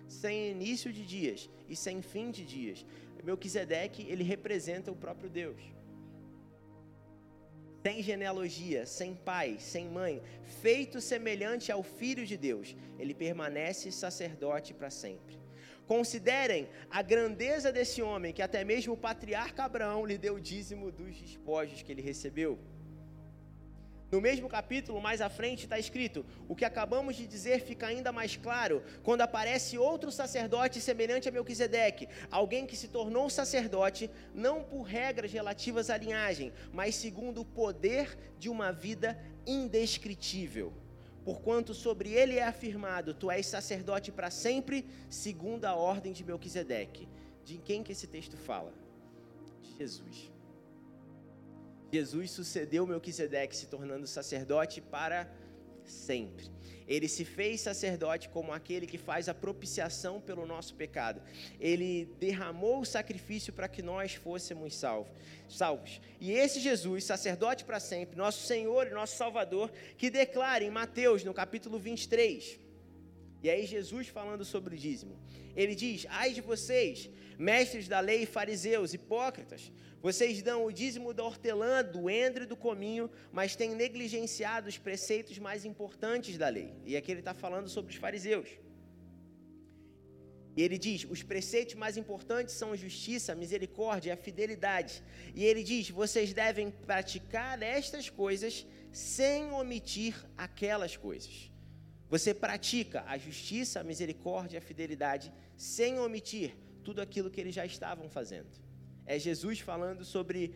Sem 0.09 0.53
início 0.53 0.91
de 0.91 1.05
dias 1.05 1.51
e 1.69 1.77
sem 1.77 2.01
fim 2.01 2.31
de 2.31 2.43
dias. 2.43 2.87
Melquisedeque, 3.23 4.07
ele 4.09 4.25
representa 4.25 4.91
o 4.91 4.97
próprio 4.97 5.29
Deus 5.29 5.61
sem 7.83 8.03
genealogia, 8.03 8.85
sem 8.87 9.15
pai, 9.15 9.57
sem 9.59 9.89
mãe, 9.89 10.23
feito 10.61 11.01
semelhante 11.01 11.71
ao 11.71 11.83
Filho 11.83 12.27
de 12.27 12.37
Deus, 12.37 12.77
ele 12.99 13.15
permanece 13.15 13.93
sacerdote 13.93 14.75
para 14.75 14.91
sempre. 14.91 15.39
Considerem 15.87 16.69
a 16.91 17.01
grandeza 17.01 17.73
desse 17.73 18.03
homem, 18.03 18.33
que 18.33 18.43
até 18.43 18.63
mesmo 18.63 18.93
o 18.93 18.97
patriarca 18.97 19.65
Abraão 19.65 20.05
lhe 20.05 20.19
deu 20.19 20.39
dízimo 20.39 20.93
dos 20.93 21.19
despojos 21.19 21.81
que 21.81 21.91
ele 21.91 22.03
recebeu. 22.03 22.59
No 24.11 24.23
mesmo 24.23 24.49
capítulo, 24.49 25.03
mais 25.03 25.21
à 25.21 25.29
frente, 25.29 25.65
está 25.65 25.79
escrito: 25.79 26.25
o 26.49 26.57
que 26.57 26.65
acabamos 26.65 27.15
de 27.17 27.27
dizer 27.27 27.61
fica 27.61 27.87
ainda 27.87 28.11
mais 28.11 28.37
claro 28.37 28.83
quando 29.03 29.21
aparece 29.21 29.77
outro 29.77 30.11
sacerdote 30.11 30.81
semelhante 30.81 31.29
a 31.29 31.33
Melquisedeque, 31.33 32.09
alguém 32.31 32.67
que 32.67 32.77
se 32.77 32.89
tornou 32.89 33.29
sacerdote 33.29 34.11
não 34.35 34.63
por 34.63 34.83
regras 34.83 35.31
relativas 35.31 35.91
à 35.91 35.99
linhagem, 35.99 36.53
mas 36.73 36.95
segundo 36.95 37.43
o 37.43 37.45
poder 37.45 38.17
de 38.39 38.49
uma 38.49 38.73
vida 38.73 39.19
indescritível. 39.47 40.73
porquanto 41.25 41.75
sobre 41.75 42.15
ele 42.15 42.37
é 42.39 42.45
afirmado: 42.45 43.13
Tu 43.13 43.31
és 43.31 43.47
sacerdote 43.47 44.11
para 44.11 44.31
sempre, 44.31 44.87
segundo 45.11 45.67
a 45.67 45.75
ordem 45.75 46.15
de 46.15 46.25
Melquisedeque. 46.25 47.07
De 47.45 47.59
quem 47.59 47.83
que 47.83 47.93
esse 47.93 48.07
texto 48.07 48.37
fala? 48.37 48.73
De 49.61 49.77
Jesus. 49.77 50.38
Jesus 51.93 52.31
sucedeu 52.31 52.87
Melquisedeque, 52.87 53.57
se 53.57 53.67
tornando 53.67 54.07
sacerdote 54.07 54.81
para 54.81 55.31
sempre. 55.85 56.51
Ele 56.87 57.07
se 57.07 57.25
fez 57.25 57.61
sacerdote 57.61 58.29
como 58.31 58.53
aquele 58.53 58.87
que 58.87 58.97
faz 58.97 59.29
a 59.29 59.35
propiciação 59.35 60.21
pelo 60.21 60.47
nosso 60.47 60.75
pecado. 60.75 61.21
Ele 61.61 62.07
derramou 62.19 62.81
o 62.81 62.87
sacrifício 62.87 63.53
para 63.53 63.69
que 63.69 63.83
nós 63.83 64.15
fôssemos 64.15 64.75
salvos. 64.75 65.13
salvos. 65.49 66.01
E 66.19 66.33
esse 66.33 66.61
Jesus, 66.61 67.05
sacerdote 67.05 67.65
para 67.65 67.79
sempre, 67.79 68.17
nosso 68.17 68.47
Senhor 68.47 68.87
e 68.87 68.91
nosso 68.91 69.17
Salvador, 69.17 69.71
que 69.99 70.09
declara 70.09 70.65
em 70.65 70.71
Mateus, 70.71 71.25
no 71.25 71.35
capítulo 71.35 71.79
23. 71.79 72.68
E 73.43 73.49
aí 73.49 73.67
Jesus 73.67 74.09
falando 74.09 74.45
sobre 74.45 74.75
o 74.75 74.79
dízimo. 74.79 75.17
Ele 75.55 75.75
diz: 75.75 76.07
"Ai 76.09 76.33
de 76.33 76.41
vocês, 76.41 77.11
mestres 77.39 77.87
da 77.89 78.01
lei 78.01 78.23
e 78.23 78.27
fariseus, 78.27 78.95
hipócritas, 78.95 79.73
vocês 80.01 80.43
dão 80.43 80.65
o 80.65 80.73
dízimo 80.73 81.13
da 81.13 81.25
hortelã, 81.25 81.83
do 81.83 82.09
endre 82.09 82.45
e 82.45 82.47
do 82.47 82.57
cominho, 82.57 83.11
mas 83.33 83.57
têm 83.57 83.75
negligenciado 83.75 84.69
os 84.69 84.79
preceitos 84.79 85.39
mais 85.39 85.65
importantes 85.65 86.39
da 86.39 86.49
lei. 86.49 86.73
E 86.85 86.97
aqui 86.97 87.11
ele 87.11 87.21
está 87.21 87.35
falando 87.35 87.69
sobre 87.69 87.93
os 87.93 87.99
fariseus. 87.99 88.49
E 90.57 90.63
ele 90.63 90.79
diz: 90.79 91.05
os 91.09 91.23
preceitos 91.23 91.75
mais 91.75 91.97
importantes 91.97 92.55
são 92.55 92.73
a 92.73 92.77
justiça, 92.77 93.33
a 93.33 93.35
misericórdia 93.37 94.11
e 94.11 94.13
a 94.13 94.17
fidelidade. 94.17 95.03
E 95.35 95.45
ele 95.45 95.63
diz: 95.65 95.91
vocês 95.91 96.33
devem 96.33 96.71
praticar 96.71 97.61
estas 97.63 98.09
coisas 98.09 98.67
sem 98.93 99.53
omitir 99.53 100.15
aquelas 100.37 100.97
coisas. 100.97 101.51
Você 102.09 102.33
pratica 102.33 103.05
a 103.07 103.19
justiça, 103.19 103.81
a 103.81 103.85
misericórdia 103.85 104.59
a 104.59 104.63
fidelidade 104.63 105.33
sem 105.57 105.99
omitir 105.99 106.57
tudo 106.83 107.03
aquilo 107.03 107.31
que 107.31 107.41
eles 107.41 107.55
já 107.55 107.67
estavam 107.67 108.09
fazendo. 108.09 108.49
É 109.05 109.19
Jesus 109.19 109.61
falando 109.61 110.05
sobre 110.05 110.55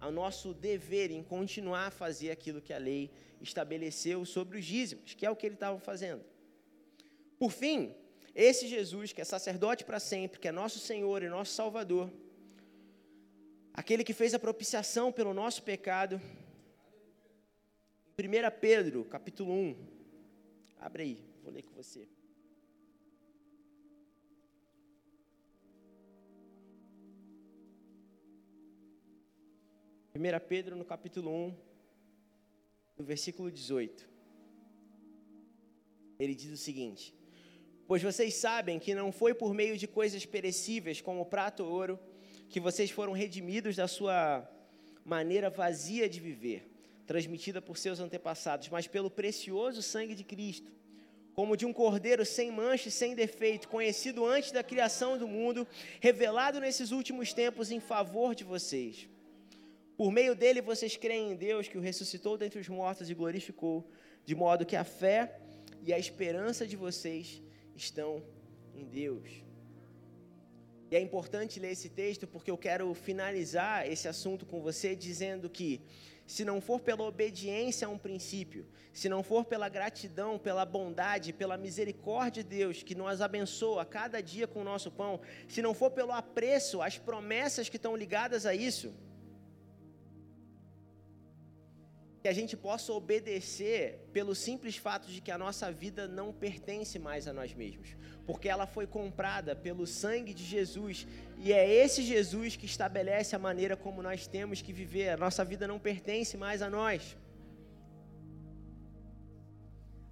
o 0.00 0.10
nosso 0.10 0.54
dever 0.54 1.10
em 1.10 1.22
continuar 1.22 1.88
a 1.88 1.90
fazer 1.90 2.30
aquilo 2.30 2.62
que 2.62 2.72
a 2.72 2.78
lei 2.78 3.10
estabeleceu 3.40 4.24
sobre 4.24 4.58
os 4.58 4.64
dízimos, 4.64 5.14
que 5.14 5.26
é 5.26 5.30
o 5.30 5.34
que 5.34 5.46
eles 5.46 5.56
estavam 5.56 5.80
fazendo. 5.80 6.24
Por 7.38 7.50
fim, 7.50 7.94
esse 8.34 8.68
Jesus, 8.68 9.12
que 9.12 9.20
é 9.20 9.24
sacerdote 9.24 9.84
para 9.84 9.98
sempre, 9.98 10.38
que 10.38 10.46
é 10.46 10.52
nosso 10.52 10.78
Senhor 10.78 11.22
e 11.22 11.28
nosso 11.28 11.52
Salvador, 11.52 12.12
aquele 13.72 14.04
que 14.04 14.12
fez 14.12 14.34
a 14.34 14.38
propiciação 14.38 15.10
pelo 15.10 15.34
nosso 15.34 15.62
pecado, 15.62 16.20
1 18.16 18.60
Pedro, 18.60 19.04
capítulo 19.04 19.52
1, 19.52 19.97
abre 20.80 21.02
aí, 21.02 21.24
vou 21.42 21.52
ler 21.52 21.62
com 21.62 21.74
você. 21.74 22.08
1 30.18 30.48
Pedro, 30.48 30.74
no 30.74 30.84
capítulo 30.84 31.30
1, 31.30 31.54
no 32.98 33.04
versículo 33.04 33.52
18. 33.52 34.08
Ele 36.18 36.34
diz 36.34 36.50
o 36.50 36.56
seguinte: 36.56 37.14
Pois 37.86 38.02
vocês 38.02 38.34
sabem 38.34 38.80
que 38.80 38.94
não 38.94 39.12
foi 39.12 39.32
por 39.32 39.54
meio 39.54 39.78
de 39.78 39.86
coisas 39.86 40.26
perecíveis, 40.26 41.00
como 41.00 41.24
prata 41.24 41.62
ou 41.62 41.70
ouro, 41.70 42.00
que 42.48 42.58
vocês 42.58 42.90
foram 42.90 43.12
redimidos 43.12 43.76
da 43.76 43.86
sua 43.86 44.48
maneira 45.04 45.48
vazia 45.48 46.08
de 46.08 46.18
viver, 46.18 46.67
transmitida 47.08 47.60
por 47.60 47.76
seus 47.76 47.98
antepassados, 47.98 48.68
mas 48.68 48.86
pelo 48.86 49.10
precioso 49.10 49.82
sangue 49.82 50.14
de 50.14 50.22
Cristo, 50.22 50.70
como 51.34 51.56
de 51.56 51.66
um 51.66 51.72
cordeiro 51.72 52.24
sem 52.24 52.52
mancha 52.52 52.88
e 52.88 52.92
sem 52.92 53.16
defeito, 53.16 53.66
conhecido 53.68 54.24
antes 54.24 54.52
da 54.52 54.62
criação 54.62 55.18
do 55.18 55.26
mundo, 55.26 55.66
revelado 56.00 56.60
nesses 56.60 56.92
últimos 56.92 57.32
tempos 57.32 57.72
em 57.72 57.80
favor 57.80 58.32
de 58.36 58.44
vocês 58.44 59.08
por 59.98 60.12
meio 60.12 60.32
dele 60.36 60.62
vocês 60.62 60.96
creem 60.96 61.32
em 61.32 61.34
Deus 61.34 61.66
que 61.66 61.76
o 61.76 61.80
ressuscitou 61.80 62.38
dentre 62.38 62.60
os 62.60 62.68
mortos 62.68 63.10
e 63.10 63.14
glorificou, 63.14 63.84
de 64.24 64.32
modo 64.32 64.64
que 64.64 64.76
a 64.76 64.84
fé 64.84 65.40
e 65.82 65.92
a 65.92 65.98
esperança 65.98 66.64
de 66.64 66.76
vocês 66.76 67.42
estão 67.74 68.22
em 68.76 68.84
Deus. 68.84 69.28
E 70.88 70.94
é 70.94 71.00
importante 71.00 71.58
ler 71.58 71.72
esse 71.72 71.88
texto 71.88 72.28
porque 72.28 72.48
eu 72.48 72.56
quero 72.56 72.94
finalizar 72.94 73.90
esse 73.90 74.06
assunto 74.06 74.46
com 74.46 74.62
você 74.62 74.94
dizendo 74.94 75.50
que, 75.50 75.80
se 76.28 76.44
não 76.44 76.60
for 76.60 76.78
pela 76.78 77.04
obediência 77.04 77.88
a 77.88 77.90
um 77.90 77.96
princípio, 77.96 78.66
se 78.92 79.08
não 79.08 79.22
for 79.22 79.46
pela 79.46 79.66
gratidão, 79.66 80.38
pela 80.38 80.66
bondade, 80.66 81.32
pela 81.32 81.56
misericórdia 81.56 82.44
de 82.44 82.50
Deus 82.50 82.82
que 82.82 82.94
nos 82.94 83.22
abençoa 83.22 83.82
cada 83.86 84.22
dia 84.22 84.46
com 84.46 84.60
o 84.60 84.64
nosso 84.64 84.90
pão, 84.90 85.18
se 85.48 85.62
não 85.62 85.72
for 85.72 85.90
pelo 85.90 86.12
apreço 86.12 86.82
às 86.82 86.98
promessas 86.98 87.70
que 87.70 87.76
estão 87.76 87.96
ligadas 87.96 88.44
a 88.44 88.54
isso, 88.54 88.94
que 92.28 92.32
a 92.32 92.40
gente 92.40 92.58
possa 92.58 92.92
obedecer 92.92 94.06
pelo 94.12 94.34
simples 94.34 94.76
fato 94.76 95.08
de 95.08 95.18
que 95.18 95.30
a 95.30 95.38
nossa 95.38 95.72
vida 95.72 96.06
não 96.06 96.30
pertence 96.30 96.98
mais 96.98 97.26
a 97.26 97.32
nós 97.32 97.54
mesmos, 97.54 97.96
porque 98.26 98.50
ela 98.50 98.66
foi 98.66 98.86
comprada 98.86 99.56
pelo 99.56 99.86
sangue 99.86 100.34
de 100.34 100.44
Jesus 100.44 101.06
e 101.38 101.54
é 101.54 101.66
esse 101.66 102.02
Jesus 102.02 102.54
que 102.54 102.66
estabelece 102.66 103.34
a 103.34 103.38
maneira 103.38 103.78
como 103.78 104.02
nós 104.02 104.26
temos 104.26 104.60
que 104.60 104.74
viver. 104.74 105.08
A 105.08 105.16
nossa 105.16 105.42
vida 105.42 105.66
não 105.66 105.78
pertence 105.78 106.36
mais 106.36 106.60
a 106.60 106.68
nós. 106.68 107.16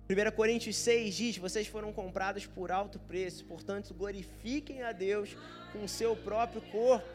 1 0.09 0.35
Coríntios 0.35 0.77
6 0.77 1.15
diz: 1.15 1.37
Vocês 1.37 1.67
foram 1.67 1.93
comprados 1.93 2.47
por 2.47 2.73
alto 2.73 2.99
preço, 2.99 3.45
portanto, 3.45 3.93
glorifiquem 3.93 4.83
a 4.83 4.93
Deus 4.93 5.37
com 5.71 5.85
o 5.85 5.89
seu 5.89 6.17
próprio 6.17 6.63
corpo. 6.63 7.11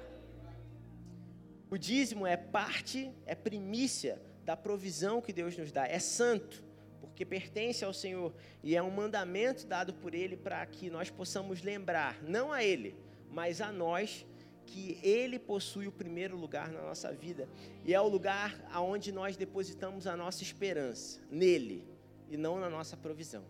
O 1.71 1.75
dízimo 1.75 2.27
é 2.27 2.37
parte, 2.37 3.11
é 3.25 3.33
primícia 3.33 4.21
da 4.51 4.57
provisão 4.57 5.21
que 5.21 5.31
Deus 5.31 5.55
nos 5.57 5.71
dá. 5.71 5.87
É 5.87 5.97
santo, 5.97 6.61
porque 6.99 7.25
pertence 7.25 7.85
ao 7.85 7.93
Senhor 7.93 8.33
e 8.61 8.75
é 8.75 8.83
um 8.83 8.91
mandamento 8.91 9.65
dado 9.65 9.93
por 9.93 10.13
Ele 10.13 10.35
para 10.35 10.65
que 10.65 10.89
nós 10.89 11.09
possamos 11.09 11.61
lembrar, 11.61 12.21
não 12.21 12.51
a 12.51 12.61
Ele, 12.61 12.93
mas 13.29 13.61
a 13.61 13.71
nós, 13.71 14.25
que 14.65 14.99
Ele 15.01 15.39
possui 15.39 15.87
o 15.87 15.91
primeiro 15.91 16.35
lugar 16.35 16.69
na 16.69 16.81
nossa 16.81 17.13
vida 17.13 17.47
e 17.85 17.93
é 17.93 18.01
o 18.01 18.09
lugar 18.09 18.59
aonde 18.73 19.09
nós 19.13 19.37
depositamos 19.37 20.05
a 20.05 20.17
nossa 20.17 20.43
esperança, 20.43 21.21
nele 21.31 21.87
e 22.29 22.35
não 22.35 22.59
na 22.59 22.69
nossa 22.69 22.97
provisão. 22.97 23.45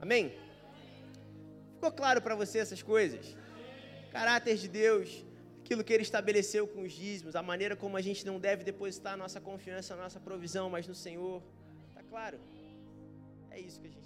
Amém? 0.00 0.32
Ficou 1.74 1.90
claro 1.90 2.22
para 2.22 2.36
você 2.36 2.58
essas 2.58 2.84
coisas? 2.84 3.36
Caráter 4.12 4.56
de 4.56 4.68
Deus, 4.68 5.24
aquilo 5.70 5.84
que 5.84 5.92
ele 5.92 6.02
estabeleceu 6.02 6.66
com 6.66 6.82
os 6.82 6.92
dízimos, 6.92 7.36
a 7.36 7.42
maneira 7.44 7.76
como 7.76 7.96
a 7.96 8.00
gente 8.00 8.26
não 8.26 8.40
deve 8.40 8.64
depositar 8.64 9.12
a 9.12 9.16
nossa 9.16 9.40
confiança, 9.40 9.94
a 9.94 9.96
nossa 9.96 10.18
provisão, 10.18 10.68
mas 10.68 10.88
no 10.88 10.96
Senhor. 10.96 11.40
Tá 11.94 12.02
claro? 12.02 12.40
É 13.52 13.60
isso 13.60 13.80
que 13.80 13.86
a 13.86 13.90
gente 13.90 13.99